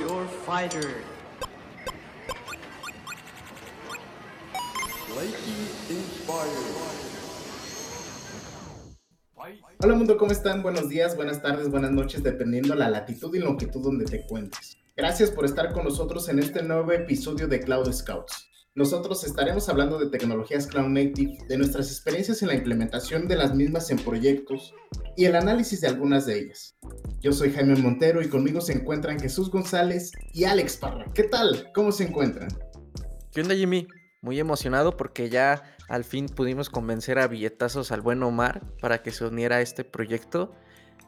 your 0.00 0.26
fighter. 0.46 1.02
Hola 9.82 9.94
mundo, 9.94 10.16
¿cómo 10.16 10.32
están? 10.32 10.62
Buenos 10.62 10.88
días, 10.88 11.16
buenas 11.16 11.42
tardes, 11.42 11.70
buenas 11.70 11.90
noches, 11.90 12.22
dependiendo 12.22 12.74
la 12.74 12.88
latitud 12.88 13.34
y 13.34 13.40
longitud 13.40 13.82
donde 13.82 14.04
te 14.04 14.22
encuentres. 14.22 14.78
Gracias 14.96 15.30
por 15.30 15.44
estar 15.44 15.72
con 15.72 15.84
nosotros 15.84 16.28
en 16.28 16.38
este 16.38 16.62
nuevo 16.62 16.92
episodio 16.92 17.48
de 17.48 17.60
Cloud 17.60 17.92
Scouts. 17.92 18.49
Nosotros 18.76 19.24
estaremos 19.24 19.68
hablando 19.68 19.98
de 19.98 20.10
tecnologías 20.10 20.68
Cloud 20.68 20.90
Native, 20.90 21.38
de 21.48 21.58
nuestras 21.58 21.90
experiencias 21.90 22.40
en 22.42 22.48
la 22.48 22.54
implementación 22.54 23.26
de 23.26 23.34
las 23.34 23.52
mismas 23.52 23.90
en 23.90 23.98
proyectos 23.98 24.72
y 25.16 25.24
el 25.24 25.34
análisis 25.34 25.80
de 25.80 25.88
algunas 25.88 26.24
de 26.26 26.38
ellas. 26.38 26.76
Yo 27.20 27.32
soy 27.32 27.52
Jaime 27.52 27.74
Montero 27.74 28.22
y 28.22 28.28
conmigo 28.28 28.60
se 28.60 28.74
encuentran 28.74 29.18
Jesús 29.18 29.50
González 29.50 30.12
y 30.32 30.44
Alex 30.44 30.76
Parra. 30.76 31.04
¿Qué 31.12 31.24
tal? 31.24 31.72
¿Cómo 31.74 31.90
se 31.90 32.04
encuentran? 32.04 32.48
¿Qué 33.32 33.40
onda 33.40 33.56
Jimmy? 33.56 33.88
Muy 34.20 34.38
emocionado 34.38 34.96
porque 34.96 35.28
ya 35.28 35.64
al 35.88 36.04
fin 36.04 36.26
pudimos 36.26 36.70
convencer 36.70 37.18
a 37.18 37.26
billetazos 37.26 37.90
al 37.90 38.02
buen 38.02 38.22
Omar 38.22 38.62
para 38.80 39.02
que 39.02 39.10
se 39.10 39.24
uniera 39.24 39.56
a 39.56 39.62
este 39.62 39.82
proyecto. 39.82 40.54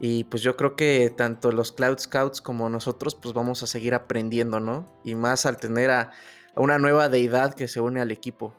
Y 0.01 0.25
pues 0.25 0.43
yo 0.43 0.57
creo 0.57 0.75
que 0.75 1.13
tanto 1.15 1.53
los 1.53 1.71
Cloud 1.71 1.97
Scouts 1.97 2.41
como 2.41 2.69
nosotros 2.69 3.15
pues 3.15 3.33
vamos 3.33 3.63
a 3.63 3.67
seguir 3.67 3.93
aprendiendo, 3.93 4.59
¿no? 4.59 4.99
Y 5.05 5.15
más 5.15 5.45
al 5.45 5.57
tener 5.57 5.91
a, 5.91 6.11
una 6.55 6.77
nueva 6.77 7.09
deidad 7.09 7.53
que 7.53 7.67
se 7.67 7.81
une 7.81 8.01
al 8.01 8.11
equipo. 8.11 8.53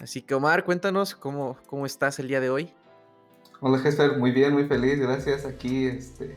Así 0.00 0.22
que 0.22 0.34
Omar, 0.34 0.64
cuéntanos 0.64 1.14
cómo, 1.14 1.56
cómo 1.66 1.86
estás 1.86 2.18
el 2.18 2.28
día 2.28 2.40
de 2.40 2.50
hoy. 2.50 2.72
Hola 3.60 3.78
Jesper, 3.78 4.18
muy 4.18 4.32
bien, 4.32 4.52
muy 4.52 4.66
feliz, 4.66 4.98
gracias. 5.00 5.46
Aquí 5.46 5.86
este, 5.86 6.36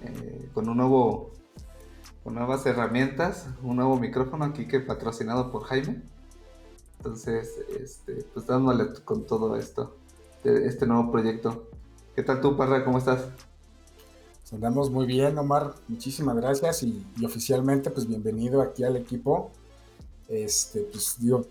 eh, 0.00 0.48
con 0.54 0.68
un 0.68 0.78
nuevo, 0.78 1.32
con 2.24 2.34
nuevas 2.34 2.64
herramientas, 2.64 3.48
un 3.62 3.76
nuevo 3.76 3.98
micrófono 3.98 4.46
aquí 4.46 4.66
que 4.66 4.80
patrocinado 4.80 5.52
por 5.52 5.64
Jaime. 5.64 6.02
Entonces, 6.96 7.54
este, 7.78 8.24
pues 8.32 8.46
dándole 8.46 8.94
con 9.04 9.26
todo 9.26 9.56
esto, 9.56 9.96
este 10.42 10.86
nuevo 10.86 11.12
proyecto. 11.12 11.68
¿Qué 12.14 12.22
tal 12.22 12.40
tú, 12.40 12.56
Parra? 12.56 12.82
¿Cómo 12.82 12.96
estás? 12.96 13.28
Pues 14.40 14.52
andamos 14.54 14.90
muy 14.90 15.04
bien, 15.04 15.36
Omar. 15.36 15.74
Muchísimas 15.88 16.36
gracias 16.36 16.82
y, 16.82 17.04
y 17.18 17.26
oficialmente, 17.26 17.90
pues 17.90 18.06
bienvenido 18.06 18.62
aquí 18.62 18.82
al 18.82 18.96
equipo 18.96 19.50
este, 20.28 20.82
pues 20.82 21.16
digo, 21.18 21.46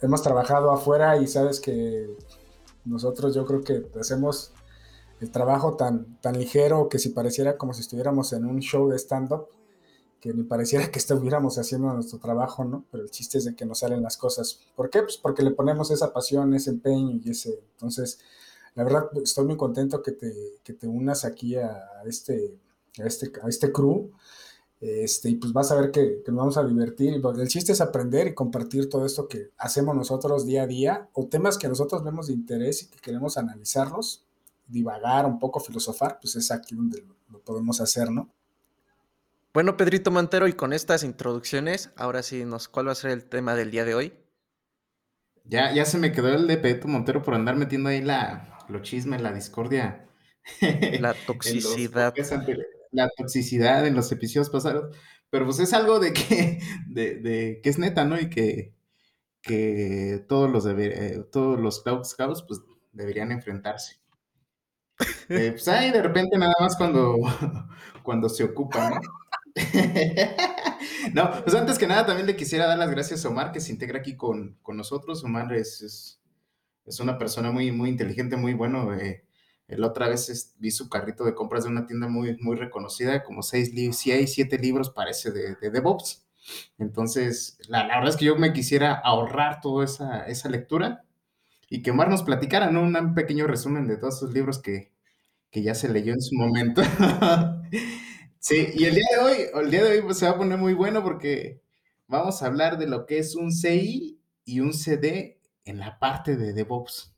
hemos 0.00 0.22
trabajado 0.22 0.70
afuera 0.70 1.16
y 1.18 1.26
sabes 1.26 1.60
que 1.60 2.16
nosotros 2.84 3.34
yo 3.34 3.44
creo 3.44 3.62
que 3.62 3.86
hacemos 3.98 4.52
el 5.20 5.30
trabajo 5.30 5.76
tan, 5.76 6.16
tan 6.20 6.38
ligero 6.38 6.88
que 6.88 6.98
si 6.98 7.10
pareciera 7.10 7.58
como 7.58 7.74
si 7.74 7.82
estuviéramos 7.82 8.32
en 8.32 8.46
un 8.46 8.60
show 8.60 8.88
de 8.88 8.98
stand-up, 8.98 9.48
que 10.20 10.32
ni 10.34 10.42
pareciera 10.42 10.90
que 10.90 10.98
estuviéramos 10.98 11.58
haciendo 11.58 11.92
nuestro 11.92 12.18
trabajo, 12.18 12.64
¿no? 12.64 12.84
Pero 12.90 13.04
el 13.04 13.10
chiste 13.10 13.38
es 13.38 13.44
de 13.44 13.54
que 13.54 13.64
nos 13.64 13.80
salen 13.80 14.02
las 14.02 14.16
cosas. 14.16 14.60
¿Por 14.76 14.90
qué? 14.90 15.02
Pues 15.02 15.16
porque 15.16 15.42
le 15.42 15.50
ponemos 15.50 15.90
esa 15.90 16.12
pasión, 16.12 16.54
ese 16.54 16.70
empeño 16.70 17.20
y 17.22 17.30
ese... 17.30 17.62
Entonces, 17.72 18.20
la 18.74 18.84
verdad, 18.84 19.08
estoy 19.22 19.46
muy 19.46 19.56
contento 19.56 20.02
que 20.02 20.12
te, 20.12 20.58
que 20.62 20.74
te 20.74 20.86
unas 20.86 21.24
aquí 21.24 21.56
a 21.56 22.02
este, 22.04 22.58
a 22.98 23.06
este, 23.06 23.32
a 23.42 23.48
este 23.48 23.72
crew 23.72 24.10
este, 24.80 25.28
y 25.28 25.34
pues 25.34 25.52
vas 25.52 25.70
a 25.70 25.78
ver 25.78 25.90
que, 25.90 26.22
nos 26.26 26.36
vamos 26.36 26.56
a 26.56 26.64
divertir. 26.64 27.20
El 27.38 27.48
chiste 27.48 27.72
es 27.72 27.82
aprender 27.82 28.28
y 28.28 28.34
compartir 28.34 28.88
todo 28.88 29.04
esto 29.04 29.28
que 29.28 29.50
hacemos 29.58 29.94
nosotros 29.94 30.46
día 30.46 30.62
a 30.62 30.66
día 30.66 31.08
o 31.12 31.28
temas 31.28 31.58
que 31.58 31.68
nosotros 31.68 32.02
vemos 32.02 32.28
de 32.28 32.32
interés 32.32 32.82
y 32.82 32.86
que 32.88 32.98
queremos 32.98 33.36
analizarlos, 33.36 34.24
divagar, 34.66 35.26
un 35.26 35.38
poco 35.38 35.60
filosofar, 35.60 36.18
pues 36.20 36.34
es 36.36 36.50
aquí 36.50 36.74
donde 36.74 37.04
lo, 37.28 37.40
podemos 37.40 37.80
hacer, 37.80 38.10
¿no? 38.10 38.30
Bueno, 39.52 39.76
Pedrito 39.76 40.10
Montero, 40.10 40.46
y 40.46 40.52
con 40.52 40.72
estas 40.72 41.02
introducciones, 41.02 41.90
ahora 41.96 42.22
sí, 42.22 42.44
nos, 42.44 42.68
¿cuál 42.68 42.86
va 42.88 42.92
a 42.92 42.94
ser 42.94 43.10
el 43.10 43.24
tema 43.24 43.56
del 43.56 43.70
día 43.70 43.84
de 43.84 43.94
hoy? 43.94 44.14
Ya, 45.44 45.74
ya 45.74 45.84
se 45.84 45.98
me 45.98 46.12
quedó 46.12 46.28
el 46.28 46.46
de 46.46 46.56
Pedrito 46.56 46.86
Montero 46.86 47.22
por 47.22 47.34
andar 47.34 47.56
metiendo 47.56 47.88
ahí 47.88 48.00
la, 48.00 48.64
lo 48.68 48.80
chisme, 48.80 49.18
la 49.18 49.32
discordia. 49.32 50.08
La 51.00 51.14
toxicidad 51.26 52.14
la 52.90 53.10
toxicidad 53.16 53.86
en 53.86 53.94
los 53.94 54.10
episodios 54.12 54.50
pasados, 54.50 54.96
pero 55.30 55.44
pues 55.44 55.60
es 55.60 55.72
algo 55.72 56.00
de 56.00 56.12
que, 56.12 56.60
de, 56.88 57.60
que 57.62 57.70
es 57.70 57.78
neta, 57.78 58.04
¿no? 58.04 58.18
Y 58.20 58.28
que, 58.30 58.74
que 59.42 60.24
todos 60.28 60.50
los 60.50 60.66
eh, 60.66 61.24
todos 61.32 61.58
los 61.58 61.82
Cloud 61.82 62.04
Scouts 62.04 62.44
pues 62.46 62.60
deberían 62.92 63.32
enfrentarse. 63.32 64.00
Eh, 65.28 65.52
pues 65.52 65.66
ahí 65.68 65.90
de 65.90 66.02
repente 66.02 66.36
nada 66.36 66.54
más 66.60 66.76
cuando, 66.76 67.16
cuando 68.02 68.28
se 68.28 68.44
ocupa, 68.44 68.90
¿no? 68.90 69.00
no, 71.14 71.42
pues 71.42 71.54
antes 71.54 71.78
que 71.78 71.86
nada 71.86 72.06
también 72.06 72.26
le 72.26 72.36
quisiera 72.36 72.66
dar 72.66 72.78
las 72.78 72.90
gracias 72.90 73.24
a 73.24 73.28
Omar 73.28 73.52
que 73.52 73.60
se 73.60 73.72
integra 73.72 73.98
aquí 73.98 74.16
con, 74.16 74.58
nosotros. 74.68 75.24
Omar 75.24 75.52
es, 75.52 75.82
es, 75.82 77.00
una 77.00 77.18
persona 77.18 77.50
muy, 77.50 77.72
muy 77.72 77.88
inteligente, 77.88 78.36
muy 78.36 78.54
bueno. 78.54 78.94
Eh, 78.94 79.24
la 79.76 79.88
otra 79.88 80.08
vez 80.08 80.54
vi 80.58 80.70
su 80.70 80.88
carrito 80.88 81.24
de 81.24 81.34
compras 81.34 81.64
de 81.64 81.70
una 81.70 81.86
tienda 81.86 82.08
muy, 82.08 82.36
muy 82.38 82.56
reconocida, 82.56 83.22
como 83.22 83.42
seis, 83.42 83.72
si 83.96 84.12
hay 84.12 84.26
siete 84.26 84.58
libros 84.58 84.90
parece 84.90 85.30
de, 85.30 85.54
de 85.56 85.70
DevOps. 85.70 86.26
Entonces, 86.78 87.58
la, 87.68 87.86
verdad 87.86 88.08
es 88.08 88.16
que 88.16 88.24
yo 88.24 88.36
me 88.36 88.52
quisiera 88.52 88.94
ahorrar 88.94 89.60
toda 89.60 89.84
esa, 89.84 90.26
esa 90.26 90.48
lectura 90.48 91.04
y 91.68 91.82
que 91.82 91.92
Omar 91.92 92.08
nos 92.08 92.22
platicara, 92.22 92.70
¿no? 92.70 92.82
Un 92.82 93.14
pequeño 93.14 93.46
resumen 93.46 93.86
de 93.86 93.96
todos 93.96 94.16
esos 94.16 94.32
libros 94.32 94.58
que, 94.58 94.92
que 95.50 95.62
ya 95.62 95.74
se 95.74 95.88
leyó 95.88 96.12
en 96.12 96.20
su 96.20 96.34
momento. 96.34 96.82
sí, 98.38 98.68
y 98.74 98.84
el 98.84 98.94
día 98.94 99.06
de 99.12 99.18
hoy, 99.18 99.36
el 99.62 99.70
día 99.70 99.84
de 99.84 99.92
hoy 99.92 100.02
pues, 100.02 100.18
se 100.18 100.26
va 100.26 100.32
a 100.32 100.38
poner 100.38 100.58
muy 100.58 100.74
bueno 100.74 101.02
porque 101.02 101.62
vamos 102.06 102.42
a 102.42 102.46
hablar 102.46 102.78
de 102.78 102.86
lo 102.86 103.06
que 103.06 103.18
es 103.18 103.36
un 103.36 103.52
CI 103.52 104.20
y 104.44 104.60
un 104.60 104.72
CD 104.72 105.40
en 105.64 105.78
la 105.78 105.98
parte 105.98 106.36
de 106.36 106.52
DevOps. 106.52 107.09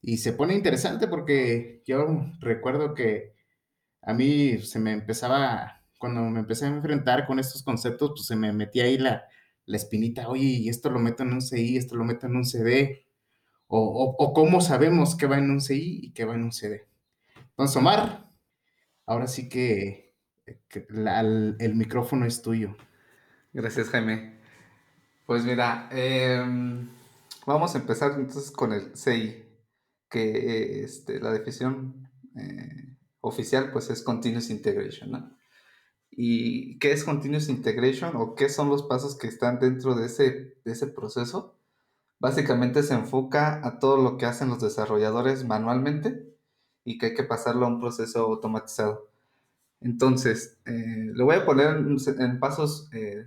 Y 0.00 0.18
se 0.18 0.32
pone 0.32 0.54
interesante 0.54 1.08
porque 1.08 1.82
yo 1.84 2.06
recuerdo 2.40 2.94
que 2.94 3.34
a 4.02 4.14
mí 4.14 4.58
se 4.58 4.78
me 4.78 4.92
empezaba, 4.92 5.82
cuando 5.98 6.20
me 6.22 6.40
empecé 6.40 6.66
a 6.66 6.68
enfrentar 6.68 7.26
con 7.26 7.40
estos 7.40 7.62
conceptos, 7.64 8.12
pues 8.14 8.26
se 8.26 8.36
me 8.36 8.52
metía 8.52 8.84
ahí 8.84 8.98
la, 8.98 9.26
espinita, 9.66 10.28
oye, 10.28 10.44
y 10.44 10.68
esto 10.68 10.90
lo 10.90 11.00
meto 11.00 11.24
en 11.24 11.32
un 11.32 11.42
CI, 11.42 11.76
esto 11.76 11.96
lo 11.96 12.04
meto 12.04 12.28
en 12.28 12.36
un 12.36 12.44
CD, 12.44 13.04
o, 13.66 14.32
cómo 14.32 14.60
sabemos 14.60 15.16
qué 15.16 15.26
va 15.26 15.38
en 15.38 15.50
un 15.50 15.60
CI 15.60 16.00
y 16.04 16.12
qué 16.12 16.24
va 16.24 16.36
en 16.36 16.44
un 16.44 16.52
CD. 16.52 16.86
Entonces, 17.50 17.76
Omar, 17.76 18.30
ahora 19.06 19.26
sí 19.26 19.48
que, 19.48 20.14
el, 20.46 21.74
micrófono 21.74 22.26
es 22.26 22.42
tuyo. 22.42 22.76
Gracias, 23.52 23.88
Jaime. 23.88 24.38
Pues 25.26 25.44
mira, 25.44 25.88
em, 25.90 26.88
vamos 27.44 27.74
a 27.74 27.78
empezar 27.78 28.12
entonces 28.12 28.52
con 28.52 28.72
el 28.72 28.96
CI 28.96 29.45
que 30.08 30.82
este, 30.82 31.20
la 31.20 31.32
definición 31.32 32.08
eh, 32.36 32.96
oficial 33.20 33.70
pues 33.72 33.90
es 33.90 34.02
Continuous 34.02 34.50
Integration, 34.50 35.10
¿no? 35.10 35.36
¿Y 36.10 36.78
qué 36.78 36.92
es 36.92 37.04
Continuous 37.04 37.48
Integration 37.48 38.16
o 38.16 38.34
qué 38.34 38.48
son 38.48 38.70
los 38.70 38.84
pasos 38.84 39.16
que 39.16 39.26
están 39.26 39.58
dentro 39.58 39.94
de 39.94 40.06
ese, 40.06 40.86
proceso? 40.86 41.54
Básicamente 42.18 42.82
se 42.82 42.94
enfoca 42.94 43.66
a 43.66 43.78
todo 43.78 44.02
lo 44.02 44.16
que 44.16 44.24
hacen 44.24 44.48
los 44.48 44.60
desarrolladores 44.60 45.44
manualmente 45.44 46.34
y 46.84 46.96
que 46.98 47.06
hay 47.06 47.14
que 47.14 47.24
pasarlo 47.24 47.66
a 47.66 47.68
un 47.68 47.80
proceso 47.80 48.20
automatizado. 48.20 49.10
Entonces, 49.82 50.58
eh, 50.64 51.10
le 51.14 51.22
voy 51.22 51.36
a 51.36 51.44
poner 51.44 51.76
en, 51.76 52.40
pasos 52.40 52.88
eh, 52.92 53.26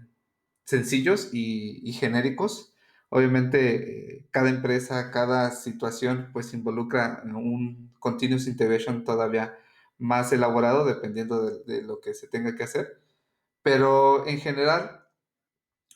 sencillos 0.64 1.30
y 1.32 1.94
genéricos 1.94 2.74
Obviamente, 3.10 4.18
eh, 4.18 4.28
cada 4.32 4.50
empresa, 4.50 5.12
cada 5.12 5.52
situación, 5.52 6.30
pues 6.32 6.54
involucra 6.54 7.24
un 7.26 7.92
continuous 8.00 8.48
integration 8.48 9.04
todavía 9.04 9.58
más 9.98 10.32
elaborado, 10.32 10.86
dependiendo 10.86 11.64
de, 11.64 11.82
lo 11.82 12.00
que 12.00 12.14
se 12.14 12.28
tenga 12.28 12.56
que 12.56 12.64
hacer. 12.64 13.02
Pero 13.64 14.28
en 14.28 14.40
general, 14.40 15.06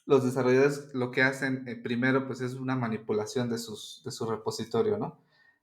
los 0.06 0.26
desarrolladores 0.26 0.90
lo 0.94 1.12
que 1.12 1.22
hacen 1.22 1.68
eh, 1.68 1.76
primero, 1.76 2.26
pues 2.28 2.42
es 2.42 2.56
una 2.56 2.76
manipulación 2.76 3.50
de, 3.50 3.58
sus, 3.60 4.02
de 4.06 4.12
su 4.12 4.26
repositorio, 4.30 4.98
¿no? 4.98 5.20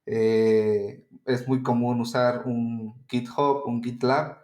Eh, 0.07 1.05
es 1.27 1.47
muy 1.49 1.63
común 1.63 2.01
usar 2.01 2.45
un 2.47 3.05
GitHub, 3.09 3.65
un 3.67 3.83
GitLab, 3.83 4.39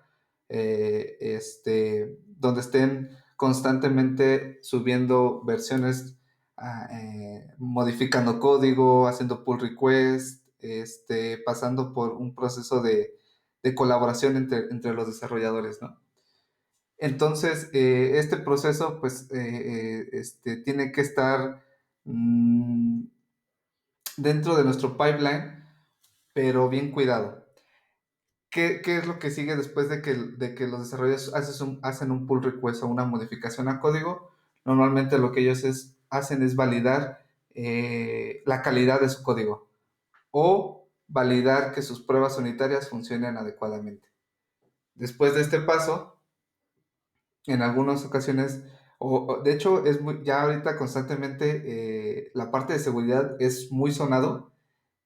este, 0.48 2.20
donde 2.38 2.60
estén 2.60 3.10
constantemente 3.36 4.58
subiendo 4.62 5.42
versiones 5.44 6.15
eh, 6.90 7.46
modificando 7.58 8.40
código, 8.40 9.06
haciendo 9.08 9.44
pull 9.44 9.60
request, 9.60 10.44
este, 10.58 11.38
pasando 11.38 11.92
por 11.92 12.12
un 12.12 12.34
proceso 12.34 12.82
de, 12.82 13.12
colaboración 13.74 14.36
entre, 14.36 14.94
los 14.94 15.08
desarrolladores, 15.08 15.82
¿no? 15.82 16.00
Entonces, 16.98 17.68
eh, 17.72 18.12
este 18.18 18.36
proceso, 18.36 19.00
pues, 19.00 19.28
eh, 19.32 20.08
este, 20.12 20.56
tiene 20.58 20.92
que 20.92 21.00
estar 21.00 21.64
mm, 22.04 23.06
dentro 24.16 24.56
de 24.56 24.64
nuestro 24.64 24.96
pipeline, 24.96 25.64
pero 26.32 26.68
bien 26.68 26.92
cuidado. 26.92 27.46
¿qué, 28.56 28.98
es 28.98 29.06
lo 29.06 29.18
que 29.18 29.30
sigue 29.30 29.56
después 29.56 29.88
de 29.88 30.02
que, 30.02 30.14
de 30.14 30.54
que 30.54 30.66
los 30.66 30.80
desarrolladores 30.80 31.32
hacen 31.82 32.10
un 32.10 32.26
pull 32.26 32.42
request 32.42 32.82
o 32.82 32.86
una 32.86 33.04
modificación 33.04 33.68
a 33.68 33.80
código? 33.80 34.32
Normalmente 34.64 35.18
lo 35.18 35.32
que 35.32 35.40
ellos 35.40 35.62
es, 35.64 35.95
hacen 36.10 36.42
es 36.42 36.56
validar 36.56 37.24
eh, 37.54 38.42
la 38.46 38.62
calidad 38.62 39.00
de 39.00 39.08
su 39.08 39.22
código 39.22 39.68
o 40.30 40.88
validar 41.08 41.72
que 41.72 41.82
sus 41.82 42.00
pruebas 42.00 42.36
unitarias 42.36 42.88
funcionen 42.88 43.36
adecuadamente. 43.36 44.08
Después 44.94 45.34
de 45.34 45.42
este 45.42 45.60
paso, 45.60 46.16
en 47.46 47.62
algunas 47.62 48.04
ocasiones, 48.04 48.62
o, 48.98 49.40
de 49.42 49.52
hecho, 49.52 49.86
es 49.86 50.00
ya 50.24 50.42
ahorita 50.42 50.76
constantemente 50.76 51.62
eh, 51.66 52.30
la 52.34 52.50
parte 52.50 52.72
de 52.72 52.78
seguridad 52.78 53.36
es 53.40 53.70
muy 53.70 53.92
sonado 53.92 54.50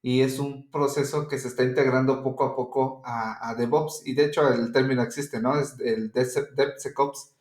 y 0.03 0.23
es 0.23 0.38
un 0.38 0.70
proceso 0.70 1.29
que 1.29 1.38
se 1.38 1.49
está 1.49 1.62
integrando 1.64 2.23
poco 2.23 2.44
a 2.44 2.56
poco 2.56 3.03
a, 3.05 3.55
DevOps. 3.56 4.03
Y 4.06 4.14
de 4.14 4.26
hecho 4.26 4.49
el 4.53 4.73
término 4.73 5.03
existe, 5.03 5.41
¿no? 5.41 5.58
Es 5.58 5.79
el 5.81 6.12
DevSecOps. 6.12 7.35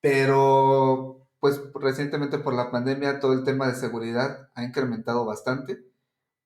Pero 0.00 1.23
pues 1.44 1.60
recientemente 1.74 2.38
por 2.38 2.54
la 2.54 2.70
pandemia 2.70 3.20
todo 3.20 3.34
el 3.34 3.44
tema 3.44 3.68
de 3.68 3.74
seguridad 3.74 4.48
ha 4.54 4.64
incrementado 4.64 5.26
bastante, 5.26 5.84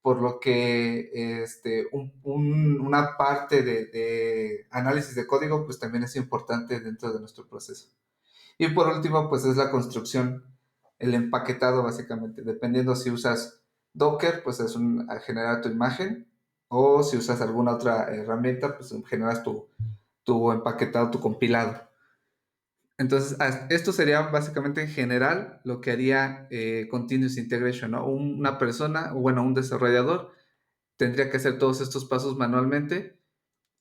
por 0.02 0.20
lo 0.20 0.40
que 0.40 1.12
este, 1.44 1.86
una 2.24 3.16
parte 3.16 3.62
de, 3.62 4.66
análisis 4.72 5.14
de 5.14 5.24
código 5.24 5.64
pues 5.64 5.78
también 5.78 6.02
es 6.02 6.16
importante 6.16 6.80
dentro 6.80 7.12
de 7.12 7.20
nuestro 7.20 7.46
proceso. 7.46 7.90
Y 8.58 8.70
por 8.70 8.88
último, 8.88 9.28
pues 9.28 9.44
es 9.44 9.56
la 9.56 9.70
construcción, 9.70 10.42
el 10.98 11.14
empaquetado 11.14 11.84
básicamente, 11.84 12.42
dependiendo 12.42 12.96
si 12.96 13.12
usas 13.12 13.60
Docker, 13.92 14.42
pues 14.42 14.58
es 14.58 14.74
un, 14.74 15.08
generar 15.24 15.60
tu 15.60 15.68
imagen, 15.68 16.26
o 16.66 17.04
si 17.04 17.16
usas 17.16 17.40
alguna 17.40 17.76
otra 17.76 18.12
herramienta, 18.12 18.76
pues 18.76 18.92
generas 19.06 19.44
tu, 19.44 19.68
tu 20.24 20.50
empaquetado, 20.50 21.12
tu 21.12 21.20
compilado. 21.20 21.87
Entonces, 22.98 23.38
esto 23.70 23.92
sería 23.92 24.22
básicamente 24.22 24.82
en 24.82 24.88
general 24.88 25.60
lo 25.64 25.80
que 25.80 25.92
haría 25.92 26.48
eh, 26.50 26.88
Continuous 26.90 27.38
Integration, 27.38 27.92
¿no? 27.92 28.04
Una 28.04 28.58
persona, 28.58 29.12
o 29.14 29.20
bueno, 29.20 29.42
un 29.42 29.54
desarrollador, 29.54 30.32
tendría 30.96 31.30
que 31.30 31.36
hacer 31.36 31.58
todos 31.58 31.80
estos 31.80 32.04
pasos 32.06 32.36
manualmente 32.36 33.18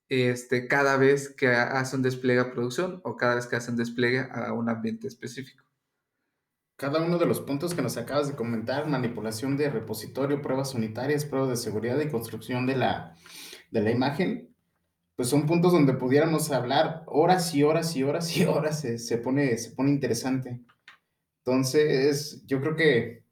este, 0.09 0.67
cada 0.67 0.97
vez 0.97 1.29
que 1.29 1.47
hace 1.47 1.95
un 1.95 2.01
despliegue 2.01 2.39
a 2.39 2.51
producción 2.51 3.01
o 3.03 3.17
cada 3.17 3.35
vez 3.35 3.47
que 3.47 3.55
hace 3.55 3.71
un 3.71 3.77
despliegue 3.77 4.27
a 4.31 4.53
un 4.53 4.69
ambiente 4.69 5.07
específico. 5.07 5.63
Cada 6.77 7.01
uno 7.01 7.17
de 7.17 7.25
los 7.25 7.41
puntos 7.41 7.73
que 7.73 7.81
nos 7.81 7.97
acabas 7.97 8.27
de 8.27 8.35
comentar, 8.35 8.87
manipulación 8.87 9.57
de 9.57 9.69
repositorio, 9.69 10.43
pruebas 10.43 10.75
unitarias, 10.75 11.25
pruebas 11.25 11.49
de 11.49 11.57
seguridad 11.57 11.99
y 11.99 12.09
construcción 12.09 12.67
de 12.67 12.75
la, 12.75 13.15
de 13.71 13.81
la 13.81 13.89
imagen, 13.89 14.55
pues 15.17 15.27
son 15.27 15.45
puntos 15.45 15.73
donde 15.73 15.93
pudiéramos 15.93 16.49
hablar 16.51 17.03
horas 17.07 17.53
y 17.53 17.63
horas 17.63 17.93
y 17.97 18.03
horas 18.03 18.37
y 18.37 18.45
horas, 18.45 18.79
se, 18.79 19.17
pone, 19.17 19.57
se 19.57 19.71
pone 19.71 19.89
interesante. 19.89 20.61
Entonces, 21.39 22.45
yo 22.45 22.61
creo 22.61 22.77
que 22.77 23.23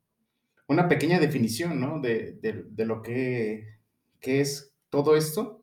una 0.68 0.90
pequeña 0.90 1.20
definición, 1.20 1.80
¿no? 1.80 2.02
De, 2.02 2.38
de, 2.42 2.86
lo 2.86 3.02
que, 3.02 3.78
que 4.20 4.42
es 4.42 4.74
todo 4.90 5.16
esto 5.16 5.62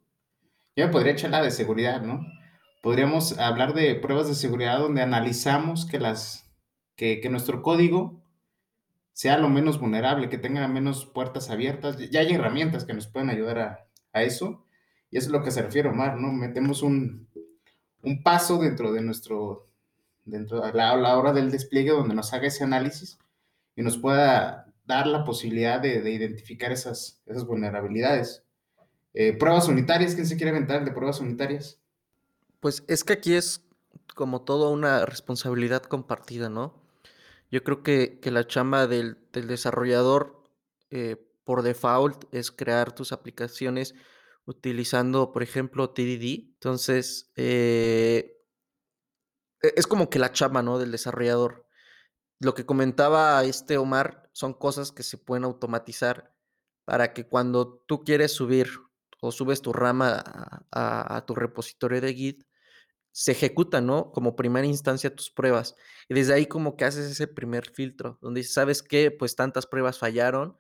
yo 0.75 0.87
me 0.87 0.93
podría 0.93 1.13
echar 1.13 1.31
la 1.31 1.43
de 1.43 1.51
seguridad, 1.51 2.01
¿no? 2.01 2.27
Podríamos 2.83 3.39
hablar 3.39 3.75
de 3.75 3.95
pruebas 3.95 4.27
de 4.29 4.35
seguridad 4.35 4.79
donde 4.79 5.03
analizamos 5.03 5.85
que, 5.87 6.01
las, 6.01 6.51
que, 6.97 7.21
nuestro 7.31 7.63
código 7.63 8.23
sea 9.13 9.37
lo 9.37 9.51
menos 9.51 9.79
vulnerable, 9.79 10.31
que 10.31 10.39
tenga 10.39 10.67
menos 10.69 11.05
puertas 11.05 11.51
abiertas. 11.51 11.99
Ya 12.11 12.21
hay 12.21 12.33
herramientas 12.33 12.85
que 12.87 12.95
nos 12.95 13.07
pueden 13.07 13.29
ayudar 13.29 13.59
a, 14.15 14.23
eso. 14.23 14.65
Y 15.13 15.19
eso 15.19 15.29
es 15.29 15.33
lo 15.33 15.45
que 15.45 15.53
se 15.53 15.63
refiere 15.63 15.91
Omar, 15.91 16.19
¿no? 16.19 16.33
Metemos 16.33 16.83
un, 16.83 17.29
paso 18.25 18.59
dentro 18.59 18.93
de 18.93 19.03
nuestro, 19.03 19.69
dentro 20.25 20.63
de 20.63 20.73
la, 20.73 20.95
hora 21.17 21.33
del 21.33 21.53
despliegue 21.53 21.91
donde 21.91 22.15
nos 22.15 22.33
haga 22.33 22.49
ese 22.49 22.65
análisis 22.65 23.19
y 23.77 23.83
nos 23.83 23.99
pueda 23.99 24.67
dar 24.87 25.07
la 25.07 25.23
posibilidad 25.25 25.81
de, 25.81 26.01
de 26.01 26.11
identificar 26.11 26.73
esas, 26.73 27.21
esas 27.27 27.47
vulnerabilidades. 27.47 28.43
Eh, 29.15 29.35
pruebas 29.35 29.69
unitarias, 29.69 30.15
¿quién 30.15 30.27
se 30.27 30.37
quiere 30.37 30.51
aventar 30.51 30.85
de 30.85 30.93
pruebas 30.93 31.21
unitarias? 31.21 31.79
Pues 32.61 32.83
es 32.89 33.05
que 33.05 33.13
aquí 33.13 33.35
es 33.35 33.63
como 34.15 34.41
toda 34.41 34.71
una 34.71 35.05
responsabilidad 35.05 35.83
compartida, 35.83 36.49
¿no? 36.49 36.83
Yo 37.51 37.63
creo 37.63 37.83
que, 37.83 38.19
la 38.25 38.47
chamba 38.47 38.87
del, 38.87 39.19
desarrollador 39.33 40.43
eh, 40.91 41.17
por 41.45 41.63
default 41.63 42.25
es 42.33 42.51
crear 42.51 42.93
tus 42.93 43.13
aplicaciones 43.13 43.95
utilizando, 44.47 45.33
por 45.33 45.43
ejemplo, 45.43 45.91
TDD. 45.91 46.53
Entonces, 46.55 47.31
eh, 47.37 48.43
e, 49.63 49.75
es 49.77 49.87
como 49.87 50.11
que 50.11 50.19
la 50.19 50.33
chamba, 50.33 50.63
¿no? 50.63 50.79
Del 50.79 50.93
desarrollador. 50.93 51.67
Lo 52.41 52.55
que 52.55 52.67
comentaba 52.67 53.45
este 53.45 53.79
Omar 53.79 54.29
son 54.33 54.55
cosas 54.55 54.93
que 54.93 55.03
se 55.03 55.19
pueden 55.19 55.45
automatizar 55.45 56.35
para 56.85 57.13
que 57.13 57.27
cuando 57.29 57.85
tú 57.87 58.05
quieres 58.05 58.33
subir 58.33 58.69
o 59.21 59.31
subes 59.31 59.63
tu 59.63 59.73
rama 59.73 60.25
a, 60.73 61.25
tu 61.27 61.35
repositorio 61.37 62.01
de 62.01 62.13
Git, 62.13 62.45
se 63.13 63.33
ejecuta, 63.33 63.81
¿no? 63.81 64.11
Como 64.11 64.35
primera 64.35 64.67
instancia 64.67 65.15
tus 65.15 65.31
pruebas. 65.31 65.77
Y 66.09 66.15
desde 66.15 66.35
ahí 66.35 66.47
como 66.47 66.77
que 66.77 66.85
haces 66.85 67.11
ese 67.11 67.29
primer 67.29 67.71
filtro, 67.71 68.19
donde 68.21 68.41
dices, 68.41 68.55
¿sabes 68.55 68.83
qué? 68.83 69.11
Pues 69.13 69.37
tantas 69.37 69.67
pruebas 69.67 69.99
fallaron. 69.99 70.57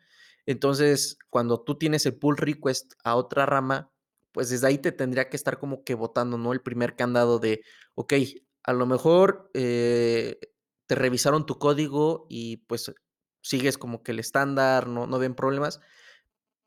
Entonces, 0.46 1.18
cuando 1.30 1.60
tú 1.62 1.78
tienes 1.78 2.06
el 2.06 2.16
pull 2.16 2.36
request 2.36 2.94
a 3.04 3.16
otra 3.16 3.46
rama, 3.46 3.90
pues 4.32 4.50
desde 4.50 4.66
ahí 4.66 4.78
te 4.78 4.92
tendría 4.92 5.28
que 5.28 5.36
estar 5.36 5.58
como 5.58 5.84
que 5.84 5.94
votando, 5.94 6.38
¿no? 6.38 6.52
El 6.52 6.62
primer 6.62 6.96
candado 6.96 7.38
de, 7.38 7.62
ok, 7.94 8.14
a 8.64 8.72
lo 8.72 8.86
mejor 8.86 9.50
eh, 9.54 10.38
te 10.86 10.94
revisaron 10.94 11.46
tu 11.46 11.58
código 11.58 12.26
y 12.28 12.58
pues 12.58 12.92
sigues 13.42 13.78
como 13.78 14.02
que 14.02 14.12
el 14.12 14.18
estándar, 14.20 14.88
no, 14.88 15.06
no 15.06 15.18
ven 15.18 15.34
problemas, 15.34 15.80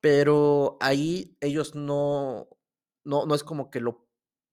pero 0.01 0.77
ahí 0.81 1.37
ellos 1.41 1.75
no, 1.75 2.47
no, 3.03 3.25
no 3.25 3.35
es 3.35 3.43
como 3.43 3.69
que 3.71 3.79
lo 3.81 4.07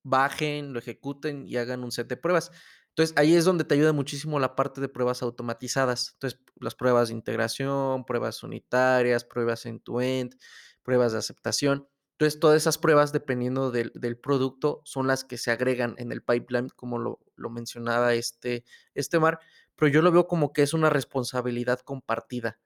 bajen, 0.04 0.72
lo 0.72 0.78
ejecuten 0.78 1.46
y 1.46 1.56
hagan 1.56 1.84
un 1.84 1.92
set 1.92 2.08
de 2.08 2.16
pruebas. 2.16 2.50
Entonces 2.92 3.16
ahí 3.16 3.34
es 3.34 3.46
donde 3.46 3.64
te 3.64 3.74
ayuda 3.74 3.94
muchísimo 3.94 4.38
la 4.38 4.54
parte 4.54 4.80
de 4.82 4.88
pruebas 4.88 5.22
automatizadas. 5.22 6.10
Entonces 6.14 6.40
las 6.56 6.74
pruebas 6.74 7.08
de 7.08 7.14
integración, 7.14 8.04
pruebas 8.04 8.42
unitarias, 8.42 9.24
pruebas 9.24 9.64
end-to-end, 9.64 10.36
pruebas 10.82 11.12
de 11.12 11.18
aceptación. 11.18 11.88
Entonces 12.12 12.38
todas 12.38 12.58
esas 12.58 12.76
pruebas, 12.76 13.12
dependiendo 13.12 13.70
del, 13.70 14.18
producto, 14.18 14.82
son 14.84 15.06
las 15.06 15.24
que 15.24 15.38
se 15.38 15.50
agregan 15.50 15.94
en 15.96 16.12
el 16.12 16.22
pipeline, 16.22 16.68
como 16.68 16.98
lo, 16.98 17.18
mencionaba 17.50 18.12
este, 18.12 18.64
este 18.94 19.18
Mar. 19.18 19.40
Pero 19.74 19.90
yo 19.90 20.02
lo 20.02 20.12
veo 20.12 20.28
como 20.28 20.52
que 20.52 20.62
es 20.62 20.74
una 20.74 20.90
responsabilidad 20.90 21.80
compartida 21.80 22.60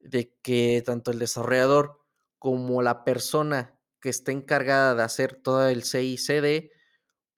de 0.00 0.34
que 0.42 0.82
tanto 0.84 1.12
el 1.12 1.20
desarrollador 1.20 2.00
como 2.38 2.82
la 2.82 3.04
persona 3.04 3.78
que 4.00 4.08
esté 4.08 4.32
encargada 4.32 4.96
de 4.96 5.02
hacer 5.04 5.36
todo 5.36 5.68
el 5.68 5.84
CICD, 5.84 6.70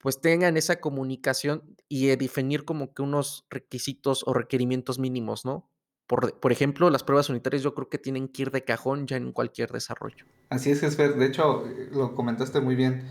pues 0.01 0.19
tengan 0.19 0.57
esa 0.57 0.79
comunicación 0.79 1.77
y 1.87 2.07
definir 2.07 2.65
como 2.65 2.93
que 2.93 3.01
unos 3.01 3.45
requisitos 3.49 4.23
o 4.25 4.33
requerimientos 4.33 4.99
mínimos, 4.99 5.45
¿no? 5.45 5.69
Por, 6.07 6.39
por, 6.39 6.51
ejemplo, 6.51 6.89
las 6.89 7.03
pruebas 7.03 7.29
unitarias 7.29 7.63
yo 7.63 7.73
creo 7.73 7.87
que 7.87 7.97
tienen 7.97 8.27
que 8.27 8.41
ir 8.41 8.51
de 8.51 8.63
cajón 8.63 9.07
ya 9.07 9.15
en 9.15 9.31
cualquier 9.31 9.71
desarrollo. 9.71 10.25
Así 10.49 10.71
es, 10.71 10.81
Jesper. 10.81 11.15
De 11.15 11.27
hecho, 11.27 11.65
eh, 11.65 11.89
lo 11.91 12.15
comentaste 12.15 12.59
muy 12.59 12.75
bien. 12.75 13.07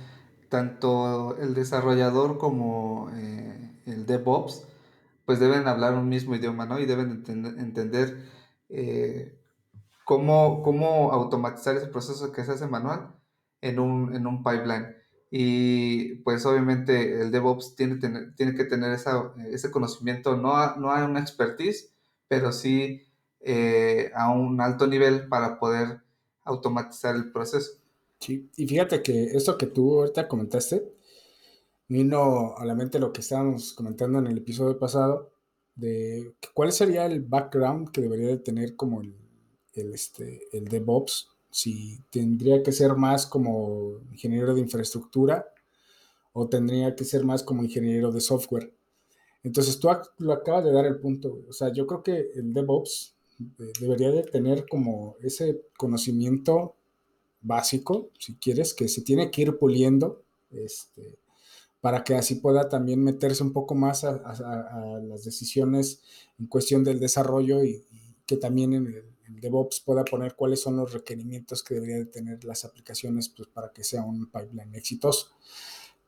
Tanto 0.51 1.39
el 1.39 1.55
desarrollador 1.55 2.37
como 2.37 3.11
eh, 3.15 3.71
el 3.87 4.05
DevOps, 4.05 4.67
pues 5.25 5.39
deben 5.39 5.67
hablar 5.69 5.95
un 5.95 6.09
mismo 6.09 6.35
idioma, 6.35 6.67
¿no? 6.67 6.79
Y 6.79 6.87
deben 6.87 7.25
entender 7.59 8.27
eh, 8.69 9.41
cómo, 10.05 11.11
automatizar 11.13 11.77
ese 11.77 11.87
proceso 11.87 12.33
que 12.33 12.45
se 12.45 12.53
hace 12.53 12.67
manual 12.67 13.15
en 13.61 13.79
un, 13.79 14.15
en 14.15 14.27
un 14.27 14.43
pipeline. 14.43 15.00
Y 15.31 16.17
pues 16.17 16.45
obviamente 16.45 17.21
el 17.21 17.31
DevOps 17.31 17.77
tiene, 17.77 17.97
tiene 18.37 18.55
que 18.55 18.65
tener 18.65 18.93
esa, 18.93 19.33
ese 19.51 19.71
conocimiento, 19.71 20.37
no 20.37 20.57
a, 20.57 20.77
no 20.77 20.91
a 20.91 21.05
una 21.05 21.21
expertise, 21.21 21.93
pero 22.27 22.53
sí 22.53 23.03
eh, 23.41 24.11
a 24.15 24.33
un 24.33 24.61
alto 24.61 24.87
nivel 24.87 25.29
para 25.29 25.59
poder 25.59 26.01
automatizar 26.43 27.15
el 27.15 27.31
proceso. 27.31 27.73
Sí, 28.19 28.51
y 28.57 28.67
fíjate 28.67 29.03
que 29.03 29.25
esto 29.25 29.57
que 29.57 29.67
tú 29.67 30.01
ahorita 30.01 30.27
comentaste, 30.29 30.93
vino 31.89 32.55
a 32.57 32.65
la 32.65 32.75
mente 32.75 32.99
lo 32.99 33.13
que 33.13 33.21
estábamos 33.21 33.73
comentando 33.73 34.19
en 34.19 34.27
el 34.27 34.39
episodio 34.39 34.79
pasado, 34.79 35.33
de 35.77 36.35
cuál 36.53 36.73
sería 36.73 37.07
el 37.07 37.21
background 37.21 37.91
que 37.91 38.01
debería 38.01 38.29
de 38.29 38.39
tener 38.39 38.77
como 38.77 39.01
el 39.01 39.15
el, 39.75 39.93
este, 39.93 40.49
el 40.53 40.67
DevOps, 40.67 41.29
si 41.51 42.01
tendría 42.11 42.63
que 42.63 42.73
ser 42.73 42.95
más 42.95 43.27
como 43.27 43.99
ingeniero 44.13 44.55
de 44.55 44.61
infraestructura 44.61 45.47
o 46.33 46.49
tendría 46.49 46.95
que 46.95 47.05
ser 47.05 47.25
más 47.25 47.43
como 47.43 47.65
ingeniero 47.65 48.13
de 48.13 48.21
software. 48.21 48.73
Entonces 49.43 49.79
tú 49.81 49.89
lo 50.19 50.33
acabas 50.33 50.65
de 50.65 50.73
dar 50.73 50.87
el 50.87 51.01
punto. 51.01 51.41
O 51.49 51.53
sea, 51.53 51.73
yo 51.73 51.87
creo 51.87 52.03
que 52.03 52.31
el 52.35 52.53
DevOps 52.53 53.17
debería 53.81 54.11
de 54.11 54.23
tener 54.23 54.67
como 54.69 55.17
ese 55.23 55.63
conocimiento 55.77 56.77
básico, 57.41 58.11
si 58.19 58.37
quieres, 58.37 58.75
que 58.75 58.89
se 58.89 59.03
tiene 59.03 59.31
que 59.31 59.43
ir 59.43 59.59
puliendo 59.59 60.23
Este, 60.51 61.19
para 61.81 62.05
que 62.05 62.15
así 62.15 62.35
pueda 62.35 62.69
también 62.69 63.03
meterse 63.03 63.43
un 63.43 63.53
poco 63.53 63.75
más 63.75 64.05
a, 64.05 65.01
las 65.03 65.25
decisiones 65.25 66.03
en 66.39 66.47
cuestión 66.47 66.85
del 66.85 67.01
desarrollo 67.01 67.65
y, 67.65 67.85
que 68.27 68.37
también 68.37 68.75
en 68.75 68.87
el, 68.87 69.05
DevOps 69.39 69.81
pueda 69.81 70.05
poner 70.05 70.35
cuáles 70.35 70.61
son 70.61 70.77
los 70.77 70.93
requerimientos 70.93 71.63
que 71.63 71.75
deberían 71.75 72.01
de 72.01 72.11
tener 72.11 72.45
las 72.45 72.65
aplicaciones 72.65 73.29
pues, 73.29 73.49
para 73.49 73.73
que 73.73 73.85
sea 73.85 74.03
un 74.03 74.31
pipeline 74.31 74.75
exitoso. 74.75 75.29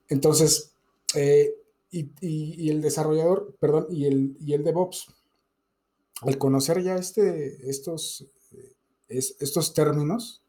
Entonces, 0.09 0.73
eh, 1.15 1.55
y, 1.91 2.71
el 2.71 2.81
desarrollador, 2.81 3.57
perdón, 3.61 3.87
y 3.91 4.07
el, 4.07 4.37
y 4.41 4.55
el 4.55 4.65
DevOps, 4.65 5.07
al 6.23 6.39
conocer 6.39 6.83
ya 6.83 6.97
este, 6.97 7.69
estos, 7.69 8.27
estos 9.09 9.75
términos, 9.75 10.43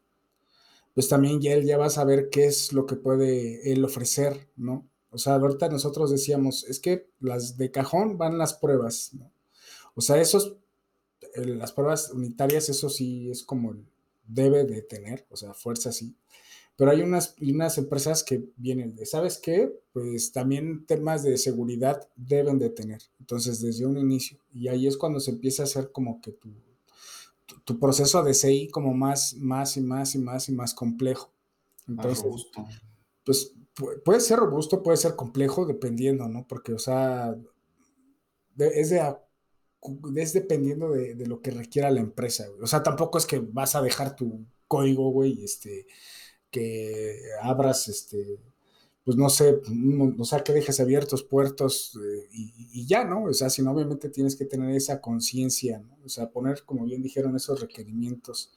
pues 0.94 1.08
también 1.08 1.40
ya 1.40 1.52
él 1.52 1.66
ya 1.66 1.76
va 1.76 1.86
a 1.86 1.90
saber 1.90 2.30
qué 2.30 2.46
es 2.46 2.72
lo 2.72 2.86
que 2.86 2.96
puede 2.96 3.72
él 3.72 3.84
ofrecer, 3.84 4.48
¿no? 4.56 4.88
O 5.10 5.18
sea, 5.18 5.34
ahorita 5.34 5.68
nosotros 5.68 6.10
decíamos, 6.10 6.64
es 6.64 6.80
que 6.80 7.08
las 7.20 7.56
de 7.56 7.70
cajón 7.70 8.16
van 8.16 8.38
las 8.38 8.54
pruebas, 8.54 9.10
¿no? 9.12 9.30
O 9.94 10.00
sea, 10.00 10.20
esos, 10.20 10.56
las 11.34 11.72
pruebas 11.72 12.10
unitarias, 12.10 12.68
eso 12.68 12.88
sí 12.88 13.30
es 13.30 13.42
como 13.42 13.74
debe 14.26 14.64
de 14.64 14.82
tener, 14.82 15.26
o 15.30 15.36
sea, 15.36 15.54
fuerza 15.54 15.92
sí. 15.92 16.16
Pero 16.76 16.90
hay 16.90 17.02
unas, 17.02 17.36
unas 17.40 17.78
empresas 17.78 18.24
que 18.24 18.48
vienen 18.56 18.96
de, 18.96 19.06
¿sabes 19.06 19.38
qué? 19.38 19.72
Pues 19.92 20.32
también 20.32 20.86
temas 20.86 21.22
de 21.22 21.38
seguridad 21.38 22.08
deben 22.16 22.58
de 22.58 22.70
tener. 22.70 23.00
Entonces, 23.20 23.60
desde 23.60 23.86
un 23.86 23.96
inicio. 23.96 24.38
Y 24.52 24.66
ahí 24.66 24.88
es 24.88 24.96
cuando 24.96 25.20
se 25.20 25.30
empieza 25.30 25.62
a 25.62 25.66
hacer 25.66 25.92
como 25.92 26.20
que 26.20 26.32
tu, 26.32 26.50
tu, 27.64 27.78
proceso 27.78 28.24
de 28.24 28.34
CI 28.34 28.68
como 28.70 28.92
más, 28.92 29.34
más 29.34 29.76
y 29.76 29.82
más 29.82 30.16
y 30.16 30.18
más 30.18 30.48
y 30.48 30.52
más 30.52 30.74
complejo. 30.74 31.30
Entonces, 31.86 32.24
pues 33.24 33.52
puede 34.04 34.20
ser 34.20 34.38
robusto, 34.38 34.82
puede 34.82 34.96
ser 34.96 35.14
complejo, 35.14 35.66
dependiendo, 35.66 36.28
¿no? 36.28 36.46
Porque, 36.46 36.72
o 36.72 36.78
sea, 36.78 37.36
es, 38.58 38.90
de, 38.90 39.16
es 40.16 40.32
dependiendo 40.32 40.90
de, 40.90 41.14
de, 41.14 41.26
lo 41.26 41.40
que 41.40 41.50
requiera 41.50 41.90
la 41.90 42.00
empresa, 42.00 42.48
güey. 42.48 42.62
O 42.62 42.66
sea, 42.66 42.82
tampoco 42.82 43.18
es 43.18 43.26
que 43.26 43.38
vas 43.38 43.74
a 43.74 43.82
dejar 43.82 44.16
tu 44.16 44.46
código, 44.68 45.10
güey, 45.10 45.44
este, 45.44 45.86
que 46.50 47.18
abras, 47.42 47.88
este, 47.88 48.38
pues 49.04 49.16
no 49.18 49.28
sé, 49.28 49.60
o 50.18 50.24
sea, 50.24 50.42
que 50.42 50.54
dejes 50.54 50.80
abiertos 50.80 51.22
puertos 51.24 51.98
eh, 52.02 52.28
y, 52.32 52.86
ya, 52.86 53.04
¿no? 53.04 53.24
O 53.24 53.34
sea, 53.34 53.50
sino 53.50 53.70
obviamente 53.72 54.08
tienes 54.08 54.34
que 54.34 54.46
tener 54.46 54.74
esa 54.74 55.00
conciencia, 55.00 55.78
¿no? 55.78 55.98
O 56.04 56.08
sea, 56.08 56.30
poner, 56.30 56.64
como 56.64 56.84
bien 56.84 57.02
dijeron, 57.02 57.36
esos 57.36 57.60
requerimientos, 57.60 58.52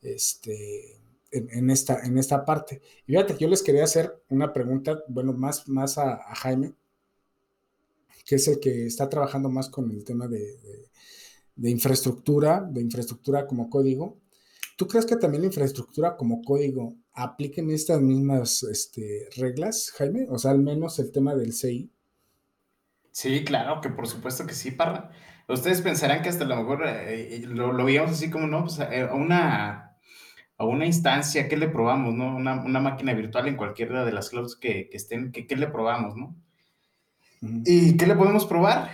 este, 0.00 1.00
en, 1.30 1.70
esta, 1.70 2.00
en 2.06 2.16
esta 2.16 2.44
parte. 2.44 2.80
Y 3.06 3.12
fíjate, 3.12 3.36
yo 3.38 3.48
les 3.48 3.62
quería 3.62 3.84
hacer 3.84 4.22
una 4.30 4.52
pregunta, 4.52 5.02
bueno, 5.08 5.34
más, 5.34 5.68
más 5.68 5.98
a, 5.98 6.34
Jaime, 6.36 6.74
que 8.24 8.36
es 8.36 8.48
el 8.48 8.60
que 8.60 8.86
está 8.86 9.08
trabajando 9.08 9.48
más 9.50 9.68
con 9.68 9.90
el 9.90 10.04
tema 10.04 10.28
de, 10.28 10.56
de 11.56 11.70
infraestructura, 11.70 12.66
de 12.68 12.80
infraestructura 12.80 13.46
como 13.46 13.68
código. 13.70 14.20
¿Tú 14.76 14.88
crees 14.88 15.06
que 15.06 15.16
también 15.16 15.42
la 15.42 15.48
infraestructura 15.48 16.16
como 16.16 16.42
código 16.42 16.96
apliquen 17.12 17.70
estas 17.70 18.00
mismas 18.00 18.64
este, 18.64 19.28
reglas, 19.36 19.92
Jaime? 19.96 20.26
O 20.30 20.38
sea, 20.38 20.50
al 20.50 20.60
menos 20.60 20.98
el 20.98 21.12
tema 21.12 21.34
del 21.34 21.52
CI. 21.52 21.90
Sí, 23.12 23.44
claro, 23.44 23.80
que 23.80 23.90
por 23.90 24.08
supuesto 24.08 24.46
que 24.46 24.54
sí, 24.54 24.72
Parra. 24.72 25.12
Ustedes 25.46 25.82
pensarán 25.82 26.22
que 26.22 26.30
hasta 26.30 26.44
lo 26.44 26.56
mejor 26.56 26.86
eh, 26.86 27.36
eh, 27.36 27.40
lo, 27.46 27.72
lo, 27.72 27.84
veíamos 27.84 28.12
así 28.12 28.30
como, 28.30 28.46
no, 28.46 28.62
pues 28.64 28.80
a 28.80 28.92
eh, 28.92 29.04
una, 29.12 29.96
a 30.56 30.64
una 30.64 30.86
instancia, 30.86 31.48
¿qué 31.48 31.56
le 31.56 31.68
probamos, 31.68 32.14
no? 32.14 32.34
Una, 32.34 32.64
una, 32.64 32.80
máquina 32.80 33.12
virtual 33.12 33.46
en 33.46 33.56
cualquiera 33.56 34.04
de 34.04 34.12
las 34.12 34.30
clouds 34.30 34.56
que, 34.56 34.88
que 34.88 34.96
estén, 34.96 35.30
¿qué, 35.30 35.46
¿qué 35.46 35.54
le 35.56 35.68
probamos, 35.68 36.16
no? 36.16 36.34
¿Y 37.64 37.96
qué 37.96 38.06
le 38.06 38.14
podemos 38.14 38.46
probar? 38.46 38.90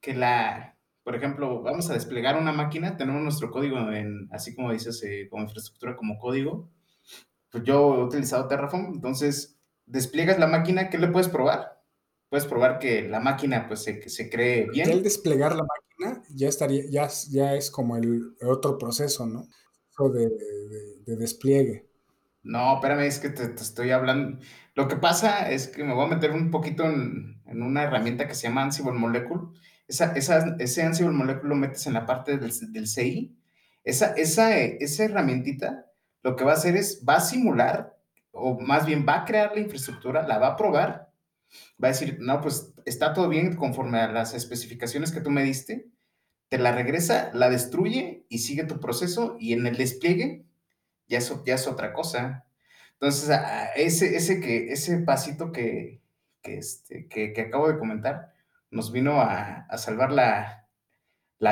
Que 0.00 0.14
la, 0.14 0.78
por 1.02 1.14
ejemplo, 1.14 1.62
vamos 1.62 1.90
a 1.90 1.94
desplegar 1.94 2.38
una 2.38 2.52
máquina, 2.52 2.96
tenemos 2.96 3.22
nuestro 3.22 3.50
código 3.50 3.78
en, 3.92 4.28
así 4.32 4.54
como 4.54 4.72
dices, 4.72 5.02
eh, 5.02 5.28
como 5.30 5.44
infraestructura, 5.44 5.96
como 5.96 6.18
código. 6.18 6.70
Pues 7.50 7.64
yo 7.64 7.96
he 7.96 8.04
utilizado 8.04 8.48
Terraform, 8.48 8.94
entonces 8.94 9.58
despliegas 9.86 10.38
la 10.38 10.46
máquina, 10.46 10.88
¿qué 10.88 10.98
le 10.98 11.08
puedes 11.08 11.28
probar? 11.28 11.82
Puedes 12.28 12.46
probar 12.46 12.78
que 12.78 13.08
la 13.08 13.18
máquina 13.18 13.66
pues 13.66 13.82
se, 13.82 14.08
se 14.08 14.30
cree 14.30 14.68
bien. 14.70 14.88
el 14.88 15.02
desplegar 15.02 15.56
la 15.56 15.64
máquina 15.64 16.22
ya 16.30 16.48
estaría, 16.48 16.84
ya, 16.88 17.08
ya 17.28 17.54
es 17.54 17.70
como 17.70 17.96
el 17.96 18.36
otro 18.40 18.78
proceso, 18.78 19.26
¿no? 19.26 19.48
de, 20.08 20.30
de, 21.04 21.16
despliegue. 21.16 21.86
No, 22.42 22.76
espérame, 22.76 23.00
es 23.00 23.18
que 23.18 23.28
te, 23.28 23.42
estoy 23.60 23.90
hablando. 23.90 24.38
Lo 24.74 24.88
que 24.88 24.96
pasa 24.96 25.50
es 25.50 25.68
que 25.68 25.84
me 25.84 25.94
voy 25.94 26.06
a 26.06 26.14
meter 26.14 26.30
un 26.30 26.50
poquito 26.50 26.84
en, 26.84 27.39
en 27.50 27.62
una 27.62 27.82
herramienta 27.82 28.26
que 28.26 28.34
se 28.34 28.48
llama 28.48 28.62
Ansible 28.62 28.92
Molecule. 28.92 29.48
Esa, 29.86 30.12
esa, 30.12 30.56
ese 30.58 30.82
Ansible 30.82 31.12
Molecule 31.12 31.48
lo 31.48 31.56
metes 31.56 31.86
en 31.86 31.94
la 31.94 32.06
parte 32.06 32.38
del, 32.38 32.52
del 32.72 32.86
CI, 32.86 33.36
esa, 33.84 34.12
esa, 34.14 34.56
esa 34.56 35.04
herramientita 35.04 35.86
lo 36.22 36.36
que 36.36 36.44
va 36.44 36.52
a 36.52 36.54
hacer 36.54 36.76
es, 36.76 37.02
va 37.08 37.16
a 37.16 37.20
simular, 37.20 37.96
o 38.30 38.58
más 38.60 38.86
bien 38.86 39.06
va 39.08 39.22
a 39.22 39.24
crear 39.24 39.52
la 39.54 39.60
infraestructura, 39.60 40.26
la 40.26 40.38
va 40.38 40.48
a 40.48 40.56
probar, 40.56 41.10
va 41.82 41.88
a 41.88 41.92
decir, 41.92 42.18
no, 42.20 42.40
pues 42.40 42.72
está 42.84 43.12
todo 43.12 43.28
bien 43.28 43.56
conforme 43.56 43.98
a 44.00 44.12
las 44.12 44.34
especificaciones 44.34 45.12
que 45.12 45.20
tú 45.20 45.30
me 45.30 45.42
diste, 45.42 45.88
te 46.48 46.58
la 46.58 46.72
regresa, 46.72 47.30
la 47.32 47.48
destruye 47.48 48.26
y 48.28 48.38
sigue 48.38 48.64
tu 48.64 48.80
proceso 48.80 49.36
y 49.40 49.52
en 49.52 49.66
el 49.66 49.76
despliegue 49.76 50.44
ya 51.08 51.18
es, 51.18 51.32
ya 51.44 51.54
es 51.54 51.66
otra 51.66 51.92
cosa. 51.92 52.44
Entonces, 52.94 53.36
ese, 53.76 54.16
ese, 54.16 54.40
que, 54.40 54.72
ese 54.72 54.98
pasito 54.98 55.52
que, 55.52 55.99
que, 56.42 56.58
este, 56.58 57.06
que, 57.08 57.32
que 57.32 57.40
acabo 57.42 57.68
de 57.68 57.78
comentar, 57.78 58.32
nos 58.70 58.92
vino 58.92 59.20
a, 59.20 59.66
salvar 59.76 60.12
la, 60.12 60.66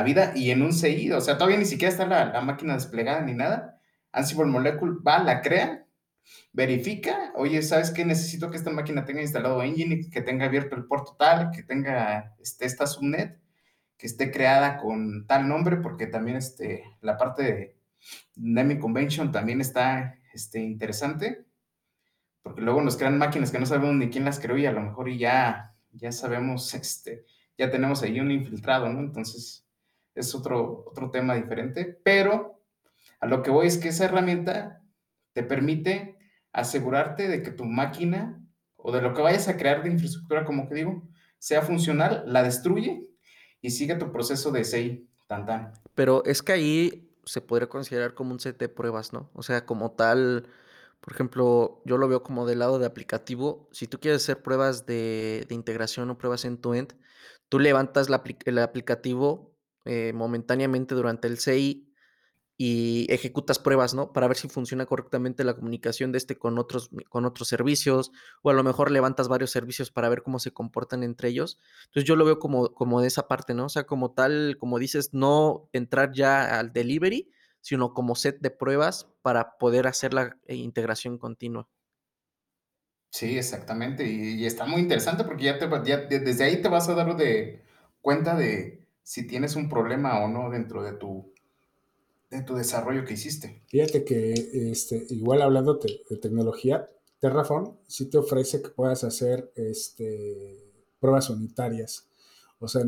vida 0.05 0.33
y 0.35 0.51
en 0.51 0.63
un 0.63 0.73
CI, 0.73 1.13
o 1.13 1.21
sea, 1.21 1.37
todavía 1.37 1.59
ni 1.59 1.65
siquiera 1.65 1.93
está 1.93 2.07
la, 2.07 2.41
máquina 2.41 2.75
desplegada 2.75 3.21
ni 3.23 3.35
nada. 3.35 3.81
Ansible 4.13 4.47
Molecule 4.47 5.01
va, 5.07 5.19
la 5.23 5.43
crea, 5.43 5.87
verifica, 6.53 7.33
oye, 7.35 7.63
¿sabes 7.63 7.91
qué? 7.91 8.05
Necesito 8.05 8.51
que 8.51 8.57
esta 8.57 8.71
máquina 8.71 9.05
tenga 9.05 9.21
instalado 9.21 9.63
Nginx, 9.63 10.11
que 10.11 10.23
tenga 10.23 10.47
abierto 10.47 10.77
el 10.77 10.85
puerto 10.87 11.17
tal, 11.19 11.51
que 11.51 11.63
tenga 11.63 12.35
este, 12.41 12.67
esta 12.67 12.87
subnet, 12.87 13.39
que 13.97 14.07
esté 14.07 14.31
creada 14.31 14.79
con 14.79 15.27
tal 15.27 15.49
nombre, 15.49 15.77
porque 15.79 16.07
también 16.07 16.37
este, 16.37 16.85
la 17.01 17.17
parte 17.17 17.43
de 17.43 17.77
naming 18.37 18.79
convention 18.79 19.33
también 19.33 19.61
está 19.61 20.19
este, 20.33 20.61
interesante, 20.61 21.45
porque 22.43 22.61
luego 22.63 22.81
nos 22.83 22.97
crean 22.97 23.19
máquinas 23.19 23.51
que 23.51 23.59
no 23.59 23.67
sabemos 23.67 23.95
ni 23.97 24.11
quién 24.11 24.25
las 24.25 24.41
creó 24.41 24.57
y 24.57 24.67
a 24.67 24.73
lo 24.73 24.81
mejor 24.81 25.11
ya 25.11 25.69
ya 25.93 26.13
sabemos, 26.13 26.73
este, 26.75 27.25
ya 27.57 27.71
tenemos 27.71 28.03
ahí 28.03 28.21
un 28.21 28.31
infiltrado, 28.31 28.89
¿no? 28.89 29.01
Entonces, 29.01 29.67
es 30.15 30.35
otro, 30.35 30.85
otro 30.87 31.11
tema 31.11 31.35
diferente, 31.35 31.99
pero 32.03 32.63
a 33.21 33.27
lo 33.27 33.43
que 33.43 33.51
voy 33.51 33.67
es 33.67 33.79
que 33.79 33.89
esa 33.89 34.07
herramienta 34.07 34.83
te 35.33 35.43
permite 35.43 36.17
asegurarte 36.53 37.29
de 37.29 37.43
que 37.43 37.51
tu 37.51 37.65
máquina 37.65 38.41
o 38.77 38.91
de 38.91 39.03
lo 39.03 39.15
que 39.15 39.23
vayas 39.23 39.49
a 39.49 39.57
crear 39.57 39.83
de 39.83 39.91
infraestructura, 39.91 40.45
como 40.45 40.69
que 40.69 40.75
digo, 40.75 41.09
sea 41.39 41.63
funcional, 41.63 42.25
la 42.27 42.43
destruye 42.43 43.03
y 43.61 43.71
sigue 43.71 43.95
tu 43.95 44.11
proceso 44.11 44.51
de 44.51 44.65
SEI, 44.65 45.09
tan 45.27 45.47
tan. 45.47 45.73
Pero 45.95 46.25
es 46.25 46.43
que 46.43 46.53
ahí 46.53 47.13
se 47.25 47.41
podría 47.41 47.69
considerar 47.69 48.15
como 48.15 48.33
un 48.33 48.41
set 48.41 48.59
de 48.59 48.69
pruebas, 48.69 49.13
¿no? 49.13 49.31
O 49.35 49.43
sea, 49.43 49.67
como 49.67 49.93
tal, 49.93 50.49
por 51.01 51.13
ejemplo, 51.13 51.83
yo 51.85 51.99
lo 51.99 52.09
veo 52.09 52.23
como 52.23 52.47
del 52.47 52.59
lado 52.59 52.79
de 52.79 52.87
aplicativo. 52.87 53.69
Si 53.73 53.87
tú 53.87 54.01
quieres 54.01 54.23
hacer 54.23 54.43
pruebas 54.43 54.87
de, 54.87 55.47
integración 55.51 56.11
o 56.11 56.19
pruebas 56.19 56.45
en 56.45 56.59
tu 56.59 56.75
end 56.75 56.95
tú 57.49 57.59
levantas 57.59 58.09
el 58.45 58.59
aplicativo 58.59 59.55
eh, 59.85 60.13
momentáneamente 60.15 60.95
durante 60.95 61.29
el 61.29 61.39
CI 61.39 61.89
y 62.61 63.07
ejecutas 63.09 63.59
pruebas, 63.59 63.95
¿no? 63.95 64.13
Para 64.13 64.27
ver 64.27 64.37
si 64.37 64.49
funciona 64.49 64.85
correctamente 64.85 65.45
la 65.45 65.55
comunicación 65.55 66.11
de 66.11 66.19
este 66.19 66.37
con 66.37 66.59
otros, 66.59 66.91
con 67.09 67.25
otros 67.25 67.49
servicios, 67.49 68.11
o 68.43 68.51
a 68.51 68.53
lo 68.53 68.65
mejor 68.65 68.91
levantas 68.91 69.29
varios 69.29 69.51
servicios 69.53 69.91
para 69.93 70.09
ver 70.09 70.23
cómo 70.23 70.41
se 70.41 70.53
comportan 70.53 71.05
entre 71.05 71.29
ellos. 71.29 71.59
Entonces 71.87 72.05
yo 72.07 72.17
lo 72.17 72.25
veo 72.25 72.41
como, 72.41 72.75
como 72.75 73.01
de 73.01 73.07
esa 73.07 73.29
parte, 73.29 73.55
¿no? 73.55 73.67
O 73.67 73.69
sea, 73.69 73.85
como 73.85 74.11
tal, 74.11 74.57
como 74.59 74.79
dices, 74.79 75.15
no 75.15 75.71
entrar 75.73 76.13
ya 76.13 76.59
al 76.59 76.73
delivery, 76.73 77.31
sino 77.61 77.95
como 77.95 78.15
set 78.15 78.41
de 78.41 78.51
pruebas 78.51 79.09
para 79.23 79.59
poder 79.59 79.87
hacer 79.87 80.15
la 80.15 80.37
eh, 80.47 80.55
integración 80.55 81.19
continua. 81.19 81.69
Sí, 83.11 83.39
exactamente. 83.39 84.07
Y, 84.07 84.45
está 84.47 84.67
muy 84.67 84.81
interesante 84.81 85.25
porque 85.25 85.45
ya, 85.45 85.59
te, 85.59 86.21
desde 86.21 86.45
ahí 86.45 86.63
te 86.63 86.69
vas 86.69 86.89
a 86.89 86.95
dar 86.95 87.17
de 87.17 87.63
cuenta 88.01 88.37
de 88.37 88.87
si 89.03 89.27
tienes 89.27 89.57
un 89.57 89.69
problema 89.69 90.23
o 90.23 90.29
no 90.29 90.51
dentro 90.51 90.83
de 90.83 90.93
tu, 90.93 91.33
de 92.31 92.43
tu 92.43 92.55
desarrollo 92.55 93.05
que 93.05 93.15
hiciste. 93.15 93.63
Fíjate 93.69 94.05
que 94.05 94.33
este, 94.71 95.07
igual 95.11 95.43
hablando 95.43 95.75
de, 95.75 96.17
tecnología, 96.19 96.89
Terraform 97.21 97.77
sí 97.87 98.11
te 98.11 98.19
ofrece 98.19 98.63
que 98.63 98.69
puedas 98.69 99.05
hacer 99.05 99.51
este, 99.57 100.73
pruebas 101.01 101.31
unitarias. 101.31 102.07
O 102.61 102.69
sea, 102.69 102.83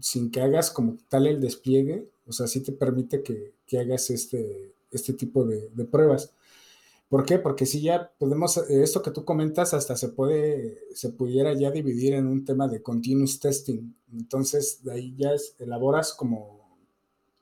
sin 0.00 0.30
que 0.30 0.40
hagas 0.40 0.70
como 0.70 0.98
tal 1.08 1.26
el 1.26 1.40
despliegue, 1.40 2.08
o 2.26 2.32
sea, 2.32 2.46
sí 2.46 2.60
te 2.60 2.72
permite 2.72 3.22
que, 3.22 3.54
hagas 3.78 4.10
este, 4.10 4.74
este 4.90 5.12
tipo 5.12 5.44
de, 5.44 5.84
pruebas. 5.84 6.32
¿Por 7.08 7.24
qué? 7.24 7.38
Porque 7.38 7.66
si 7.66 7.82
ya 7.82 8.12
podemos, 8.18 8.56
esto 8.56 9.02
que 9.02 9.10
tú 9.10 9.24
comentas 9.24 9.74
hasta 9.74 9.96
se 9.96 10.08
puede, 10.08 10.78
se 10.94 11.10
pudiera 11.10 11.52
ya 11.54 11.70
dividir 11.70 12.14
en 12.14 12.26
un 12.26 12.44
tema 12.44 12.68
de 12.68 12.82
continuous 12.82 13.40
testing. 13.40 13.94
Entonces, 14.12 14.84
de 14.84 14.92
ahí 14.92 15.14
ya 15.16 15.32
elaboras 15.58 16.12
como 16.12 16.60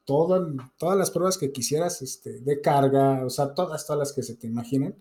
todas 0.04 0.98
las 0.98 1.10
pruebas 1.10 1.36
que 1.36 1.52
quisieras 1.52 2.00
este, 2.00 2.40
de 2.40 2.62
carga, 2.62 3.26
o 3.26 3.30
sea, 3.30 3.52
todas, 3.52 3.86
todas 3.86 3.98
las 3.98 4.12
que 4.14 4.22
se 4.22 4.36
te 4.36 4.46
imaginen, 4.46 4.96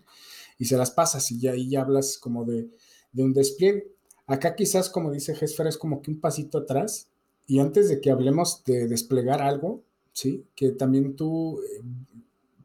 y 0.58 0.66
se 0.66 0.76
las 0.76 0.90
pasas 0.90 1.30
y 1.30 1.40
ya 1.40 1.52
ahí 1.52 1.70
ya 1.70 1.80
hablas 1.80 2.18
como 2.18 2.44
de, 2.44 2.68
de 3.12 3.22
un 3.22 3.32
despliegue. 3.32 3.90
Acá 4.26 4.54
quizás, 4.54 4.90
como 4.90 5.10
dice 5.10 5.34
Gesfer, 5.34 5.66
es 5.68 5.78
como 5.78 6.02
que 6.02 6.10
un 6.10 6.20
pasito 6.20 6.58
atrás, 6.58 7.08
y 7.48 7.60
antes 7.60 7.88
de 7.88 8.00
que 8.00 8.10
hablemos 8.10 8.62
de 8.64 8.86
desplegar 8.86 9.40
algo, 9.40 9.82
¿sí? 10.12 10.44
Que 10.54 10.72
también 10.72 11.16
tú 11.16 11.62
eh, 11.62 11.82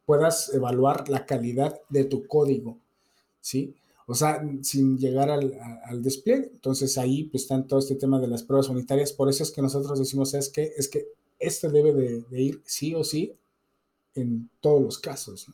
puedas 0.06 0.54
evaluar 0.54 1.08
la 1.08 1.26
calidad 1.26 1.80
de 1.88 2.04
tu 2.04 2.28
código, 2.28 2.78
¿sí? 3.40 3.74
O 4.08 4.14
sea, 4.14 4.46
sin 4.62 4.98
llegar 4.98 5.30
al, 5.30 6.04
despliegue. 6.04 6.50
Entonces 6.52 6.98
ahí 6.98 7.24
pues, 7.24 7.44
está 7.44 7.66
todo 7.66 7.80
este 7.80 7.96
tema 7.96 8.20
de 8.20 8.28
las 8.28 8.44
pruebas 8.44 8.68
unitarias. 8.68 9.14
Por 9.14 9.30
eso 9.30 9.44
es 9.44 9.52
que 9.52 9.62
nosotros 9.62 9.98
decimos 9.98 10.34
es 10.34 10.50
que, 10.50 10.74
es 10.76 10.90
que 10.90 11.08
este 11.40 11.70
debe 11.70 11.94
de, 11.94 12.42
ir 12.42 12.62
sí 12.66 12.94
o 12.94 13.06
sí 13.06 13.38
en 14.16 14.50
todos 14.60 14.82
los 14.82 15.00
casos. 15.00 15.48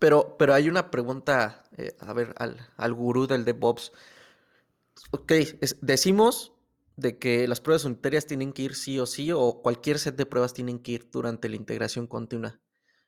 Pero, 0.00 0.34
pero 0.36 0.52
hay 0.52 0.68
una 0.68 0.90
pregunta, 0.90 1.62
eh, 1.76 1.94
a 2.00 2.12
ver, 2.12 2.34
al, 2.38 2.56
al, 2.76 2.92
gurú 2.92 3.28
del 3.28 3.44
DevOps. 3.44 3.92
Ok, 5.12 5.32
decimos 5.80 6.57
de 6.98 7.18
que 7.18 7.48
las 7.48 7.60
pruebas 7.60 7.84
unitarias 7.84 8.26
tienen 8.26 8.52
que 8.52 8.62
ir 8.62 8.74
sí 8.74 8.98
o 8.98 9.06
sí, 9.06 9.32
o 9.32 9.60
cualquier 9.62 9.98
set 9.98 10.16
de 10.16 10.26
pruebas 10.26 10.52
tienen 10.52 10.78
que 10.78 10.92
ir 10.92 11.08
durante 11.10 11.48
la 11.48 11.56
integración 11.56 12.06
continua. 12.06 12.60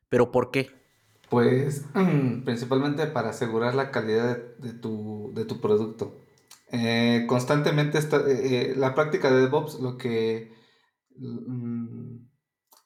¿Pero 0.09 0.33
por 0.33 0.51
qué? 0.51 0.71
Pues 1.29 1.85
principalmente 2.45 3.07
para 3.07 3.31
asegurar 3.31 3.75
la 3.75 3.91
calidad 3.91 4.39
de, 4.59 4.73
tu, 4.73 5.33
producto. 5.61 6.21
Eh, 6.73 7.25
constantemente 7.29 7.99
está, 7.99 8.23
eh, 8.29 8.75
la 8.77 8.95
práctica 8.95 9.31
de 9.31 9.41
DevOps 9.43 9.81
lo 9.81 9.99
que 9.99 10.61
Mm, 11.21 12.29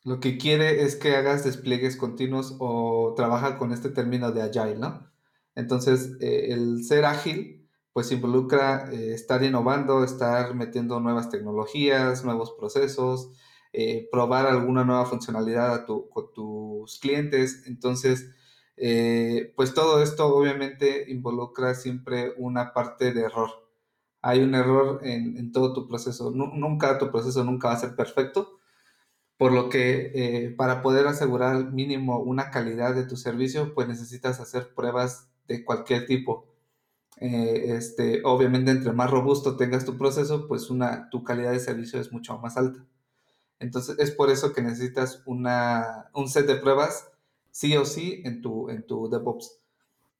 lo 0.04 0.20
que 0.20 0.38
quiere 0.38 0.82
es 0.84 0.96
que 0.96 1.16
hagas 1.16 1.44
despliegues 1.44 1.96
continuos 1.96 2.56
o 2.58 3.14
trabaja 3.16 3.58
con 3.58 3.72
este 3.72 3.90
término 3.90 4.32
de 4.32 4.42
agile, 4.42 4.76
¿no? 4.76 5.10
Entonces, 5.54 6.16
eh, 6.20 6.48
el 6.52 6.84
ser 6.84 7.04
ágil, 7.04 7.63
pues 7.94 8.12
involucra 8.12 8.92
eh, 8.92 9.14
estar 9.14 9.42
innovando, 9.42 10.04
estar 10.04 10.54
metiendo 10.54 11.00
nuevas 11.00 11.30
tecnologías, 11.30 12.22
nuevos 12.26 12.52
procesos, 12.52 13.32
eh, 13.72 14.08
probar 14.12 14.46
alguna 14.46 14.84
nueva 14.84 15.06
funcionalidad 15.06 15.74
a 15.74 15.86
con 15.86 16.32
tus 16.34 16.98
clientes. 16.98 17.64
Entonces, 17.66 18.30
pues 19.56 19.72
todo 19.72 20.02
esto 20.02 20.26
obviamente 20.26 21.10
involucra 21.10 21.74
siempre 21.74 22.34
una 22.36 22.74
parte 22.74 23.14
de 23.14 23.22
error 23.22 23.64
hay 24.24 24.40
un 24.40 24.54
error 24.54 25.00
en, 25.02 25.52
todo 25.52 25.74
tu 25.74 25.86
proceso. 25.86 26.30
nunca 26.30 26.98
tu 26.98 27.10
proceso 27.10 27.44
nunca 27.44 27.68
va 27.68 27.74
a 27.74 27.78
ser 27.78 27.94
perfecto, 27.94 28.58
por 29.36 29.52
lo 29.52 29.68
que 29.68 30.12
eh, 30.14 30.50
para 30.56 30.82
poder 30.82 31.06
asegurar 31.06 31.72
mínimo 31.72 32.20
una 32.20 32.50
calidad 32.50 32.94
de 32.94 33.04
tu 33.04 33.16
servicio, 33.18 33.74
pues 33.74 33.86
necesitas 33.86 34.40
hacer 34.40 34.74
pruebas 34.74 35.30
de 35.46 35.62
cualquier 35.64 36.06
tipo. 36.06 36.53
Eh, 37.20 37.76
este, 37.76 38.22
obviamente, 38.24 38.70
entre 38.70 38.92
más 38.92 39.10
robusto 39.10 39.56
tengas 39.56 39.84
tu 39.84 39.96
proceso, 39.96 40.48
pues 40.48 40.70
una, 40.70 41.08
tu 41.10 41.24
calidad 41.24 41.52
de 41.52 41.60
servicio 41.60 42.00
es 42.00 42.12
mucho 42.12 42.38
más 42.38 42.56
alta. 42.56 42.84
Entonces, 43.60 43.98
es 43.98 44.10
por 44.10 44.30
eso 44.30 44.52
que 44.52 44.62
necesitas 44.62 45.22
una, 45.26 46.10
un 46.14 46.28
set 46.28 46.46
de 46.46 46.56
pruebas 46.56 47.08
sí 47.50 47.76
o 47.76 47.84
sí 47.84 48.22
en 48.24 48.42
tu, 48.42 48.68
en 48.68 48.86
tu 48.86 49.08
DevOps. 49.08 49.60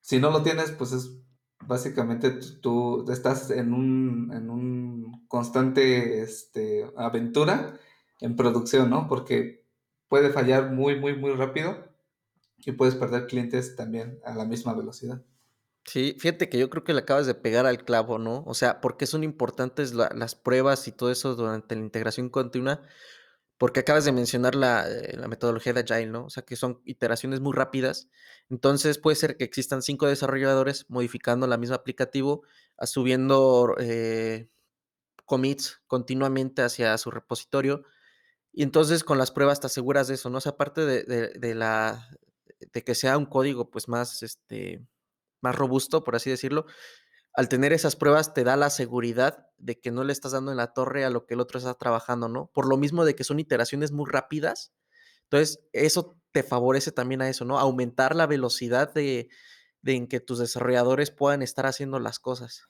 Si 0.01 0.21
no 0.21 0.31
lo 0.31 0.43
tienes, 0.43 0.71
pues 0.73 0.93
es 0.93 1.11
básicamente 1.67 2.31
tú, 2.61 3.05
estás 3.11 3.51
en 3.51 3.73
un, 3.75 4.33
en 4.33 4.51
un 4.51 5.27
constante 5.29 6.23
este, 6.23 6.91
aventura 6.97 7.79
en 8.21 8.37
producción, 8.37 8.91
¿no? 8.91 9.09
Porque 9.09 9.65
puede 10.09 10.31
fallar 10.31 10.73
muy, 10.73 10.99
muy, 11.01 11.17
muy 11.17 11.33
rápido 11.33 11.77
y 12.59 12.73
puedes 12.73 12.95
perder 12.95 13.27
clientes 13.27 13.77
también 13.77 14.21
a 14.25 14.35
la 14.35 14.45
misma 14.45 14.75
velocidad. 14.75 15.23
Sí, 15.87 16.17
fíjate 16.19 16.49
que 16.49 16.59
yo 16.59 16.71
creo 16.71 16.83
que 16.85 16.95
le 16.95 17.01
acabas 17.01 17.27
de 17.27 17.35
pegar 17.35 17.67
al 17.67 17.85
clavo, 17.85 18.19
¿no? 18.19 18.43
O 18.47 18.55
sea, 18.55 18.81
¿por 18.81 18.97
qué 18.97 19.07
son 19.07 19.23
importantes 19.23 19.93
las 19.95 20.35
pruebas 20.35 20.89
y 20.89 20.93
todo 20.93 21.11
eso 21.11 21.35
durante 21.35 21.75
la 21.77 21.83
integración 21.83 22.31
continua? 22.31 22.83
porque 23.59 23.81
acabas 23.81 24.05
de 24.05 24.13
mencionar 24.13 24.55
eh, 24.55 25.17
la, 25.17 25.29
metodología 25.29 25.73
de 25.73 25.81
Agile, 25.81 26.07
¿no? 26.11 26.27
O 26.27 26.31
sea, 26.31 26.45
que 26.45 26.57
son 26.57 26.81
iteraciones 26.85 27.41
muy 27.41 27.53
rápidas. 27.53 28.09
Entonces 28.51 28.99
puede 28.99 29.17
ser 29.17 29.37
que 29.37 29.45
existan 29.45 29.83
cinco 29.83 30.07
desarrolladores 30.07 30.87
modificando 30.89 31.47
la 31.47 31.57
misma 31.57 31.77
aplicativo, 31.77 32.43
subiendo 32.83 33.75
eh, 33.79 34.49
commits 35.25 35.83
continuamente 35.87 36.63
hacia 36.63 36.99
su 36.99 37.11
repositorio. 37.11 37.85
Y 38.53 38.63
entonces 38.65 39.05
con 39.05 39.19
las 39.19 39.31
pruebas 39.33 39.61
te 39.61 39.69
aseguras 39.69 40.09
de 40.09 40.15
eso, 40.15 40.31
¿no? 40.31 40.39
O 40.39 40.41
sea, 40.41 40.53
aparte 40.53 40.83
de, 40.85 41.55
la, 41.55 42.09
de 42.73 42.85
que 42.85 42.95
sea 42.95 43.19
un 43.19 43.27
código 43.27 43.71
pues 43.71 43.89
más, 43.89 44.23
este, 44.23 44.85
más 45.45 45.55
robusto, 45.55 46.03
por 46.03 46.17
así 46.17 46.31
decirlo, 46.31 46.67
al 47.35 47.49
tener 47.49 47.73
esas 47.73 47.97
pruebas 47.97 48.33
te 48.33 48.45
da 48.45 48.57
la 48.57 48.71
seguridad 48.71 49.49
de 49.59 49.79
que 49.79 49.91
no 49.91 50.05
le 50.05 50.13
estás 50.13 50.33
dando 50.33 50.51
en 50.53 50.57
la 50.57 50.73
torre 50.73 51.05
a 51.05 51.11
lo 51.11 51.27
que 51.27 51.35
el 51.35 51.41
otro 51.41 51.59
está 51.59 51.75
trabajando, 51.75 52.29
¿no? 52.29 52.51
Por 52.55 52.69
lo 52.69 52.77
mismo 52.77 53.05
de 53.05 53.15
que 53.15 53.25
son 53.25 53.41
iteraciones 53.41 53.93
muy 53.93 54.09
rápidas. 54.11 54.73
Entonces, 55.25 55.61
eso 55.73 56.17
te 56.33 56.43
favorece 56.43 56.93
también 56.93 57.23
a 57.23 57.29
eso, 57.29 57.45
¿no? 57.45 57.59
Aumentar 57.59 58.15
la 58.15 58.27
velocidad 58.27 58.95
de, 58.95 59.29
en 59.85 60.07
que 60.07 60.21
tus 60.21 60.39
desarrolladores 60.39 61.11
puedan 61.11 61.43
estar 61.43 61.67
haciendo 61.67 61.99
las 61.99 62.19
cosas. 62.19 62.69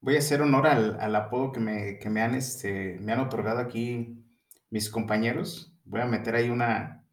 Voy 0.00 0.16
a 0.16 0.18
hacer 0.18 0.42
honor 0.42 0.66
al, 0.66 1.14
apodo 1.14 1.52
que, 1.52 1.60
me, 1.60 1.98
me, 2.04 2.22
han, 2.22 2.34
este, 2.34 2.98
me 3.00 3.12
han 3.12 3.20
otorgado 3.20 3.60
aquí 3.60 4.24
mis 4.70 4.90
compañeros. 4.90 5.72
Voy 5.84 6.00
a 6.00 6.06
meter 6.06 6.34
ahí 6.34 6.50
una, 6.50 7.04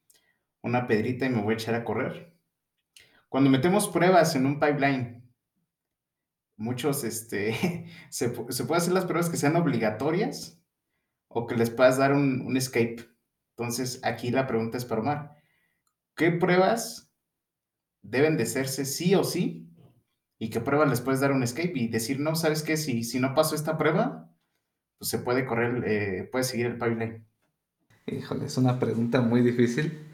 una 0.61 0.87
pedrita 0.87 1.25
y 1.25 1.29
me 1.29 1.41
voy 1.41 1.53
a 1.53 1.57
echar 1.57 1.75
a 1.75 1.83
correr. 1.83 2.26
Cuando 3.29 3.49
metemos 3.49 3.87
pruebas 3.89 4.35
en 4.35 4.45
un 4.45 4.59
pipeline, 4.59 5.27
muchos, 6.57 7.03
este, 7.03 7.85
se, 8.09 8.33
se 8.49 8.65
puede 8.65 8.81
hacer 8.81 8.93
las 8.93 9.05
pruebas 9.05 9.29
que 9.29 9.37
sean 9.37 9.55
obligatorias 9.55 10.57
o 11.27 11.47
que 11.47 11.55
les 11.55 11.69
puedas 11.69 11.97
dar 11.97 12.13
un, 12.13 12.55
escape. 12.57 12.97
Entonces, 13.55 13.99
aquí 14.03 14.31
la 14.31 14.47
pregunta 14.47 14.77
es 14.77 14.85
para 14.85 15.01
Omar. 15.01 15.35
¿Qué 16.15 16.31
pruebas 16.31 17.11
deben 18.01 18.37
de 18.37 18.43
hacerse 18.43 18.85
sí 18.85 19.15
o 19.15 19.23
sí? 19.23 19.69
¿Y 20.39 20.49
qué 20.49 20.61
pruebas 20.61 20.89
les 20.89 21.01
puedes 21.01 21.19
dar 21.19 21.31
un 21.31 21.43
escape? 21.43 21.73
Y 21.75 21.87
decir, 21.87 22.19
no, 22.19 22.35
¿sabes 22.35 22.63
qué? 22.63 22.77
Si, 22.77 23.03
si 23.03 23.19
no 23.19 23.33
paso 23.35 23.55
esta 23.55 23.77
prueba, 23.77 24.31
pues 24.97 25.09
se 25.09 25.19
puede 25.19 25.45
correr, 25.45 25.83
eh, 25.85 26.29
puede 26.31 26.43
seguir 26.43 26.67
el 26.67 26.77
pipeline. 26.77 27.25
Híjole, 28.05 28.45
es 28.45 28.57
una 28.57 28.79
pregunta 28.79 29.21
muy 29.21 29.41
difícil 29.41 30.07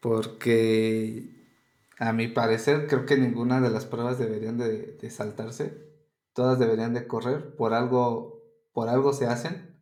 porque 0.00 1.37
a 1.98 2.12
mi 2.12 2.28
parecer, 2.28 2.86
creo 2.88 3.06
que 3.06 3.16
ninguna 3.16 3.60
de 3.60 3.70
las 3.70 3.86
pruebas 3.86 4.18
deberían 4.18 4.58
de, 4.58 5.10
saltarse. 5.10 5.88
Todas 6.32 6.58
deberían 6.58 6.94
de 6.94 7.06
correr. 7.06 7.56
Por 7.56 7.74
algo, 7.74 8.42
por 8.72 8.88
algo 8.88 9.12
se 9.12 9.26
hacen. 9.26 9.76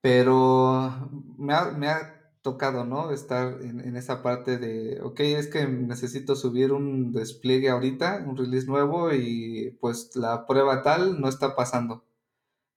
Pero 0.00 1.10
me 1.38 1.54
ha, 1.54 2.16
tocado, 2.42 2.86
¿no? 2.86 3.10
Estar 3.12 3.60
en, 3.62 3.96
esa 3.96 4.22
parte 4.22 4.56
de, 4.58 5.00
ok, 5.02 5.20
es 5.20 5.46
que 5.48 5.66
necesito 5.68 6.36
subir 6.36 6.72
un 6.72 7.12
despliegue 7.12 7.68
ahorita, 7.68 8.24
un 8.26 8.36
release 8.36 8.66
nuevo 8.66 9.12
y 9.12 9.76
pues 9.80 10.16
la 10.16 10.46
prueba 10.46 10.82
tal 10.82 11.20
no 11.20 11.28
está 11.28 11.54
pasando. 11.54 12.04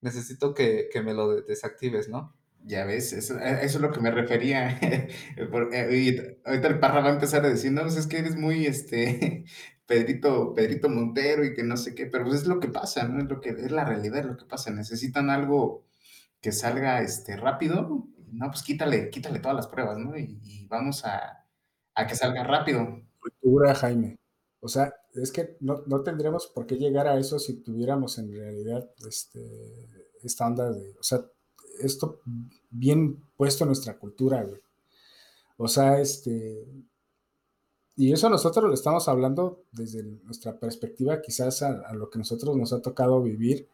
Necesito 0.02 0.54
que, 0.54 0.90
que 0.92 1.02
me 1.02 1.14
lo 1.14 1.42
desactives, 1.42 2.10
¿no? 2.10 2.36
Ya 2.66 2.86
ves, 2.86 3.12
eso, 3.12 3.38
es 3.40 3.76
lo 3.80 3.92
que 3.92 4.00
me 4.00 4.12
refería. 4.12 4.80
Eh, 5.74 6.40
ahorita 6.46 6.68
el 6.68 6.80
Parra 6.80 7.02
va 7.02 7.10
a 7.10 7.14
empezar 7.14 7.46
a 7.46 7.50
decir, 7.50 7.72
no, 7.72 7.82
pues 7.82 7.98
es 7.98 8.08
que 8.08 8.20
eres 8.20 8.36
muy, 8.36 8.66
este, 8.66 9.46
Pedrito, 9.86 10.54
Pedrito 10.54 10.90
Montero 10.90 11.44
y 11.44 11.54
que 11.54 11.64
no 11.64 11.76
sé 11.78 11.94
qué, 11.94 12.06
pero 12.06 12.26
pues 12.26 12.42
es 12.42 12.48
lo 12.48 12.60
que 12.60 12.70
pasa, 12.70 13.08
¿no? 13.08 13.20
Es 13.20 13.30
lo 13.30 13.42
que, 13.42 13.50
es 13.50 13.72
la 13.72 13.84
realidad, 13.86 14.20
es 14.20 14.26
lo 14.26 14.38
que 14.38 14.46
pasa. 14.46 14.72
Necesitan 14.72 15.30
algo 15.30 15.86
que 16.42 16.52
salga, 16.52 17.02
este, 17.02 17.36
rápido. 17.36 18.08
No, 18.32 18.48
pues 18.50 18.64
quítale, 18.64 19.10
quítale 19.10 19.40
todas 19.40 19.58
las 19.58 19.68
pruebas, 19.68 19.98
¿no? 19.98 20.18
Y, 20.18 20.66
vamos 20.70 21.04
a, 21.06 21.46
que 22.08 22.16
salga 22.16 22.44
rápido. 22.44 23.02
Cultura, 23.20 23.76
Jaime. 23.76 24.18
O 24.62 24.68
sea, 24.70 24.94
es 25.14 25.32
que 25.32 25.58
no, 25.60 25.84
no 25.88 26.02
tendríamos 26.04 26.48
por 26.48 26.66
qué 26.66 26.76
llegar 26.76 27.08
a 27.08 27.20
eso 27.20 27.40
si 27.40 27.62
tuviéramos 27.62 28.18
en 28.18 28.32
realidad, 28.32 28.90
este, 29.08 29.42
esta 30.24 30.48
onda 30.48 30.72
de, 30.72 30.96
o 30.98 31.04
sea, 31.04 31.20
esto 31.80 32.20
bien 32.70 33.24
puesto 33.38 33.64
en 33.64 33.70
nuestra 33.70 33.98
cultura, 33.98 34.44
güey. 34.44 34.62
O 35.58 35.68
sea, 35.68 36.00
este, 36.00 36.66
y 37.96 38.12
eso 38.12 38.30
nosotros 38.30 38.66
lo 38.66 38.74
estamos 38.74 39.08
hablando 39.08 39.64
desde 39.72 40.04
nuestra 40.04 40.58
perspectiva, 40.58 41.22
quizás 41.22 41.62
a, 41.62 41.94
lo 41.94 42.10
que 42.10 42.18
nosotros 42.18 42.56
nos 42.58 42.74
ha 42.74 42.82
tocado 42.82 43.22
vivir 43.22 43.68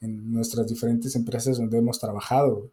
en 0.00 0.32
nuestras 0.32 0.68
diferentes 0.68 1.16
empresas 1.16 1.58
donde 1.58 1.78
hemos 1.78 1.98
trabajado. 1.98 2.70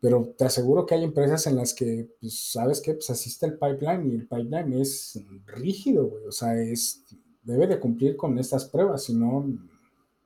pero 0.00 0.34
te 0.38 0.44
aseguro 0.44 0.86
que 0.86 0.94
hay 0.94 1.04
empresas 1.04 1.46
en 1.46 1.56
las 1.56 1.74
que, 1.74 2.08
pues, 2.20 2.52
¿sabes 2.52 2.80
qué? 2.80 2.94
Pues 2.94 3.10
asiste 3.10 3.46
el 3.46 3.58
pipeline 3.58 4.10
y 4.10 4.14
el 4.14 4.26
pipeline 4.28 4.72
es 4.74 5.20
rígido, 5.46 6.06
güey. 6.06 6.26
O 6.26 6.32
sea, 6.32 6.54
es, 6.60 7.04
debe 7.42 7.66
de 7.66 7.80
cumplir 7.80 8.16
con 8.16 8.38
estas 8.38 8.66
pruebas, 8.66 9.04
si 9.04 9.14
no, 9.14 9.46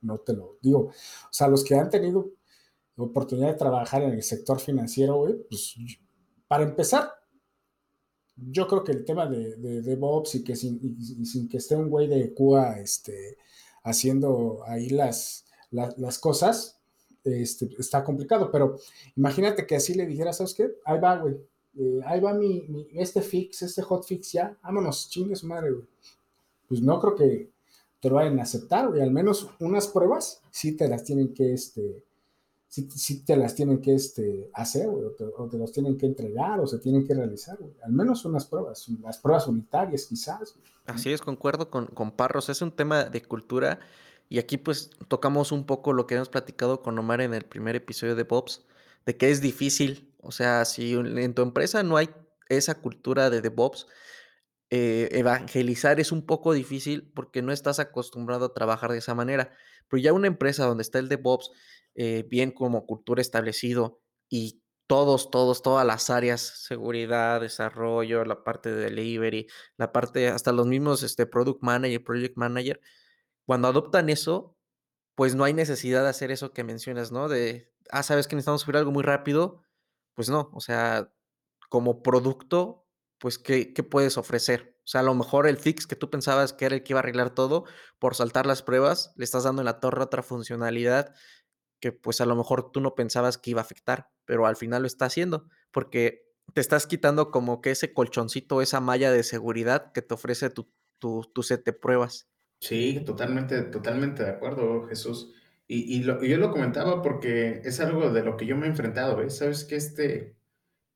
no 0.01 0.17
te 0.19 0.33
lo 0.33 0.57
digo. 0.61 0.79
O 0.79 0.93
sea, 1.31 1.47
los 1.47 1.63
que 1.63 1.75
han 1.75 1.89
tenido 1.89 2.31
oportunidad 2.97 3.49
de 3.49 3.57
trabajar 3.57 4.03
en 4.03 4.11
el 4.11 4.23
sector 4.23 4.59
financiero, 4.59 5.15
güey, 5.15 5.35
pues, 5.49 5.75
para 6.47 6.63
empezar, 6.63 7.11
yo 8.35 8.67
creo 8.67 8.83
que 8.83 8.91
el 8.91 9.05
tema 9.05 9.27
de, 9.27 9.55
de 9.55 9.81
DevOps 9.81 10.35
y 10.35 10.43
que 10.43 10.55
sin, 10.55 11.25
sin, 11.25 11.47
que 11.47 11.57
esté 11.57 11.75
un 11.75 11.89
güey 11.89 12.07
de 12.07 12.33
Cuba 12.33 12.79
este, 12.79 13.37
haciendo 13.83 14.63
ahí 14.65 14.89
las, 14.89 15.45
las, 15.69 15.97
las 15.97 16.19
cosas, 16.19 16.79
este, 17.23 17.69
está 17.77 18.03
complicado, 18.03 18.49
pero 18.51 18.77
imagínate 19.15 19.65
que 19.65 19.75
así 19.75 19.93
le 19.93 20.05
dijera, 20.05 20.33
¿sabes 20.33 20.53
qué? 20.53 20.71
Ahí 20.85 20.99
va, 20.99 21.17
güey. 21.17 21.35
Eh, 21.77 22.01
ahí 22.05 22.19
va 22.19 22.33
mi, 22.33 22.63
mi, 22.67 22.87
este 22.93 23.21
fix, 23.21 23.61
este 23.61 23.81
hotfix 23.81 24.33
ya, 24.33 24.57
vámonos, 24.61 25.09
chingue 25.09 25.35
su 25.35 25.47
madre, 25.47 25.71
güey. 25.71 25.85
Pues 26.67 26.81
no 26.81 26.99
creo 26.99 27.15
que 27.15 27.49
te 27.99 28.09
lo 28.09 28.15
vayan 28.15 28.39
a 28.39 28.43
aceptar, 28.43 28.89
güey. 28.89 29.01
Al 29.01 29.11
menos 29.11 29.49
unas 29.59 29.87
pruebas 29.87 30.41
sí 30.49 30.75
te 30.75 30.87
las 30.87 31.03
tienen 31.03 31.33
que, 31.33 31.53
este, 31.53 32.03
sí, 32.71 32.89
sí 32.89 33.25
te 33.25 33.35
las 33.35 33.53
tienen 33.53 33.81
que 33.81 33.93
este, 33.93 34.49
hacer, 34.53 34.87
o 34.87 35.11
te, 35.11 35.25
o 35.25 35.49
los 35.57 35.71
tienen 35.73 35.97
que 35.97 36.05
entregar, 36.05 36.59
o 36.61 36.65
se 36.65 36.79
tienen 36.79 37.05
que 37.05 37.13
realizar. 37.13 37.57
Al 37.83 37.91
menos 37.91 38.23
unas 38.23 38.45
pruebas, 38.45 38.87
las 39.03 39.17
pruebas 39.17 39.45
unitarias 39.47 40.05
quizás. 40.05 40.55
Así 40.85 41.11
es, 41.11 41.21
concuerdo 41.21 41.69
con, 41.69 41.87
con 41.87 42.11
Parros, 42.11 42.47
es 42.47 42.61
un 42.61 42.71
tema 42.71 43.03
de 43.03 43.21
cultura 43.21 43.79
y 44.29 44.39
aquí 44.39 44.57
pues 44.57 44.89
tocamos 45.09 45.51
un 45.51 45.65
poco 45.65 45.91
lo 45.91 46.07
que 46.07 46.15
hemos 46.15 46.29
platicado 46.29 46.81
con 46.81 46.97
Omar 46.97 47.19
en 47.19 47.33
el 47.33 47.43
primer 47.43 47.75
episodio 47.75 48.15
de 48.15 48.23
Bobs, 48.23 48.65
de 49.05 49.17
que 49.17 49.29
es 49.29 49.41
difícil, 49.41 50.13
o 50.21 50.31
sea, 50.31 50.63
si 50.63 50.93
en 50.93 51.33
tu 51.33 51.41
empresa 51.41 51.83
no 51.83 51.97
hay 51.97 52.09
esa 52.47 52.75
cultura 52.75 53.29
de 53.29 53.41
DevOps, 53.41 53.87
eh, 54.69 55.09
evangelizar 55.11 55.99
es 55.99 56.13
un 56.13 56.25
poco 56.25 56.53
difícil 56.53 57.11
porque 57.13 57.41
no 57.41 57.51
estás 57.51 57.79
acostumbrado 57.79 58.45
a 58.45 58.53
trabajar 58.53 58.93
de 58.93 58.99
esa 58.99 59.13
manera. 59.13 59.51
Pero 59.89 60.01
ya 60.01 60.13
una 60.13 60.27
empresa 60.27 60.65
donde 60.65 60.83
está 60.83 60.99
el 60.99 61.09
DevOps 61.09 61.51
eh, 61.95 62.25
bien 62.29 62.51
como 62.51 62.85
cultura 62.85 63.21
establecido 63.21 64.01
y 64.29 64.61
todos, 64.87 65.31
todos, 65.31 65.61
todas 65.61 65.85
las 65.85 66.09
áreas, 66.09 66.41
seguridad, 66.41 67.39
desarrollo, 67.39 68.25
la 68.25 68.43
parte 68.43 68.69
de 68.73 68.83
delivery, 68.83 69.47
la 69.77 69.93
parte, 69.93 70.27
hasta 70.27 70.51
los 70.51 70.67
mismos 70.67 71.01
este, 71.03 71.25
product 71.25 71.61
manager, 71.63 72.03
project 72.03 72.35
manager, 72.35 72.81
cuando 73.45 73.69
adoptan 73.69 74.09
eso, 74.09 74.57
pues 75.15 75.35
no 75.35 75.43
hay 75.43 75.53
necesidad 75.53 76.03
de 76.03 76.09
hacer 76.09 76.31
eso 76.31 76.53
que 76.53 76.63
mencionas, 76.63 77.11
¿no? 77.11 77.29
De, 77.29 77.71
ah, 77.89 78.03
sabes 78.03 78.27
que 78.27 78.35
necesitamos 78.35 78.61
subir 78.61 78.77
algo 78.77 78.91
muy 78.91 79.03
rápido. 79.03 79.63
Pues 80.13 80.29
no, 80.29 80.49
o 80.53 80.59
sea, 80.59 81.11
como 81.69 82.03
producto, 82.03 82.87
pues, 83.17 83.37
¿qué, 83.37 83.73
¿qué, 83.73 83.83
puedes 83.83 84.17
ofrecer? 84.17 84.77
O 84.83 84.87
sea, 84.87 85.01
a 85.01 85.03
lo 85.03 85.13
mejor 85.13 85.47
el 85.47 85.57
fix 85.57 85.87
que 85.87 85.95
tú 85.95 86.09
pensabas 86.09 86.53
que 86.53 86.65
era 86.65 86.75
el 86.75 86.83
que 86.83 86.93
iba 86.93 86.99
a 86.99 87.03
arreglar 87.03 87.33
todo, 87.35 87.65
por 87.99 88.15
saltar 88.15 88.45
las 88.45 88.63
pruebas, 88.63 89.13
le 89.15 89.23
estás 89.23 89.43
dando 89.43 89.61
en 89.61 89.67
la 89.67 89.79
torre 89.79 90.03
otra 90.03 90.23
funcionalidad 90.23 91.13
que 91.81 91.91
pues 91.91 92.21
a 92.21 92.25
lo 92.25 92.35
mejor 92.35 92.71
tú 92.71 92.79
no 92.79 92.95
pensabas 92.95 93.37
que 93.37 93.51
iba 93.51 93.59
a 93.59 93.65
afectar, 93.65 94.09
pero 94.23 94.45
al 94.45 94.55
final 94.55 94.83
lo 94.83 94.87
está 94.87 95.05
haciendo, 95.05 95.49
porque 95.71 96.31
te 96.53 96.61
estás 96.61 96.87
quitando 96.87 97.31
como 97.31 97.59
que 97.59 97.71
ese 97.71 97.93
colchoncito, 97.93 98.61
esa 98.61 98.79
malla 98.79 99.11
de 99.11 99.23
seguridad 99.23 99.91
que 99.91 100.01
te 100.01 100.13
ofrece 100.13 100.49
tu, 100.49 100.71
tu, 100.99 101.29
tu 101.33 101.43
set 101.43 101.65
de 101.65 101.73
pruebas. 101.73 102.29
Sí, 102.59 103.01
totalmente, 103.05 103.63
totalmente 103.63 104.23
de 104.23 104.29
acuerdo, 104.29 104.87
Jesús. 104.87 105.33
Y, 105.67 105.97
y, 105.97 106.03
yo 106.03 106.37
lo 106.37 106.51
comentaba 106.51 107.01
porque 107.01 107.61
es 107.63 107.79
algo 107.79 108.11
de 108.11 108.23
lo 108.23 108.37
que 108.37 108.45
yo 108.45 108.55
me 108.55 108.67
he 108.67 108.69
enfrentado, 108.69 109.21
¿eh? 109.21 109.29
Sabes 109.29 109.63
que 109.63 109.77
este, 109.77 110.35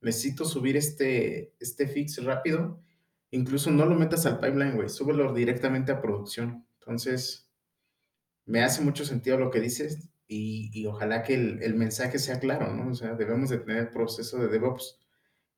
necesito 0.00 0.44
subir 0.44 0.76
este, 0.76 1.54
este 1.58 1.88
fix 1.88 2.22
rápido, 2.22 2.80
incluso 3.30 3.70
no 3.70 3.86
lo 3.86 3.96
metas 3.96 4.26
al 4.26 4.38
pipeline, 4.38 4.76
güey, 4.76 4.88
súbelo 4.88 5.32
directamente 5.32 5.90
a 5.90 6.00
producción. 6.00 6.66
Entonces, 6.78 7.50
me 8.44 8.62
hace 8.62 8.82
mucho 8.82 9.04
sentido 9.04 9.38
lo 9.38 9.50
que 9.50 9.60
dices 9.60 10.10
y, 10.28 10.70
y 10.72 10.86
ojalá 10.86 11.22
que 11.22 11.34
el, 11.34 11.62
el, 11.62 11.74
mensaje 11.74 12.18
sea 12.18 12.40
claro, 12.40 12.72
¿no? 12.74 12.90
O 12.90 12.94
sea, 12.94 13.14
debemos 13.14 13.50
de 13.50 13.58
tener 13.58 13.78
el 13.78 13.88
proceso 13.88 14.38
de 14.38 14.48
DevOps 14.48 14.98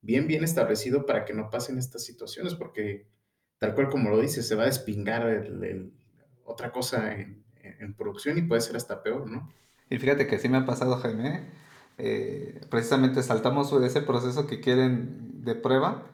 bien, 0.01 0.27
bien 0.27 0.43
establecido 0.43 1.05
para 1.05 1.25
que 1.25 1.33
no 1.33 1.49
pasen 1.49 1.77
estas 1.77 2.03
situaciones, 2.03 2.55
porque 2.55 3.07
tal 3.57 3.75
cual 3.75 3.89
como 3.89 4.09
lo 4.09 4.19
dices, 4.19 4.47
se 4.47 4.55
va 4.55 4.63
a 4.63 4.67
despingar 4.67 5.27
el, 5.27 5.63
el, 5.63 5.93
otra 6.45 6.71
cosa 6.71 7.13
en, 7.13 7.43
en, 7.63 7.93
producción 7.93 8.37
y 8.37 8.43
puede 8.43 8.61
ser 8.61 8.75
hasta 8.75 9.03
peor, 9.03 9.29
¿no? 9.29 9.51
Y 9.89 9.97
fíjate 9.97 10.27
que 10.27 10.37
sí 10.37 10.49
me 10.49 10.57
ha 10.57 10.65
pasado, 10.65 10.97
Jaime. 10.97 11.47
Eh, 11.97 12.61
precisamente 12.69 13.23
saltamos 13.23 13.73
ese 13.83 14.01
proceso 14.01 14.47
que 14.47 14.61
quieren 14.61 15.43
de 15.43 15.55
prueba 15.55 16.07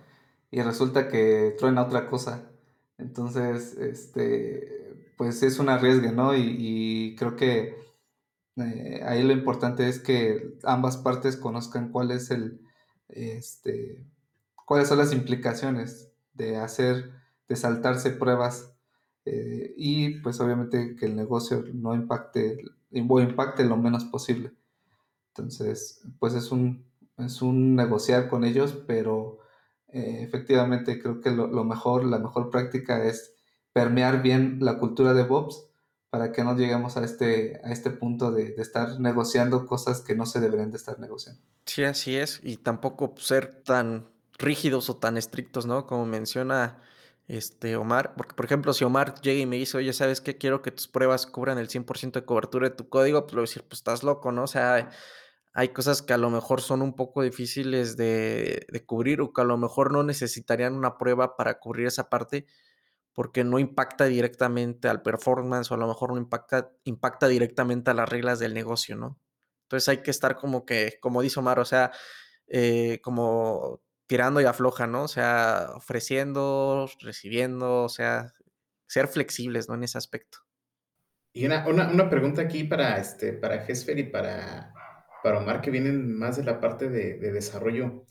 y 0.49 0.61
resulta 0.61 1.09
que 1.09 1.55
truena 1.57 1.83
otra 1.83 2.07
cosa. 2.07 2.49
Entonces, 2.97 3.75
este, 3.77 5.11
pues 5.17 5.43
es 5.43 5.59
un 5.59 5.69
arriesgue, 5.69 6.11
¿no? 6.11 6.35
Y, 6.35 6.55
y 6.57 7.15
creo 7.17 7.35
que 7.35 7.75
eh, 8.57 9.01
ahí 9.05 9.23
lo 9.23 9.33
importante 9.33 9.87
es 9.89 9.99
que 9.99 10.55
ambas 10.63 10.97
partes 10.97 11.35
conozcan 11.35 11.91
cuál 11.91 12.11
es 12.11 12.31
el, 12.31 12.61
este, 13.09 14.05
cuáles 14.65 14.87
son 14.87 14.97
las 14.97 15.13
implicaciones 15.13 16.11
de 16.33 16.57
hacer, 16.57 17.11
de 17.47 17.55
saltarse 17.55 18.11
pruebas 18.11 18.73
eh, 19.25 19.73
y 19.77 20.19
pues 20.21 20.39
obviamente 20.39 20.95
que 20.95 21.05
el 21.07 21.15
negocio 21.15 21.63
no 21.73 21.95
impacte 21.95 22.63
impacte 22.91 23.65
lo 23.65 23.77
menos 23.77 24.05
posible. 24.05 24.53
Entonces, 25.29 26.01
pues 26.19 26.33
es 26.33 26.51
un, 26.51 26.85
es 27.17 27.41
un 27.41 27.75
negociar 27.75 28.29
con 28.29 28.45
ellos, 28.45 28.73
pero 28.87 29.39
eh, 29.89 30.19
efectivamente 30.21 31.01
creo 31.01 31.19
que 31.19 31.31
lo, 31.31 31.47
lo, 31.47 31.65
mejor, 31.65 32.05
la 32.05 32.19
mejor 32.19 32.49
práctica 32.49 33.03
es 33.03 33.35
permear 33.73 34.21
bien 34.21 34.59
la 34.61 34.79
cultura 34.79 35.13
de 35.13 35.23
Bobs 35.23 35.69
para 36.15 36.31
que 36.31 36.45
no 36.45 36.55
lleguemos 36.55 36.95
a 36.95 37.03
este, 37.03 37.59
a 37.61 37.73
este 37.73 37.89
punto 37.89 38.31
de, 38.31 38.55
estar 38.57 39.01
negociando 39.01 39.65
cosas 39.65 39.99
que 39.99 40.15
no 40.15 40.25
se 40.25 40.39
deberían 40.39 40.71
de 40.71 40.77
estar 40.77 40.97
negociando. 40.97 41.41
Sí, 41.65 41.83
así 41.83 42.15
es, 42.15 42.39
y 42.41 42.55
tampoco 42.55 43.13
ser 43.17 43.63
tan 43.63 44.07
rígidos 44.37 44.89
o 44.89 44.95
tan 44.95 45.17
estrictos, 45.17 45.65
¿no? 45.65 45.85
Como 45.85 46.05
menciona 46.05 46.81
este, 47.27 47.75
Omar, 47.75 48.13
porque 48.15 48.33
por 48.33 48.45
ejemplo, 48.45 48.71
si 48.71 48.85
Omar 48.85 49.19
llega 49.19 49.41
y 49.41 49.45
me 49.45 49.57
dice, 49.57 49.75
oye, 49.75 49.91
¿sabes 49.91 50.21
qué? 50.21 50.37
Quiero 50.37 50.61
que 50.61 50.71
tus 50.71 50.87
pruebas 50.87 51.27
cubran 51.27 51.57
el 51.57 51.67
100% 51.67 52.13
de 52.13 52.23
cobertura 52.23 52.69
de 52.69 52.75
tu 52.77 52.87
código, 52.87 53.23
pues 53.23 53.33
le 53.33 53.39
voy 53.39 53.43
a 53.43 53.49
decir, 53.49 53.63
pues 53.67 53.79
estás 53.79 54.03
loco, 54.03 54.31
¿no? 54.31 54.43
O 54.43 54.47
sea, 54.47 54.89
hay 55.53 55.67
cosas 55.73 56.01
que 56.01 56.13
a 56.13 56.17
lo 56.17 56.29
mejor 56.29 56.61
son 56.61 56.81
un 56.81 56.95
poco 56.95 57.23
difíciles 57.23 57.97
de, 57.97 58.65
cubrir 58.85 59.19
o 59.19 59.33
que 59.33 59.41
a 59.41 59.43
lo 59.43 59.57
mejor 59.57 59.91
no 59.91 60.01
necesitarían 60.01 60.75
una 60.75 60.97
prueba 60.97 61.35
para 61.35 61.59
cubrir 61.59 61.87
esa 61.87 62.07
parte 62.07 62.45
porque 63.15 63.43
no 63.45 63.57
impacta 63.57 64.05
directamente 64.05 64.89
al 64.89 65.01
performance 65.01 65.71
o 65.71 65.75
a 65.75 65.77
lo 65.77 65.87
mejor 65.87 66.11
no 66.11 66.17
impacta, 66.17 66.71
impacta 66.83 67.27
directamente 67.27 67.89
a 67.89 67.95
las 67.95 68.09
reglas 68.09 68.39
del 68.39 68.53
negocio, 68.53 68.97
¿no? 68.97 69.19
Entonces 69.63 69.89
hay 69.89 70.03
que 70.03 70.11
estar 70.11 70.35
como 70.35 70.65
que, 70.65 70.99
como 70.99 71.21
dice 71.21 71.39
Omar, 71.39 71.59
o 71.59 71.65
sea, 71.65 71.91
eh, 72.47 72.99
como 73.01 73.81
tirando 74.05 74.41
y 74.41 74.45
afloja, 74.45 74.85
¿no? 74.85 75.03
O 75.03 75.07
sea, 75.07 75.69
ofreciendo, 75.75 76.87
recibiendo, 76.99 77.83
o 77.83 77.89
sea, 77.89 78.33
ser 78.87 79.07
flexibles, 79.07 79.67
¿no? 79.69 79.75
En 79.75 79.85
ese 79.85 79.97
aspecto. 79.97 80.39
Y 81.33 81.45
una, 81.45 81.67
una, 81.67 81.89
una 81.89 82.09
pregunta 82.09 82.41
aquí 82.41 82.65
para, 82.65 82.97
este, 82.97 83.33
para 83.33 83.65
y 83.65 84.03
para, 84.03 84.73
para 85.23 85.39
Omar, 85.39 85.61
que 85.61 85.71
vienen 85.71 86.15
más 86.15 86.37
de 86.37 86.43
la 86.43 86.59
parte 86.59 86.89
de, 86.89 87.17
desarrollo. 87.17 88.05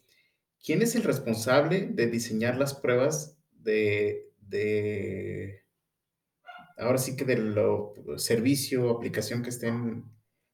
¿Quién 0.63 0.83
es 0.83 0.95
el 0.95 1.05
responsable 1.05 1.89
de 1.91 2.07
diseñar 2.07 2.57
las 2.57 2.75
pruebas 2.75 3.39
de, 3.53 4.33
de 4.49 5.65
ahora 6.79 6.99
sí 6.99 7.17
que 7.17 7.25
de 7.25 7.37
lo 7.37 7.95
servicio 8.17 8.87
o 8.87 8.97
aplicación 8.97 9.43
que 9.43 9.51
estén, 9.51 10.05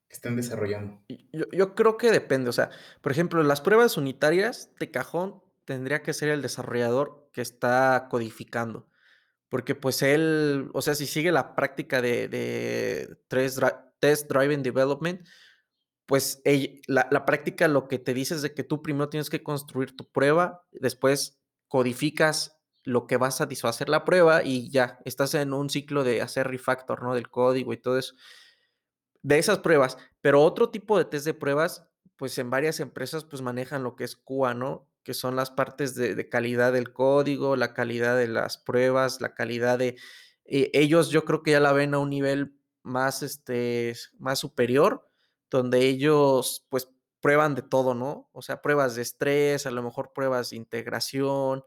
que 0.08 0.14
estén 0.14 0.36
desarrollando? 0.36 1.02
Yo, 1.32 1.46
yo, 1.52 1.74
creo 1.74 1.96
que 1.96 2.10
depende. 2.10 2.50
O 2.50 2.52
sea, 2.52 2.70
por 3.00 3.12
ejemplo, 3.12 3.42
las 3.42 3.60
pruebas 3.60 3.96
unitarias 3.96 4.70
de 4.78 4.90
cajón 4.90 5.42
tendría 5.64 6.02
que 6.02 6.12
ser 6.12 6.28
el 6.30 6.42
desarrollador 6.42 7.28
que 7.32 7.42
está 7.42 8.08
codificando. 8.10 8.88
Porque 9.48 9.74
pues 9.74 10.02
él, 10.02 10.70
o 10.74 10.82
sea, 10.82 10.94
si 10.94 11.06
sigue 11.06 11.32
la 11.32 11.56
práctica 11.56 12.00
de, 12.00 12.28
de 12.28 13.16
test, 13.98 14.30
Driven 14.30 14.62
Development, 14.62 15.26
pues 16.06 16.40
la, 16.86 17.08
la, 17.10 17.24
práctica 17.24 17.68
lo 17.68 17.88
que 17.88 17.98
te 17.98 18.14
dice 18.14 18.34
es 18.34 18.42
de 18.42 18.54
que 18.54 18.64
tú 18.64 18.82
primero 18.82 19.08
tienes 19.08 19.28
que 19.28 19.42
construir 19.42 19.96
tu 19.96 20.10
prueba, 20.10 20.64
después 20.72 21.40
codificas 21.68 22.59
lo 22.90 23.06
que 23.06 23.16
va 23.16 23.28
a 23.28 23.32
satisfacer 23.32 23.88
la 23.88 24.04
prueba 24.04 24.42
y 24.42 24.70
ya 24.70 24.98
estás 25.04 25.34
en 25.34 25.52
un 25.52 25.70
ciclo 25.70 26.04
de 26.04 26.22
hacer 26.22 26.48
refactor, 26.48 27.02
¿no? 27.02 27.14
Del 27.14 27.30
código 27.30 27.72
y 27.72 27.76
todo 27.76 27.98
eso. 27.98 28.14
De 29.22 29.38
esas 29.38 29.58
pruebas, 29.58 29.98
pero 30.20 30.42
otro 30.42 30.70
tipo 30.70 30.98
de 30.98 31.04
test 31.04 31.26
de 31.26 31.34
pruebas, 31.34 31.86
pues 32.16 32.36
en 32.38 32.50
varias 32.50 32.80
empresas 32.80 33.24
pues 33.24 33.42
manejan 33.42 33.82
lo 33.82 33.96
que 33.96 34.04
es 34.04 34.16
QA, 34.16 34.54
¿no? 34.54 34.90
que 35.02 35.14
son 35.14 35.36
las 35.36 35.50
partes 35.50 35.94
de, 35.94 36.28
calidad 36.28 36.72
del 36.72 36.92
código, 36.92 37.56
la 37.56 37.72
calidad 37.74 38.16
de 38.16 38.28
las 38.28 38.58
pruebas, 38.58 39.20
la 39.20 39.34
calidad 39.34 39.78
de... 39.78 39.96
Eh, 40.44 40.70
ellos 40.74 41.10
yo 41.10 41.24
creo 41.24 41.42
que 41.42 41.52
ya 41.52 41.60
la 41.60 41.72
ven 41.72 41.94
a 41.94 41.98
un 41.98 42.10
nivel 42.10 42.54
más, 42.82 43.22
este, 43.22 43.94
más 44.18 44.38
superior, 44.38 45.08
donde 45.50 45.86
ellos 45.86 46.66
pues 46.68 46.88
prueban 47.20 47.54
de 47.54 47.62
todo, 47.62 47.94
¿no? 47.94 48.28
O 48.32 48.42
sea, 48.42 48.62
pruebas 48.62 48.94
de 48.94 49.02
estrés, 49.02 49.66
a 49.66 49.70
lo 49.70 49.82
mejor 49.82 50.12
pruebas 50.12 50.50
de 50.50 50.56
integración, 50.56 51.64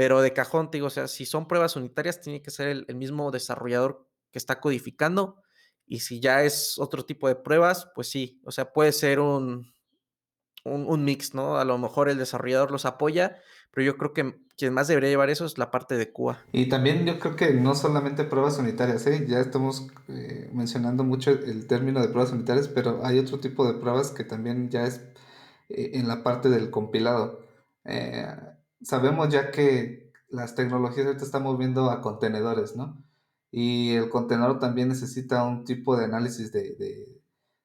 pero 0.00 0.22
de 0.22 0.32
cajón, 0.32 0.70
te 0.70 0.78
digo, 0.78 0.86
o 0.86 0.90
sea, 0.90 1.08
si 1.08 1.26
son 1.26 1.46
pruebas 1.46 1.76
unitarias, 1.76 2.22
tiene 2.22 2.40
que 2.40 2.50
ser 2.50 2.68
el, 2.68 2.86
el 2.88 2.96
mismo 2.96 3.30
desarrollador 3.30 4.08
que 4.32 4.38
está 4.38 4.58
codificando. 4.58 5.42
Y 5.84 6.00
si 6.00 6.20
ya 6.20 6.42
es 6.42 6.78
otro 6.78 7.04
tipo 7.04 7.28
de 7.28 7.34
pruebas, 7.34 7.86
pues 7.94 8.08
sí, 8.08 8.40
o 8.46 8.50
sea, 8.50 8.72
puede 8.72 8.92
ser 8.92 9.20
un, 9.20 9.74
un, 10.64 10.86
un, 10.86 11.04
mix, 11.04 11.34
¿no? 11.34 11.58
A 11.58 11.66
lo 11.66 11.76
mejor 11.76 12.08
el 12.08 12.16
desarrollador 12.16 12.70
los 12.70 12.86
apoya, 12.86 13.36
pero 13.72 13.84
yo 13.84 13.98
creo 13.98 14.14
que 14.14 14.40
quien 14.56 14.72
más 14.72 14.88
debería 14.88 15.10
llevar 15.10 15.28
eso 15.28 15.44
es 15.44 15.58
la 15.58 15.70
parte 15.70 15.98
de 15.98 16.10
QA. 16.10 16.46
Y 16.50 16.70
también 16.70 17.04
yo 17.04 17.18
creo 17.18 17.36
que 17.36 17.52
no 17.52 17.74
solamente 17.74 18.24
pruebas 18.24 18.56
unitarias, 18.56 19.06
¿eh? 19.06 19.26
ya 19.28 19.40
estamos 19.40 19.88
eh, 20.08 20.48
mencionando 20.54 21.04
mucho 21.04 21.30
el 21.30 21.66
término 21.66 22.00
de 22.00 22.08
pruebas 22.08 22.32
unitarias, 22.32 22.68
pero 22.68 23.04
hay 23.04 23.18
otro 23.18 23.38
tipo 23.38 23.70
de 23.70 23.78
pruebas 23.78 24.12
que 24.12 24.24
también 24.24 24.70
ya 24.70 24.86
es 24.86 25.02
eh, 25.68 25.90
en 25.92 26.08
la 26.08 26.22
parte 26.22 26.48
del 26.48 26.70
compilado. 26.70 27.42
Sabemos 28.82 29.28
ya 29.30 29.50
que 29.50 30.12
las 30.28 30.54
tecnologías 30.54 31.06
ahorita 31.06 31.24
están 31.24 31.42
moviendo 31.42 31.90
a 31.90 32.00
contenedores, 32.00 32.76
¿no? 32.76 33.02
Y 33.50 33.92
el 33.94 34.10
contenedor 34.10 34.58
también 34.58 34.88
necesita 34.88 35.44
un 35.44 35.64
tipo 35.64 35.96
de 35.96 36.04
análisis 36.04 36.52
de, 36.52 36.76
de 36.76 37.20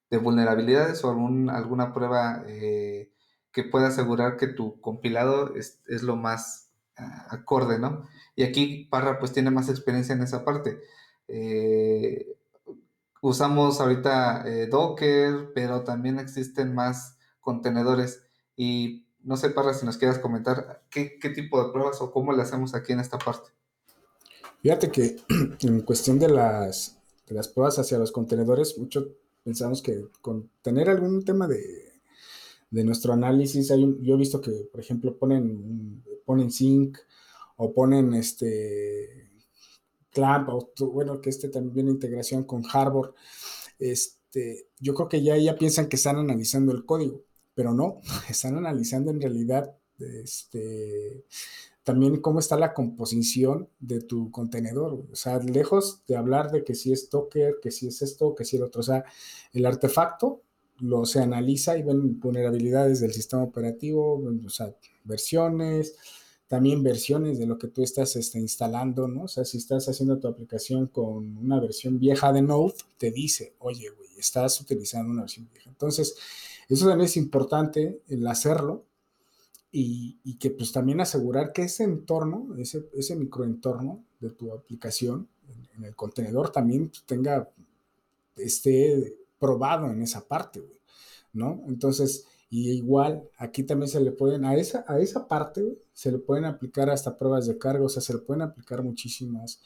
de 0.10 0.18
vulnerabilidades 0.18 1.04
o 1.04 1.10
algún, 1.10 1.50
alguna 1.50 1.94
prueba 1.94 2.44
eh, 2.48 3.12
que 3.52 3.64
pueda 3.64 3.88
asegurar 3.88 4.38
que 4.38 4.48
tu 4.48 4.80
compilado 4.82 5.56
es, 5.56 5.82
es 5.88 6.04
lo 6.04 6.16
más 6.16 6.72
uh, 7.00 7.34
acorde, 7.36 7.80
¿no? 7.80 8.08
Y 8.36 8.44
aquí 8.44 8.88
Parra 8.92 9.20
pues 9.20 9.32
tiene 9.32 9.52
más 9.52 9.70
experiencia 9.70 10.14
en 10.14 10.22
esa 10.22 10.44
parte. 10.46 10.80
Eh, 11.28 12.38
usamos 13.22 13.82
ahorita 13.82 14.44
eh, 14.48 14.68
Docker, 14.68 15.52
pero 15.56 15.84
también 15.84 16.20
existen 16.20 16.76
más 16.76 17.18
contenedores 17.40 18.24
y 18.56 19.05
no 19.26 19.38
sé, 19.38 19.50
Parra, 19.50 19.74
si 19.74 19.86
nos 19.86 19.98
quieras 19.98 20.20
comentar 20.20 20.84
qué, 20.90 21.20
qué 21.20 21.30
tipo 21.30 21.62
de 21.62 21.72
pruebas 21.72 22.00
o 22.02 22.12
cómo 22.12 22.32
le 22.32 22.42
hacemos 22.42 22.74
aquí 22.76 22.94
en 22.94 23.00
esta 23.00 23.18
parte. 23.18 23.50
Fíjate 24.62 24.90
que 24.90 25.18
en 25.62 25.82
cuestión 25.82 26.18
de 26.20 26.30
las, 26.30 26.98
de 27.28 27.36
las 27.36 27.48
pruebas 27.48 27.78
hacia 27.80 27.98
los 27.98 28.12
contenedores, 28.12 28.78
mucho 28.78 29.10
pensamos 29.44 29.82
que 29.82 30.08
con 30.22 30.50
tener 30.62 30.90
algún 30.90 31.24
tema 31.26 31.48
de, 31.48 31.94
de 32.70 32.84
nuestro 32.84 33.14
análisis, 33.14 33.72
hay 33.72 33.84
un, 33.84 34.02
yo 34.04 34.16
he 34.16 34.18
visto 34.18 34.42
que, 34.42 34.52
por 34.72 34.80
ejemplo, 34.80 35.18
ponen, 35.18 36.04
ponen 36.26 36.52
Sync 36.52 36.98
o 37.58 37.74
ponen 37.74 38.14
este 38.14 39.32
Clamp, 40.12 40.50
o 40.50 40.72
bueno, 40.92 41.20
que 41.20 41.30
este 41.30 41.50
también 41.50 41.90
integración 41.90 42.44
con 42.44 42.64
Harbor. 42.72 43.14
Este, 43.80 44.70
yo 44.80 44.94
creo 44.94 45.10
que 45.10 45.22
ya, 45.22 45.38
ya 45.38 45.56
piensan 45.58 45.88
que 45.90 45.96
están 45.96 46.18
analizando 46.18 46.72
el 46.72 46.86
código, 46.86 47.25
pero 47.56 47.74
no, 47.74 48.02
están 48.30 48.58
analizando 48.58 49.10
en 49.10 49.22
realidad 49.22 49.76
este, 49.98 51.26
también 51.84 52.20
cómo 52.20 52.40
está 52.40 52.58
la 52.58 52.74
composición 52.74 53.70
de 53.80 54.02
tu 54.02 54.32
contenedor. 54.32 55.06
O 55.12 55.16
sea, 55.16 55.40
lejos 55.40 56.02
de 56.08 56.18
hablar 56.18 56.52
de 56.52 56.64
que 56.64 56.76
si 56.76 56.92
es 56.92 57.10
Docker, 57.10 57.56
que 57.62 57.72
si 57.72 57.88
es 57.88 58.02
esto, 58.02 58.36
que 58.36 58.46
si 58.46 58.58
el 58.58 58.64
otro. 58.64 58.82
O 58.82 58.84
sea, 58.84 59.06
el 59.54 59.66
artefacto 59.66 60.42
lo 60.80 61.06
se 61.06 61.20
analiza 61.22 61.78
y 61.78 61.84
ven 61.84 62.20
vulnerabilidades 62.20 63.00
del 63.00 63.14
sistema 63.14 63.44
operativo, 63.44 64.22
o 64.46 64.50
sea, 64.50 64.76
versiones, 65.06 65.96
también 66.48 66.84
versiones 66.84 67.40
de 67.40 67.46
lo 67.46 67.58
que 67.58 67.68
tú 67.68 67.82
estás 67.82 68.16
este, 68.16 68.40
instalando, 68.40 69.08
¿no? 69.08 69.24
O 69.24 69.28
sea, 69.28 69.46
si 69.46 69.58
estás 69.58 69.88
haciendo 69.88 70.20
tu 70.20 70.28
aplicación 70.28 70.88
con 70.88 71.38
una 71.38 71.60
versión 71.60 72.00
vieja 72.00 72.34
de 72.34 72.42
Node, 72.42 72.76
te 72.98 73.12
dice, 73.12 73.56
oye, 73.60 73.90
güey, 73.90 74.10
estás 74.18 74.60
utilizando 74.60 75.12
una 75.12 75.22
versión 75.22 75.48
vieja. 75.52 75.70
Entonces, 75.70 76.16
eso 76.70 76.88
también 76.88 77.06
es 77.06 77.18
importante 77.18 78.02
el 78.08 78.26
hacerlo 78.28 78.86
y, 79.72 80.36
que 80.40 80.52
pues 80.52 80.72
también 80.72 81.02
asegurar 81.02 81.52
que 81.52 81.64
ese 81.64 81.84
entorno, 81.84 82.56
ese, 82.58 82.90
ese 82.94 83.16
microentorno 83.16 84.04
de 84.20 84.30
tu 84.30 84.54
aplicación 84.54 85.28
en, 85.50 85.68
en 85.78 85.86
el 85.86 85.96
contenedor 85.96 86.50
también 86.50 86.90
pues, 86.90 87.04
tenga, 87.06 87.50
esté 88.38 89.18
probado 89.38 89.92
en 89.92 90.02
esa 90.02 90.26
parte, 90.26 90.64
¿no? 91.34 91.62
Entonces, 91.68 92.26
y 92.50 92.72
igual, 92.72 93.30
aquí 93.38 93.64
también 93.64 93.90
se 93.90 94.00
le 94.00 94.12
pueden, 94.12 94.46
a 94.46 94.56
esa, 94.56 94.86
a 94.88 95.00
esa 95.00 95.28
parte, 95.28 95.78
se 95.94 96.12
le 96.12 96.20
pueden 96.20 96.46
aplicar 96.46 96.90
hasta 96.90 97.18
pruebas 97.18 97.48
de 97.48 97.58
carga, 97.58 97.84
o 97.84 97.90
sea, 97.90 98.02
se 98.02 98.14
le 98.14 98.20
pueden 98.20 98.44
aplicar 98.44 98.84
muchísimas, 98.84 99.60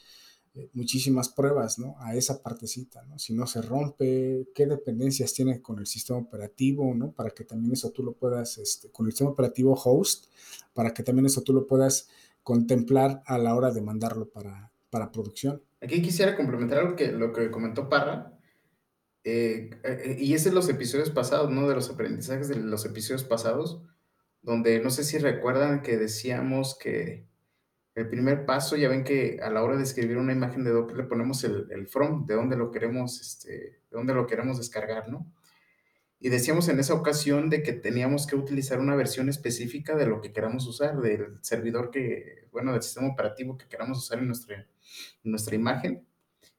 muchísimas 0.72 1.28
pruebas, 1.28 1.78
¿no? 1.78 1.96
A 2.00 2.14
esa 2.14 2.42
partecita, 2.42 3.04
¿no? 3.04 3.18
Si 3.18 3.32
no 3.32 3.46
se 3.46 3.62
rompe, 3.62 4.48
qué 4.54 4.66
dependencias 4.66 5.32
tiene 5.32 5.62
con 5.62 5.78
el 5.78 5.86
sistema 5.86 6.18
operativo, 6.18 6.92
¿no? 6.94 7.12
Para 7.12 7.30
que 7.30 7.44
también 7.44 7.72
eso 7.72 7.90
tú 7.90 8.02
lo 8.02 8.12
puedas, 8.12 8.58
este, 8.58 8.90
con 8.90 9.06
el 9.06 9.12
sistema 9.12 9.30
operativo 9.30 9.74
host, 9.74 10.26
para 10.74 10.92
que 10.92 11.02
también 11.02 11.26
eso 11.26 11.42
tú 11.42 11.52
lo 11.52 11.66
puedas 11.66 12.08
contemplar 12.42 13.22
a 13.26 13.38
la 13.38 13.54
hora 13.54 13.70
de 13.70 13.80
mandarlo 13.80 14.28
para, 14.28 14.72
para 14.90 15.12
producción. 15.12 15.62
Aquí 15.80 16.02
quisiera 16.02 16.36
complementar 16.36 16.78
algo 16.78 16.96
que, 16.96 17.12
lo 17.12 17.32
que 17.32 17.50
comentó 17.50 17.88
Parra, 17.88 18.36
eh, 19.22 19.70
eh, 19.84 20.16
y 20.18 20.34
es 20.34 20.44
de 20.44 20.52
los 20.52 20.68
episodios 20.68 21.10
pasados, 21.10 21.50
¿no? 21.50 21.68
De 21.68 21.74
los 21.74 21.90
aprendizajes 21.90 22.48
de 22.48 22.56
los 22.56 22.84
episodios 22.84 23.24
pasados, 23.24 23.82
donde 24.42 24.80
no 24.80 24.90
sé 24.90 25.04
si 25.04 25.18
recuerdan 25.18 25.82
que 25.82 25.96
decíamos 25.96 26.76
que 26.78 27.29
el 27.94 28.08
primer 28.08 28.46
paso, 28.46 28.76
ya 28.76 28.88
ven 28.88 29.04
que 29.04 29.40
a 29.42 29.50
la 29.50 29.62
hora 29.62 29.76
de 29.76 29.82
escribir 29.82 30.16
una 30.16 30.32
imagen 30.32 30.64
de 30.64 30.70
Docker 30.70 30.96
le 30.96 31.04
ponemos 31.04 31.42
el, 31.44 31.66
el 31.70 31.86
from, 31.88 32.26
de 32.26 32.34
dónde 32.34 32.56
lo 32.56 32.70
queremos, 32.70 33.20
este, 33.20 33.48
de 33.50 33.80
dónde 33.90 34.14
lo 34.14 34.26
queremos 34.26 34.58
descargar, 34.58 35.08
¿no? 35.08 35.26
Y 36.22 36.28
decíamos 36.28 36.68
en 36.68 36.78
esa 36.78 36.92
ocasión 36.92 37.48
de 37.48 37.62
que 37.62 37.72
teníamos 37.72 38.26
que 38.26 38.36
utilizar 38.36 38.78
una 38.78 38.94
versión 38.94 39.30
específica 39.30 39.96
de 39.96 40.06
lo 40.06 40.20
que 40.20 40.32
queramos 40.32 40.66
usar, 40.66 41.00
del 41.00 41.38
servidor 41.40 41.90
que, 41.90 42.46
bueno, 42.52 42.72
del 42.72 42.82
sistema 42.82 43.08
operativo 43.08 43.56
que 43.56 43.66
queramos 43.66 43.98
usar 43.98 44.18
en 44.18 44.26
nuestra, 44.26 44.66
nuestra 45.24 45.54
imagen. 45.54 46.06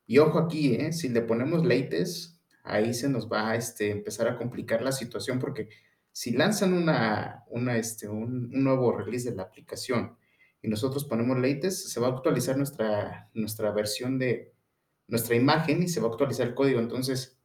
Y 0.08 0.18
ojo 0.18 0.40
aquí, 0.40 0.74
¿eh? 0.76 0.92
si 0.92 1.10
le 1.10 1.22
ponemos 1.22 1.64
latest, 1.64 2.42
ahí 2.64 2.94
se 2.96 3.08
nos 3.08 3.32
va 3.32 3.52
a 3.52 3.56
este, 3.56 3.92
empezar 3.92 4.28
a 4.28 4.36
complicar 4.36 4.82
la 4.82 4.92
situación 4.92 5.38
porque 5.38 5.70
si 6.12 6.32
lanzan 6.32 6.74
una, 6.74 7.44
una, 7.50 7.78
este, 7.78 8.08
un, 8.08 8.50
nuevo 8.52 8.92
release 8.98 9.30
de 9.30 9.36
la 9.36 9.44
aplicación 9.44 10.18
y 10.62 10.68
nosotros 10.68 11.06
ponemos 11.06 11.40
latest, 11.40 11.88
se 11.88 12.00
va 12.00 12.08
a 12.08 12.12
actualizar 12.12 12.58
nuestra, 12.58 13.30
nuestra 13.34 13.72
versión 13.72 14.20
de 14.20 14.54
nuestra 15.08 15.36
imagen 15.36 15.84
y 15.84 15.88
se 15.88 16.00
va 16.00 16.08
a 16.08 16.12
actualizar 16.12 16.48
el 16.48 16.54
código. 16.54 16.80
Entonces, 16.80 17.40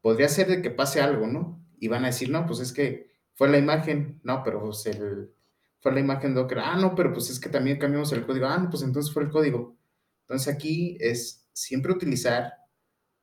podría 0.00 0.28
ser 0.28 0.48
de 0.48 0.62
que 0.62 0.70
pase 0.70 1.00
algo, 1.00 1.26
¿no? 1.26 1.64
Y 1.78 1.88
van 1.88 2.04
a 2.04 2.08
decir, 2.08 2.30
no, 2.30 2.46
pues 2.46 2.60
es 2.60 2.72
que 2.72 3.10
fue 3.34 3.48
la 3.48 3.58
imagen, 3.58 4.20
no, 4.22 4.42
pero 4.44 4.60
pues 4.62 4.86
el, 4.86 5.32
fue 5.80 5.92
la 5.92 6.00
imagen 6.00 6.34
Docker, 6.34 6.60
ah, 6.60 6.76
no, 6.76 6.94
pero 6.94 7.12
pues 7.12 7.28
es 7.30 7.40
que 7.40 7.48
también 7.48 7.78
cambiamos 7.78 8.12
el 8.12 8.24
código, 8.24 8.46
ah, 8.46 8.58
no, 8.58 8.70
pues 8.70 8.82
entonces 8.82 9.12
fue 9.12 9.24
el 9.24 9.30
código. 9.30 9.76
Entonces 10.22 10.54
aquí 10.54 10.96
es 11.00 11.46
siempre 11.52 11.92
utilizar 11.92 12.54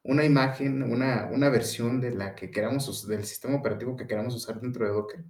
una 0.04 0.26
imagen, 0.26 0.84
una, 0.84 1.30
una 1.32 1.50
versión 1.50 2.02
de 2.02 2.12
la 2.12 2.36
que 2.36 2.52
queramos, 2.52 3.08
del 3.08 3.26
sistema 3.26 3.56
operativo 3.56 3.96
que 3.96 4.08
queramos 4.08 4.36
usar 4.36 4.60
dentro 4.60 4.86
de 4.86 4.92
Docker 4.92 5.24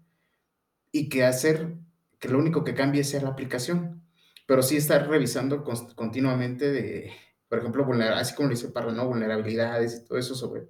y 0.92 1.10
que 1.10 1.24
hacer 1.24 1.78
que 2.22 2.30
lo 2.30 2.40
único 2.40 2.64
que 2.64 2.76
cambie 2.76 3.04
sea 3.04 3.22
la 3.22 3.30
aplicación, 3.30 4.04
pero 4.48 4.64
sí 4.64 4.78
estar 4.78 5.10
revisando 5.10 5.66
continuamente 5.96 6.72
de, 6.72 7.12
por 7.50 7.60
ejemplo, 7.60 7.86
así 8.16 8.36
como 8.36 8.48
lo 8.48 8.56
dice 8.56 8.70
Parra, 8.70 8.94
¿no? 8.94 9.08
vulnerabilidades 9.08 9.96
y 9.96 10.08
todo 10.08 10.18
eso 10.18 10.36
sobre, 10.36 10.70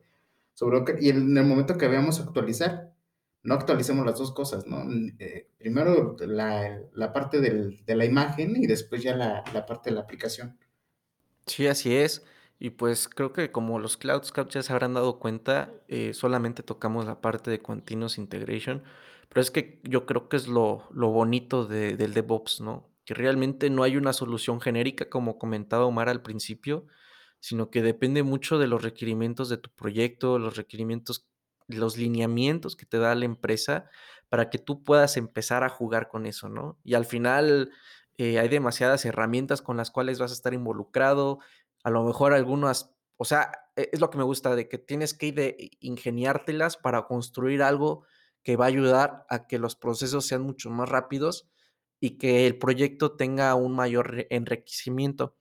sobre 0.54 0.84
y 1.00 1.10
en 1.10 1.38
el 1.38 1.46
momento 1.46 1.78
que 1.78 1.88
veamos 1.88 2.20
actualizar, 2.20 2.94
no 3.44 3.56
actualicemos 3.56 4.06
las 4.06 4.18
dos 4.18 4.32
cosas, 4.32 4.66
¿no? 4.68 4.84
Eh, 5.20 5.50
primero 5.58 6.16
la, 6.20 6.80
la 6.94 7.12
parte 7.12 7.42
del, 7.42 7.84
de 7.86 7.96
la 7.96 8.06
imagen 8.06 8.56
y 8.56 8.68
después 8.68 9.04
ya 9.04 9.16
la, 9.16 9.44
la 9.54 9.66
parte 9.66 9.90
de 9.90 9.96
la 9.96 10.02
aplicación. 10.02 10.58
Sí, 11.48 11.68
así 11.68 11.96
es. 11.96 12.24
Y 12.60 12.70
pues 12.70 13.10
creo 13.10 13.34
que 13.34 13.52
como 13.52 13.80
los 13.80 13.98
Cloud 13.98 14.24
Scouts 14.24 14.54
ya 14.54 14.62
se 14.62 14.72
habrán 14.72 14.94
dado 14.94 15.18
cuenta, 15.18 15.74
eh, 15.88 16.14
solamente 16.14 16.62
tocamos 16.62 17.06
la 17.06 17.20
parte 17.20 17.50
de 17.50 17.60
Continuous 17.60 18.20
Integration, 18.20 18.84
pero 19.32 19.41
es 19.41 19.50
que 19.50 19.80
yo 19.84 20.06
creo 20.06 20.28
que 20.28 20.36
es 20.36 20.50
lo, 20.50 20.89
lo 20.91 21.10
bonito 21.10 21.65
de, 21.65 21.96
del 21.96 22.13
DevOps, 22.13 22.60
¿no? 22.60 22.89
Que 23.06 23.13
realmente 23.13 23.70
no 23.70 23.84
hay 23.84 23.96
una 23.96 24.12
solución 24.12 24.60
genérica, 24.60 25.10
como 25.10 25.38
comentaba 25.39 25.86
Omar 25.86 26.10
al 26.10 26.22
principio, 26.22 26.86
sino 27.39 27.70
que 27.70 27.82
depende 27.82 28.24
mucho 28.24 28.60
de 28.60 28.67
los 28.67 28.82
requerimientos 28.82 29.48
de 29.48 29.56
tu 29.56 29.70
proyecto, 29.70 30.38
los 30.38 30.58
requerimientos, 30.58 31.30
los 31.70 31.96
lineamientos 31.96 32.76
que 32.76 32.86
te 32.86 32.98
da 32.98 33.15
la 33.15 33.24
empresa 33.24 33.89
para 34.28 34.50
que 34.50 34.58
tú 34.58 34.84
puedas 34.84 35.15
empezar 35.15 35.63
a 35.63 35.70
jugar 35.70 36.10
con 36.10 36.26
eso, 36.26 36.50
¿no? 36.50 36.78
Y 36.84 36.96
al 36.96 37.06
final 37.06 37.72
eh, 38.17 38.38
hay 38.38 38.50
demasiadas 38.50 39.06
herramientas 39.06 39.62
con 39.62 39.78
las 39.78 39.91
cuales 39.91 40.20
vas 40.20 40.32
a 40.32 40.34
estar 40.34 40.54
involucrado, 40.54 41.39
a 41.86 41.89
lo 41.89 42.04
mejor 42.04 42.34
algunas, 42.34 42.94
o 43.15 43.24
sea, 43.24 43.50
e, 43.78 43.91
es 43.94 44.02
lo 44.02 44.10
que 44.10 44.17
me 44.17 44.26
gusta 44.26 44.58
de 44.58 44.67
que 44.67 44.78
tienes 44.78 45.13
que 45.13 45.28
ir 45.28 45.36
de 45.36 45.72
ingeniártelas 45.80 46.76
para 46.76 47.04
construir 47.04 47.63
algo 47.63 48.04
que 48.43 48.58
va 48.58 48.65
a 48.65 48.69
ayudar 48.69 49.25
a 49.30 49.47
que 49.47 49.60
los 49.60 49.75
procesos 49.75 50.25
sean 50.25 50.41
mucho 50.43 50.69
más 50.69 50.89
rápidos 50.89 51.49
y 51.99 52.17
que 52.17 52.47
el 52.47 52.58
proyecto 52.58 53.15
tenga 53.15 53.54
un 53.56 53.75
mayor 53.75 54.27
enriquecimiento. 54.30 55.38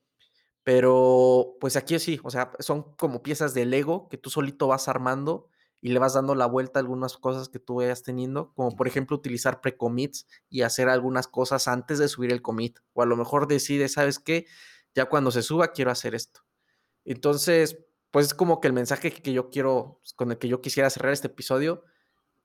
Pero 0.63 1.57
pues 1.59 1.75
aquí 1.75 1.97
sí, 1.99 2.19
o 2.23 2.29
sea, 2.29 2.51
son 2.59 2.95
como 2.95 3.23
piezas 3.23 3.53
de 3.53 3.65
Lego 3.65 4.07
que 4.09 4.17
tú 4.17 4.29
solito 4.29 4.67
vas 4.67 4.87
armando 4.87 5.49
y 5.81 5.89
le 5.89 5.99
vas 5.99 6.13
dando 6.13 6.35
la 6.35 6.45
vuelta 6.45 6.79
a 6.79 6.81
algunas 6.81 7.17
cosas 7.17 7.49
que 7.49 7.57
tú 7.57 7.75
vayas 7.75 8.03
teniendo, 8.03 8.53
como 8.53 8.75
por 8.75 8.87
ejemplo 8.87 9.17
utilizar 9.17 9.61
pre-commits 9.61 10.27
y 10.49 10.61
hacer 10.61 10.87
algunas 10.87 11.27
cosas 11.27 11.67
antes 11.67 11.97
de 11.97 12.07
subir 12.07 12.31
el 12.31 12.43
commit, 12.43 12.77
o 12.93 13.01
a 13.01 13.07
lo 13.07 13.17
mejor 13.17 13.47
decides, 13.47 13.93
¿sabes 13.93 14.19
qué? 14.19 14.45
Ya 14.93 15.05
cuando 15.05 15.31
se 15.31 15.41
suba 15.41 15.71
quiero 15.71 15.89
hacer 15.89 16.13
esto. 16.13 16.41
Entonces, 17.05 17.79
pues 18.11 18.27
es 18.27 18.33
como 18.35 18.61
que 18.61 18.67
el 18.67 18.73
mensaje 18.73 19.11
que 19.11 19.33
yo 19.33 19.49
quiero, 19.49 20.01
con 20.15 20.31
el 20.31 20.37
que 20.37 20.47
yo 20.47 20.61
quisiera 20.61 20.89
cerrar 20.91 21.13
este 21.13 21.27
episodio, 21.27 21.83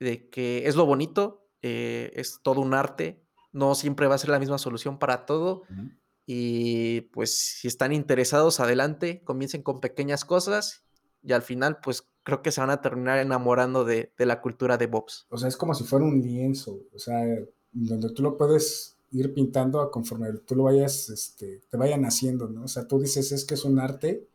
de 0.00 0.28
que 0.28 0.66
es 0.66 0.76
lo 0.76 0.86
bonito, 0.86 1.48
eh, 1.62 2.12
es 2.14 2.40
todo 2.42 2.60
un 2.60 2.74
arte, 2.74 3.22
no 3.52 3.74
siempre 3.74 4.06
va 4.06 4.14
a 4.14 4.18
ser 4.18 4.30
la 4.30 4.38
misma 4.38 4.58
solución 4.58 4.98
para 4.98 5.26
todo. 5.26 5.62
Y 6.26 7.02
pues 7.12 7.38
si 7.38 7.68
están 7.68 7.92
interesados, 7.92 8.60
adelante, 8.60 9.22
comiencen 9.24 9.62
con 9.62 9.80
pequeñas 9.80 10.24
cosas 10.24 10.84
y 11.22 11.32
al 11.32 11.42
final 11.42 11.78
pues 11.80 12.08
creo 12.22 12.42
que 12.42 12.52
se 12.52 12.60
van 12.60 12.70
a 12.70 12.80
terminar 12.80 13.18
enamorando 13.18 13.84
de, 13.84 14.12
de 14.18 14.26
la 14.26 14.40
cultura 14.40 14.76
de 14.76 14.86
Bobs. 14.86 15.26
O 15.30 15.38
sea, 15.38 15.48
es 15.48 15.56
como 15.56 15.74
si 15.74 15.84
fuera 15.84 16.04
un 16.04 16.20
lienzo, 16.20 16.82
o 16.92 16.98
sea, 16.98 17.22
donde 17.72 18.10
tú 18.10 18.22
lo 18.22 18.36
puedes 18.36 18.96
ir 19.12 19.32
pintando 19.32 19.90
conforme 19.90 20.32
tú 20.46 20.56
lo 20.56 20.64
vayas, 20.64 21.08
este, 21.08 21.62
te 21.68 21.76
vayan 21.76 22.04
haciendo, 22.04 22.48
¿no? 22.48 22.64
O 22.64 22.68
sea, 22.68 22.86
tú 22.86 22.98
dices 23.00 23.32
es 23.32 23.44
que 23.44 23.54
es 23.54 23.64
un 23.64 23.78
arte 23.78 24.28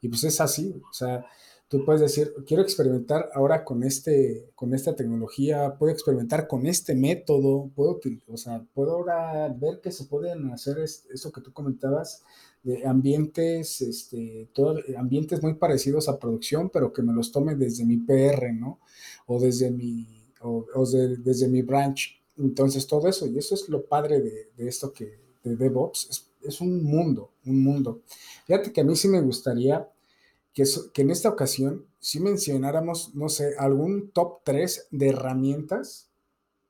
y 0.00 0.08
pues 0.08 0.24
es 0.24 0.40
así, 0.40 0.80
o 0.88 0.92
sea, 0.92 1.24
tú 1.68 1.84
puedes 1.84 2.00
decir, 2.00 2.34
quiero 2.46 2.62
experimentar 2.62 3.28
ahora 3.34 3.64
con, 3.64 3.84
este, 3.84 4.50
con 4.54 4.74
esta 4.74 4.96
tecnología, 4.96 5.76
puedo 5.78 5.92
experimentar 5.92 6.48
con 6.48 6.66
este 6.66 6.94
método, 6.94 7.70
puedo, 7.74 8.00
o 8.26 8.36
sea, 8.36 8.66
puedo 8.72 8.92
ahora 8.92 9.48
ver 9.48 9.80
que 9.82 9.92
se 9.92 10.04
pueden 10.04 10.50
hacer 10.50 10.78
eso 10.78 11.30
que 11.30 11.42
tú 11.42 11.52
comentabas, 11.52 12.24
de 12.62 12.86
ambientes, 12.86 13.82
este, 13.82 14.48
todo, 14.52 14.78
ambientes 14.96 15.42
muy 15.42 15.54
parecidos 15.54 16.08
a 16.08 16.18
producción, 16.18 16.70
pero 16.70 16.92
que 16.92 17.02
me 17.02 17.12
los 17.12 17.30
tome 17.30 17.54
desde 17.54 17.84
mi 17.84 17.98
PR, 17.98 18.52
¿no? 18.52 18.80
O 19.26 19.38
desde 19.38 19.70
mi, 19.70 20.26
o, 20.40 20.66
desde 21.18 21.48
mi 21.48 21.62
branch. 21.62 22.20
Entonces, 22.36 22.86
todo 22.86 23.08
eso, 23.08 23.26
y 23.26 23.38
eso 23.38 23.54
es 23.54 23.68
lo 23.68 23.84
padre 23.86 24.20
de, 24.20 24.50
esto 24.56 24.92
que, 24.92 25.20
de 25.44 25.56
DevOps, 25.56 26.08
es, 26.10 26.30
es 26.42 26.60
un 26.60 26.82
mundo, 26.82 27.32
un 27.44 27.62
mundo. 27.62 28.02
Fíjate 28.46 28.72
que 28.72 28.80
a 28.80 28.84
mí 28.84 28.96
sí 28.96 29.08
me 29.08 29.20
gustaría 29.20 29.88
que, 30.92 31.02
en 31.02 31.10
esta 31.10 31.28
ocasión 31.28 31.86
si 32.00 32.20
mencionáramos, 32.20 33.14
no 33.14 33.28
sé, 33.28 33.54
algún 33.58 34.10
top 34.10 34.40
3 34.44 34.88
de 34.90 35.08
herramientas 35.08 36.10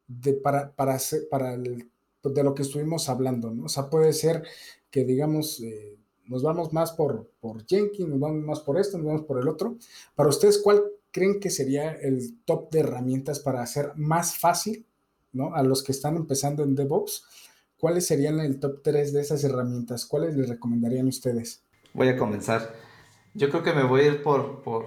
de, 0.07 0.35
para, 0.35 0.73
para, 0.73 0.95
hacer, 0.95 1.29
para 1.31 1.55
el, 1.55 1.91
de 2.23 2.43
lo 2.43 2.55
que 2.55 2.63
estuvimos 2.63 3.09
hablando, 3.09 3.51
¿no? 3.51 3.65
O 3.65 3.69
sea, 3.69 3.89
puede 3.89 4.13
ser 4.13 4.43
que 4.91 5.05
digamos, 5.05 5.61
eh, 5.61 5.99
nos 6.27 6.43
vamos 6.43 6.73
más 6.73 6.93
por, 6.93 7.31
por 7.41 7.67
Jenkins, 7.67 8.09
nos 8.09 8.21
vamos 8.21 8.43
más 8.45 8.61
por 8.61 8.79
esto, 8.79 8.99
nos 8.99 9.07
vamos 9.07 9.23
por 9.23 9.41
el 9.41 9.49
otro. 9.49 9.77
Para 10.15 10.29
ustedes, 10.29 10.59
¿cuál 10.59 10.83
creen 11.11 11.41
que 11.41 11.51
sería 11.51 11.93
el 11.93 12.39
top 12.45 12.71
de 12.71 12.81
herramientas 12.81 13.41
para 13.41 13.63
hacer 13.63 13.93
más 13.97 14.37
fácil, 14.37 14.87
¿no? 15.33 15.55
A 15.55 15.63
los 15.63 15.83
que 15.83 15.93
están 15.93 16.17
empezando 16.17 16.63
en 16.63 16.75
DevOps, 16.75 17.25
¿cuáles 17.79 18.07
serían 18.07 18.41
el 18.41 18.61
top 18.61 18.83
3 18.83 19.13
de 19.13 19.21
esas 19.21 19.45
herramientas? 19.45 20.07
¿Cuáles 20.07 20.35
les 20.37 20.49
recomendarían 20.49 21.07
ustedes? 21.07 21.63
Voy 21.95 22.09
a 22.09 22.17
comenzar. 22.17 22.88
Yo 23.35 23.51
creo 23.51 23.63
que 23.63 23.73
me 23.73 23.85
voy 23.85 24.03
a 24.03 24.07
ir 24.07 24.23
por, 24.23 24.63
por 24.63 24.87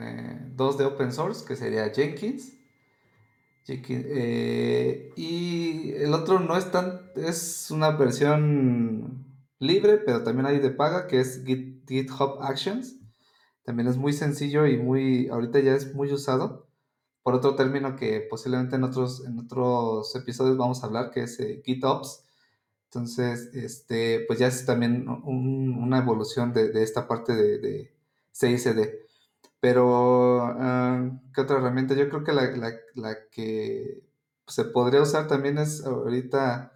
eh, 0.00 0.38
dos 0.54 0.78
de 0.78 0.84
open 0.84 1.12
source, 1.12 1.44
que 1.46 1.56
sería 1.56 1.90
Jenkins. 1.90 2.52
Eh, 3.68 5.12
y 5.16 5.92
el 5.92 6.12
otro 6.14 6.40
no 6.40 6.56
es 6.56 6.70
tan, 6.70 7.10
es 7.14 7.70
una 7.70 7.90
versión 7.90 9.24
libre, 9.58 9.98
pero 9.98 10.22
también 10.24 10.46
hay 10.46 10.58
de 10.58 10.70
paga, 10.70 11.06
que 11.06 11.20
es 11.20 11.44
GitHub 11.44 12.42
Actions. 12.42 12.96
También 13.64 13.88
es 13.88 13.96
muy 13.96 14.12
sencillo 14.12 14.66
y 14.66 14.76
muy, 14.76 15.28
ahorita 15.28 15.60
ya 15.60 15.74
es 15.74 15.94
muy 15.94 16.12
usado. 16.12 16.68
Por 17.22 17.34
otro 17.34 17.54
término 17.54 17.94
que 17.94 18.20
posiblemente 18.28 18.74
en 18.76 18.84
otros, 18.84 19.24
en 19.24 19.38
otros 19.38 20.14
episodios 20.16 20.56
vamos 20.56 20.82
a 20.82 20.86
hablar, 20.86 21.10
que 21.12 21.22
es 21.22 21.38
eh, 21.38 21.62
GitOps 21.64 22.24
entonces, 22.94 23.48
este, 23.54 24.22
pues 24.26 24.38
ya 24.38 24.48
es 24.48 24.66
también 24.66 25.08
una 25.08 25.96
evolución 25.96 26.52
de, 26.52 26.70
esta 26.82 27.08
parte 27.08 27.34
de, 27.34 27.90
CICD. 28.34 29.06
Pero, 29.60 30.42
ah, 30.42 31.10
¿qué 31.34 31.40
otra 31.40 31.56
herramienta? 31.56 31.94
Yo 31.94 32.10
creo 32.10 32.22
que 32.22 32.32
la, 32.34 32.50
que 33.30 34.02
se 34.46 34.64
podría 34.66 35.00
usar 35.00 35.26
también 35.26 35.56
es 35.56 35.86
ahorita 35.86 36.72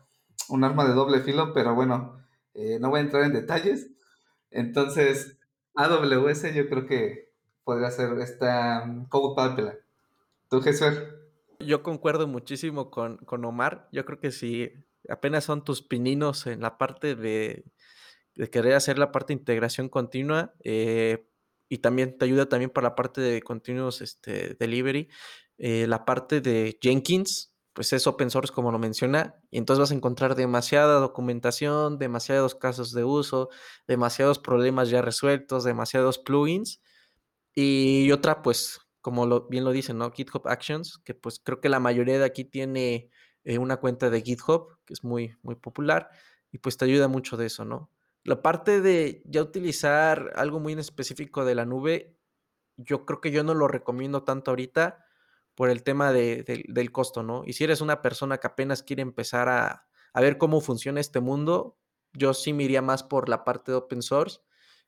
un 0.48 0.64
arma 0.64 0.87
de 0.88 0.94
doble 0.94 1.20
filo, 1.20 1.52
pero 1.52 1.74
bueno, 1.74 2.18
eh, 2.55 2.79
no 2.81 2.88
voy 2.88 3.00
a 3.00 3.02
entrar 3.02 3.24
en 3.24 3.35
detalles. 3.35 3.90
Entonces, 4.50 5.37
AWS 5.74 6.55
yo 6.55 6.66
creo 6.70 6.87
que 6.87 7.35
podría 7.62 7.90
ser 7.90 8.18
esta 8.20 8.85
um, 8.87 9.07
Code 9.07 9.35
Pipeline. 9.37 9.79
¿Tú, 10.48 10.62
Jesús? 10.62 10.94
Yo 11.61 11.83
concuerdo 11.83 12.26
muchísimo 12.26 12.90
con, 12.90 13.18
con 13.18 13.44
Omar. 13.44 13.90
Yo 13.92 14.07
creo 14.07 14.18
que 14.18 14.31
sí 14.31 14.72
apenas 15.09 15.45
son 15.45 15.64
tus 15.64 15.83
pininos 15.83 16.47
en 16.47 16.61
la 16.61 16.79
parte 16.79 17.14
de, 17.14 17.64
querer 18.51 18.75
hacer 18.75 18.99
la 18.99 19.12
parte 19.12 19.33
de 19.33 19.40
integración 19.40 19.88
continua 19.88 20.55
eh, 20.62 21.27
y 21.69 21.79
también 21.79 22.19
te 22.19 22.25
ayuda 22.25 22.49
también 22.49 22.71
para 22.71 22.88
la 22.88 22.95
parte 22.95 23.21
de 23.21 23.42
continuous 23.42 24.03
este, 24.03 24.55
delivery. 24.55 25.09
Eh, 25.59 25.87
la 25.87 26.05
parte 26.05 26.40
de 26.40 26.79
Jenkins, 26.81 27.55
pues 27.73 27.92
es 27.92 28.07
open 28.07 28.31
source 28.31 28.53
como 28.53 28.73
lo 28.73 28.79
menciona, 28.79 29.37
y 29.51 29.59
entonces 29.59 29.81
vas 29.81 29.90
a 29.90 29.95
encontrar 29.95 30.35
demasiada 30.35 31.01
documentación, 31.01 31.99
demasiados 31.99 32.55
casos 32.55 32.92
de 32.92 33.05
uso, 33.05 33.49
demasiados 33.87 34.38
problemas 34.38 34.90
ya 34.90 35.03
resueltos, 35.03 35.64
demasiados 35.64 36.19
plugins. 36.19 36.81
Y 37.55 38.11
otra, 38.12 38.42
pues, 38.42 38.81
como 39.01 39.27
lo, 39.27 39.49
bien 39.49 39.64
lo 39.64 39.73
dicen, 39.73 39.99
¿no? 39.99 40.11
GitHub 40.11 40.47
Actions, 40.47 40.99
que 41.05 41.14
pues 41.14 41.40
creo 41.42 41.61
que 41.61 41.69
la 41.69 41.81
mayoría 41.81 42.19
de 42.19 42.25
aquí 42.25 42.45
tiene 42.45 43.11
eh, 43.47 43.59
una 43.59 43.77
cuenta 43.77 44.11
de 44.11 44.23
GitHub, 44.23 44.77
que 44.85 44.93
es 44.93 45.05
muy, 45.05 45.37
muy 45.43 45.55
popular, 45.55 46.11
y 46.51 46.59
pues 46.59 46.77
te 46.77 46.85
ayuda 46.85 47.07
mucho 47.07 47.37
de 47.37 47.47
eso, 47.47 47.65
¿no? 47.65 47.93
La 48.25 48.43
parte 48.43 48.81
de 48.81 49.23
ya 49.25 49.41
utilizar 49.41 50.33
algo 50.35 50.59
muy 50.59 50.73
específico 50.73 51.45
de 51.45 51.55
la 51.55 51.65
nube, 51.65 52.19
yo 52.77 53.07
creo 53.07 53.21
que 53.21 53.31
yo 53.31 53.45
no 53.45 53.55
lo 53.55 53.69
recomiendo 53.69 54.25
tanto 54.25 54.51
ahorita 54.51 55.05
por 55.55 55.71
el 55.71 55.85
tema 55.85 56.13
del 56.13 56.91
costo, 56.91 57.23
¿no? 57.23 57.45
Y 57.47 57.53
si 57.53 57.63
eres 57.63 57.81
una 57.81 58.03
persona 58.03 58.39
que 58.39 58.49
apenas 58.49 58.83
quiere 58.83 59.03
empezar 59.03 59.49
a, 59.49 59.87
a 60.13 60.21
ver 60.21 60.39
cómo 60.39 60.61
funciona 60.61 61.01
este 61.01 61.21
mundo, 61.21 61.79
yo 62.15 62.35
sí 62.35 62.53
me 62.53 62.65
iría 62.65 62.83
más 62.83 63.05
por 63.05 63.29
la 63.29 63.45
parte 63.45 63.71
de 63.71 63.79
open 63.79 64.03
source, 64.03 64.41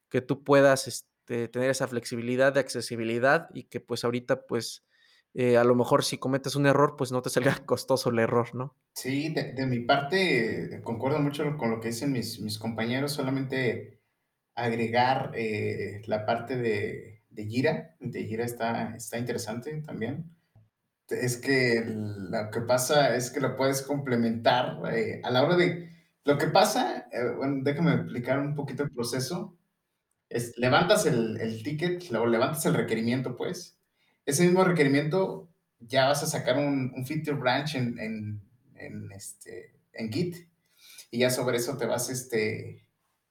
que 0.08 0.20
tú 0.20 0.42
puedas 0.42 0.88
este, 0.88 1.46
tener 1.46 1.70
esa 1.70 1.86
flexibilidad 1.86 2.52
de 2.52 2.60
accesibilidad 2.60 3.50
y 3.54 3.64
que 3.64 3.78
pues 3.78 4.02
ahorita 4.02 4.46
pues 4.48 4.84
eh, 5.40 5.56
a 5.56 5.62
lo 5.62 5.76
mejor 5.76 6.02
si 6.02 6.18
cometes 6.18 6.56
un 6.56 6.66
error, 6.66 6.96
pues 6.98 7.12
no 7.12 7.22
te 7.22 7.30
salga 7.30 7.54
costoso 7.64 8.10
el 8.10 8.18
error, 8.18 8.56
¿no? 8.56 8.74
Sí, 8.92 9.32
de, 9.32 9.66
mi 9.66 9.78
parte 9.78 10.80
concuerdo 10.82 11.20
mucho 11.20 11.56
con 11.56 11.70
lo 11.70 11.78
que 11.78 11.90
dicen 11.90 12.10
mis, 12.10 12.40
mis 12.40 12.58
compañeros, 12.58 13.12
solamente 13.12 14.00
agregar 14.56 15.30
eh, 15.36 16.02
la 16.06 16.26
parte 16.26 16.56
de, 16.56 17.22
de 17.30 17.46
Gira, 17.46 17.94
de 18.00 18.24
Gira 18.24 18.44
está, 18.44 18.96
está 18.96 19.16
interesante 19.16 19.80
también. 19.82 20.36
Es 21.08 21.36
que 21.36 21.84
lo 21.86 22.50
que 22.50 22.62
pasa 22.62 23.14
es 23.14 23.30
que 23.30 23.38
lo 23.38 23.54
puedes 23.54 23.82
complementar 23.82 24.80
eh, 24.92 25.20
a 25.22 25.30
la 25.30 25.44
hora 25.44 25.56
de... 25.56 25.88
Lo 26.24 26.36
que 26.36 26.48
pasa, 26.48 27.06
bueno, 27.36 27.60
déjame 27.62 27.94
explicar 27.94 28.40
un 28.40 28.56
poquito 28.56 28.82
el 28.82 28.90
proceso. 28.90 29.56
Es, 30.28 30.58
levantas 30.58 31.06
el, 31.06 31.40
el 31.40 31.62
ticket, 31.62 32.12
o 32.12 32.26
levantas 32.26 32.66
el 32.66 32.74
requerimiento, 32.74 33.36
pues, 33.36 33.77
ese 34.28 34.44
mismo 34.44 34.62
requerimiento 34.62 35.48
ya 35.80 36.06
vas 36.06 36.22
a 36.22 36.26
sacar 36.26 36.58
un, 36.58 36.92
feature 37.06 37.38
branch 37.38 37.76
en, 37.76 38.42
este, 39.14 39.74
en 39.94 40.12
Git 40.12 40.36
y 41.10 41.20
ya 41.20 41.30
sobre 41.30 41.56
eso 41.56 41.78
te 41.78 41.86
vas 41.86 42.10
este, 42.10 42.86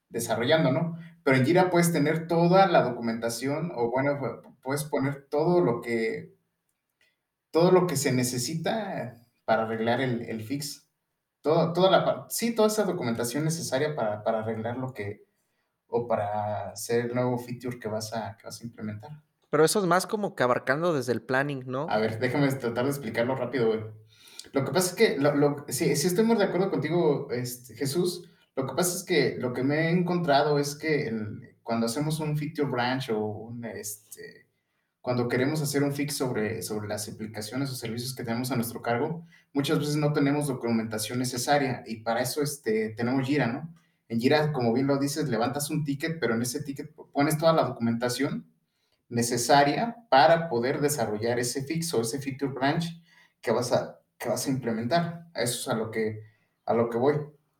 desarrollando, 0.10 0.71
¿no? 0.71 0.97
Pero 1.23 1.38
en 1.38 1.45
Jira 1.45 1.69
puedes 1.69 1.93
tener 1.93 2.27
toda 2.27 2.65
la 2.65 2.81
documentación 2.81 3.71
o 3.75 3.91
bueno, 3.91 4.17
puedes 4.63 4.86
poner 4.86 5.27
todo 5.29 5.62
lo 5.62 5.81
que, 5.81 6.33
todo 7.51 7.71
lo 7.71 7.86
que 7.86 7.95
se 7.95 8.12
necesita 8.12 9.21
para 9.45 9.63
arreglar 9.63 10.01
el, 10.01 10.43
fix. 10.43 10.89
Todo, 11.41 11.73
toda 11.73 11.91
la, 11.91 12.25
sí, 12.29 12.56
toda 12.56 12.69
esa 12.69 12.85
documentación 12.85 13.43
necesaria 13.43 13.95
para, 13.95 14.23
arreglar 14.39 14.77
lo 14.77 14.95
que, 14.95 15.27
o 15.85 16.08
para 16.08 16.71
hacer 16.71 17.06
el 17.06 17.13
nuevo 17.13 17.37
feature 17.37 17.77
que 17.77 17.87
vas 17.87 18.13
a, 18.15 18.35
que 18.35 18.48
vas 18.48 18.60
a 18.60 18.63
implementar. 18.63 19.27
Pero 19.50 19.63
eso 19.63 19.79
es 19.79 19.85
más 19.85 20.08
como 20.08 20.35
que 20.35 20.43
abarcando 20.43 20.93
desde 20.93 21.13
el 21.13 21.21
planning, 21.21 21.63
¿no? 21.65 21.87
A 21.89 21.98
ver, 21.98 22.19
déjame 22.19 22.52
tratar 22.54 22.85
de 22.85 22.91
explicarlo 22.91 23.35
rápido, 23.35 23.67
güey. 23.67 23.79
Lo 24.54 24.65
que 24.65 24.71
pasa 24.71 24.89
es 24.89 24.95
que, 24.95 25.17
lo, 25.17 25.65
sí 25.69 25.91
estoy 25.91 26.25
muy 26.25 26.37
de 26.37 26.45
acuerdo 26.45 26.69
contigo, 26.69 27.29
este, 27.31 27.75
Jesús. 27.75 28.29
Lo 28.56 28.65
que 28.65 28.73
pasa 28.75 28.98
es 28.98 29.04
que 29.04 29.37
lo 29.37 29.54
que 29.54 29.63
me 29.63 29.87
he 29.87 29.89
encontrado 29.91 30.60
es 30.60 30.75
que 30.75 31.12
cuando 31.63 31.85
hacemos 31.85 32.19
un 32.19 32.37
feature 32.37 32.69
branch 32.69 33.10
o 33.12 33.19
un, 33.19 33.65
este, 33.65 34.48
cuando 35.02 35.27
queremos 35.27 35.62
hacer 35.62 35.83
un 35.83 35.93
fix 35.93 36.17
sobre, 36.17 36.62
sobre 36.62 36.87
las 36.87 37.08
aplicaciones 37.08 37.69
o 37.71 37.75
servicios 37.75 38.15
que 38.15 38.23
tenemos 38.23 38.52
a 38.52 38.56
nuestro 38.56 38.81
cargo, 38.81 39.25
muchas 39.54 39.79
veces 39.79 39.95
no 39.95 40.12
tenemos 40.12 40.48
documentación 40.48 41.19
necesaria 41.19 41.83
y 41.85 41.98
para 41.98 42.21
eso 42.21 42.41
este, 42.41 42.89
tenemos 42.89 43.27
Jira, 43.27 43.48
¿no? 43.48 43.73
En 44.10 44.19
Jira, 44.19 44.52
como 44.54 44.73
bien 44.73 44.87
lo 44.87 44.98
dices, 44.98 45.29
levantas 45.29 45.69
un 45.69 45.83
ticket, 45.83 46.19
pero 46.19 46.33
en 46.33 46.41
ese 46.41 46.63
ticket 46.63 46.93
pones 47.13 47.37
toda 47.37 47.54
la 47.54 47.63
documentación 47.63 48.45
necesaria 49.10 49.95
para 50.10 50.49
poder 50.49 50.81
desarrollar 50.81 51.39
ese 51.39 51.63
fix 51.63 51.93
o 51.93 52.01
ese 52.01 52.19
feature 52.19 52.51
branch 52.51 53.01
que 53.41 53.51
vas 53.51 53.71
a, 53.71 53.99
que 54.17 54.29
vas 54.29 54.47
a 54.47 54.49
implementar. 54.49 55.27
Eso 55.33 55.60
es 55.62 55.67
a 55.67 55.75
lo 55.75 55.91
que, 55.91 56.23
a 56.65 56.73
lo 56.73 56.89
que 56.89 56.97
voy. 56.97 57.15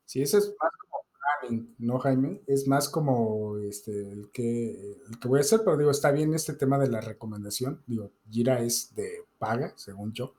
Sí, 0.05 0.21
eso 0.21 0.37
es 0.37 0.45
más 0.59 0.71
como 0.79 1.03
planning, 1.19 1.75
¿no, 1.79 1.99
Jaime? 1.99 2.41
Es 2.47 2.67
más 2.67 2.89
como 2.89 3.57
este, 3.57 3.91
el, 4.11 4.29
que, 4.31 4.95
el 5.09 5.19
que 5.19 5.27
voy 5.27 5.39
a 5.39 5.41
hacer, 5.41 5.61
pero 5.63 5.77
digo, 5.77 5.91
está 5.91 6.11
bien 6.11 6.33
este 6.33 6.53
tema 6.53 6.77
de 6.77 6.89
la 6.89 7.01
recomendación. 7.01 7.81
Digo, 7.87 8.11
Gira 8.29 8.61
es 8.61 8.93
de 8.95 9.23
paga, 9.37 9.73
según 9.75 10.13
yo. 10.13 10.33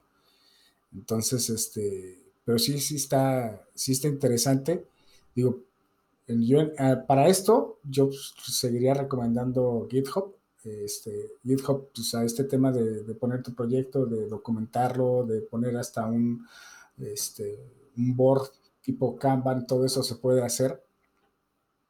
Entonces, 0.93 1.49
este, 1.49 2.19
pero 2.43 2.57
sí, 2.57 2.79
sí 2.79 2.95
está, 2.95 3.63
sí 3.75 3.91
está 3.91 4.07
interesante. 4.07 4.87
Digo, 5.35 5.63
ah, 6.79 7.03
para 7.07 7.27
esto, 7.27 7.79
yo 7.83 8.09
seguiría 8.11 8.93
recomendando 8.93 9.87
GitHub. 9.89 10.35
Este, 10.63 11.33
GitHub, 11.43 11.89
pues 11.93 12.13
a 12.15 12.23
este 12.23 12.43
tema 12.43 12.71
de, 12.71 13.03
de, 13.03 13.15
poner 13.15 13.41
tu 13.41 13.53
proyecto, 13.53 14.05
de 14.05 14.27
documentarlo, 14.27 15.25
de 15.25 15.41
poner 15.41 15.77
hasta 15.77 16.05
un, 16.05 16.45
este, 16.97 17.91
un 17.97 18.15
board 18.15 18.49
tipo 18.81 19.17
Kanban, 19.17 19.67
todo 19.67 19.85
eso 19.85 20.03
se 20.03 20.15
puede 20.15 20.43
hacer. 20.43 20.83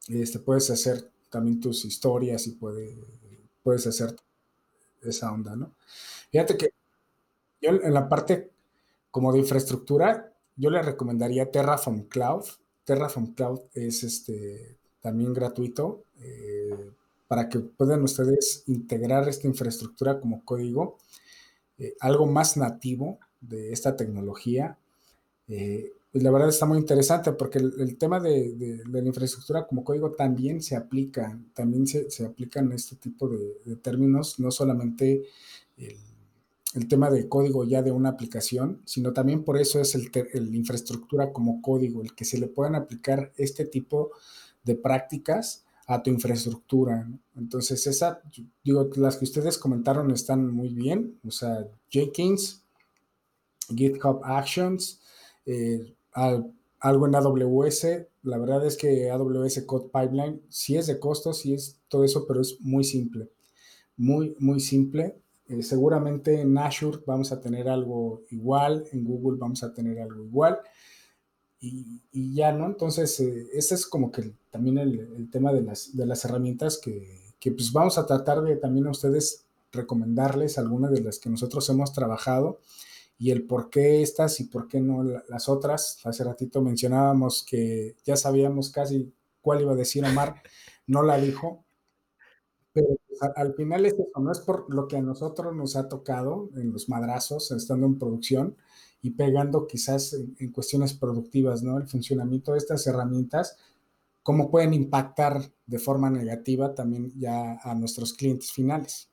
Este, 0.08 0.40
puedes 0.40 0.70
hacer 0.70 1.12
también 1.30 1.60
tus 1.60 1.86
historias 1.86 2.48
y 2.48 2.52
puede, 2.52 2.98
puedes 3.64 3.86
hacer 3.88 4.16
esa 5.02 5.32
onda, 5.32 5.56
¿no? 5.56 5.74
Fíjate 6.32 6.58
que 6.58 6.74
yo 7.62 7.72
en 7.72 7.94
la 7.94 8.08
parte 8.08 8.52
como 9.12 9.32
de 9.34 9.40
infraestructura, 9.40 10.34
yo 10.56 10.70
le 10.70 10.82
recomendaría 10.82 11.52
Terraform 11.52 12.04
Cloud. 12.04 12.46
Terraform 12.84 13.34
Cloud 13.34 13.62
es 13.74 14.04
este, 14.04 14.78
también 15.00 15.34
gratuito 15.34 16.04
eh, 16.20 16.92
para 17.30 17.48
que 17.48 17.60
puedan 17.60 18.02
ustedes 18.02 18.64
integrar 18.66 19.30
esta 19.30 19.46
infraestructura 19.46 20.20
como 20.20 20.44
código, 20.44 20.98
eh, 21.78 21.94
algo 22.00 22.26
más 22.26 22.58
nativo 22.58 23.20
de 23.40 23.72
esta 23.72 23.96
tecnología. 23.96 24.80
Eh, 25.48 25.94
pues 26.12 26.24
la 26.24 26.32
verdad 26.32 26.50
está 26.50 26.66
muy 26.66 26.80
interesante 26.80 27.32
porque 27.34 27.60
el, 27.60 27.98
tema 28.00 28.20
de, 28.20 28.82
la 28.88 29.00
infraestructura 29.02 29.68
como 29.68 29.84
código 29.84 30.14
también 30.14 30.64
se 30.64 30.76
aplica, 30.76 31.40
también 31.54 31.86
se, 31.86 32.26
aplican 32.26 32.72
este 32.72 32.96
tipo 32.96 33.30
de, 33.30 33.76
términos, 33.76 34.40
no 34.40 34.50
solamente 34.50 35.28
el, 35.78 35.98
el, 36.74 36.88
tema 36.88 37.12
de 37.12 37.30
código 37.30 37.64
ya 37.64 37.84
de 37.84 37.92
una 37.92 38.10
aplicación, 38.10 38.82
sino 38.86 39.14
también 39.14 39.44
por 39.44 39.60
eso 39.60 39.80
es 39.80 39.94
el, 39.94 40.10
el, 40.34 40.56
infraestructura 40.56 41.32
como 41.32 41.62
código, 41.62 42.02
el 42.02 42.16
que 42.16 42.26
se 42.26 42.40
le 42.40 42.48
puedan 42.48 42.74
aplicar 42.74 43.32
este 43.38 43.66
tipo 43.66 44.10
de 44.64 44.74
prácticas 44.74 45.64
a 45.90 46.04
tu 46.04 46.12
infraestructura. 46.12 47.10
Entonces, 47.36 47.88
esa, 47.88 48.22
digo, 48.64 48.92
las 48.96 49.18
que 49.18 49.26
ustedes 49.26 49.58
comentaron 49.58 50.12
están 50.12 50.48
muy 50.48 50.70
bien, 50.70 51.20
o 51.28 51.32
sea, 51.32 51.68
Jenkins, 51.90 52.64
GitHub 53.76 54.22
Actions, 54.24 55.02
eh, 55.48 55.96
algo 56.12 57.08
en 57.08 57.16
AWS. 57.16 57.88
La 58.22 58.38
verdad 58.38 58.64
es 58.68 58.78
que 58.78 59.10
AWS 59.10 59.64
Code 59.66 59.90
Pipeline 59.92 60.44
sí 60.48 60.78
es 60.78 60.86
de 60.86 61.00
costo, 61.00 61.34
sí 61.34 61.56
es 61.56 61.80
todo 61.88 62.04
eso, 62.04 62.28
pero 62.28 62.42
es 62.42 62.62
muy 62.62 62.84
simple. 62.84 63.32
Muy, 63.98 64.36
muy 64.38 64.60
simple. 64.60 65.16
Eh, 65.48 65.64
seguramente 65.64 66.40
en 66.40 66.56
Azure 66.60 67.00
vamos 67.08 67.32
a 67.32 67.42
tener 67.42 67.68
algo 67.68 68.22
igual, 68.30 68.86
en 68.92 69.04
Google 69.04 69.40
vamos 69.40 69.64
a 69.64 69.74
tener 69.74 70.00
algo 70.00 70.24
igual. 70.24 70.60
Y, 71.60 72.02
y 72.12 72.36
ya, 72.36 72.54
¿no? 72.54 72.66
Entonces, 72.68 73.20
eh, 73.20 73.48
ese 73.54 73.76
es 73.76 73.86
como 73.86 74.12
que 74.12 74.34
también 74.50 74.78
el, 74.78 75.00
el, 75.18 75.30
tema 75.30 75.52
de 75.52 75.62
las, 75.62 75.96
de 75.96 76.06
las 76.06 76.24
herramientas 76.24 76.78
que, 76.78 77.34
que, 77.40 77.52
pues 77.52 77.74
vamos 77.74 77.98
a 77.98 78.06
tratar 78.06 78.42
de 78.42 78.56
también 78.56 78.88
a 78.88 78.92
ustedes 78.92 79.46
recomendarles 79.72 80.58
algunas 80.58 80.92
de 80.92 81.02
las 81.02 81.20
que 81.20 81.30
nosotros 81.30 81.70
hemos 81.70 81.94
trabajado 81.94 82.60
y 83.18 83.32
el 83.32 83.46
por 83.46 83.70
qué 83.70 84.02
estas 84.02 84.40
y 84.40 84.46
por 84.46 84.68
qué 84.70 84.80
no 84.80 85.04
las 85.04 85.50
otras. 85.50 86.00
Hace 86.06 86.24
ratito 86.24 86.62
mencionábamos 86.62 87.44
que 87.44 87.98
ya 88.06 88.16
sabíamos 88.16 88.72
casi 88.72 89.14
cuál 89.42 89.62
iba 89.62 89.74
a 89.74 89.76
decir 89.76 90.06
Omar, 90.06 90.42
no 90.88 91.04
la 91.04 91.18
dijo, 91.18 91.66
pero 92.72 92.88
pues, 93.08 93.20
al 93.36 93.54
final 93.56 93.86
es 93.86 93.94
eso, 93.94 94.20
no 94.22 94.32
es 94.32 94.40
por 94.40 94.74
lo 94.74 94.88
que 94.88 94.98
a 94.98 95.02
nosotros 95.02 95.56
nos 95.56 95.76
ha 95.76 95.90
tocado 95.90 96.50
en 96.56 96.72
los 96.72 96.88
madrazos, 96.88 97.52
estando 97.52 97.86
en 97.88 98.00
producción 98.00 98.56
y 99.02 99.12
pegando 99.12 99.68
quizás 99.68 100.14
en, 100.14 100.36
en 100.40 100.52
cuestiones 100.52 100.94
productivas, 100.94 101.64
¿no? 101.64 101.78
El 101.78 101.88
funcionamiento 101.88 102.54
de 102.54 102.58
estas 102.58 102.86
herramientas, 102.88 103.58
cómo 104.24 104.52
pueden 104.52 104.74
impactar 104.74 105.42
de 105.66 105.80
forma 105.80 106.10
negativa 106.10 106.76
también 106.76 107.12
ya 107.18 107.60
a 107.64 107.76
nuestros 107.76 108.14
clientes 108.14 108.52
finales 108.52 109.10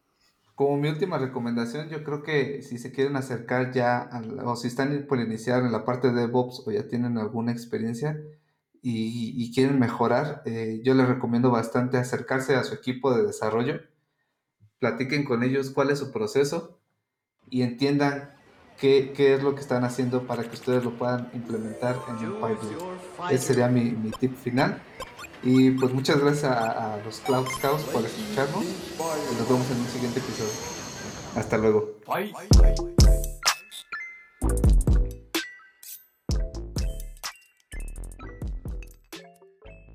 como 0.57 0.79
mi 0.79 0.89
última 0.89 1.19
recomendación, 1.19 1.91
yo 1.91 2.03
creo 2.03 2.23
que 2.23 2.63
si 2.63 2.79
se 2.79 2.91
quieren 2.91 3.15
acercar 3.17 3.73
ya, 3.73 4.09
o 4.43 4.57
si 4.57 4.69
están 4.69 5.07
por 5.07 5.21
iniciar 5.21 5.63
en 5.63 5.71
la 5.71 5.85
parte 5.85 6.11
de 6.11 6.15
DevOps 6.23 6.63
o 6.67 6.73
ya 6.73 6.89
tienen 6.89 7.19
alguna 7.19 7.53
experiencia 7.53 8.19
y, 8.81 9.35
y 9.37 9.53
quieren 9.53 9.79
mejorar, 9.79 10.43
eh, 10.47 10.81
yo 10.83 10.95
les 10.95 11.07
recomiendo 11.07 11.51
bastante 11.51 11.99
acercarse 11.99 12.57
a 12.57 12.65
su 12.65 12.75
equipo 12.75 13.15
de 13.15 13.27
desarrollo, 13.27 13.83
platiquen 14.79 15.25
con 15.25 15.43
ellos 15.43 15.71
cuál 15.71 15.91
es 15.91 15.99
su 15.99 16.11
proceso 16.11 16.81
y 17.51 17.61
entiendan 17.61 18.36
qué, 18.79 19.13
qué 19.17 19.35
es 19.35 19.43
lo 19.43 19.55
que 19.55 19.61
están 19.61 19.85
haciendo 19.85 20.23
para 20.23 20.43
que 20.45 20.55
ustedes 20.55 20.85
lo 20.85 20.93
puedan 20.93 21.31
implementar 21.35 21.97
en 22.09 22.27
un 22.27 22.35
pipeline. 22.35 22.79
Ese 23.31 23.47
sería 23.47 23.69
mi, 23.69 23.91
mi 23.91 24.11
tip 24.11 24.37
final. 24.37 24.81
Y 25.43 25.71
pues 25.73 25.93
muchas 25.93 26.19
gracias 26.19 26.45
a, 26.45 26.95
a, 26.95 26.97
los 27.05 27.19
Cloud 27.21 27.47
Scouts 27.47 27.83
por 27.85 28.05
escucharnos. 28.05 28.65
Y 28.65 29.39
nos 29.39 29.49
vemos 29.49 29.71
en 29.71 29.81
un 29.81 29.87
siguiente 29.87 30.21
episodio. 30.21 30.51
Hasta 31.37 31.59
luego. 31.59 31.97
Bye. 32.07 32.33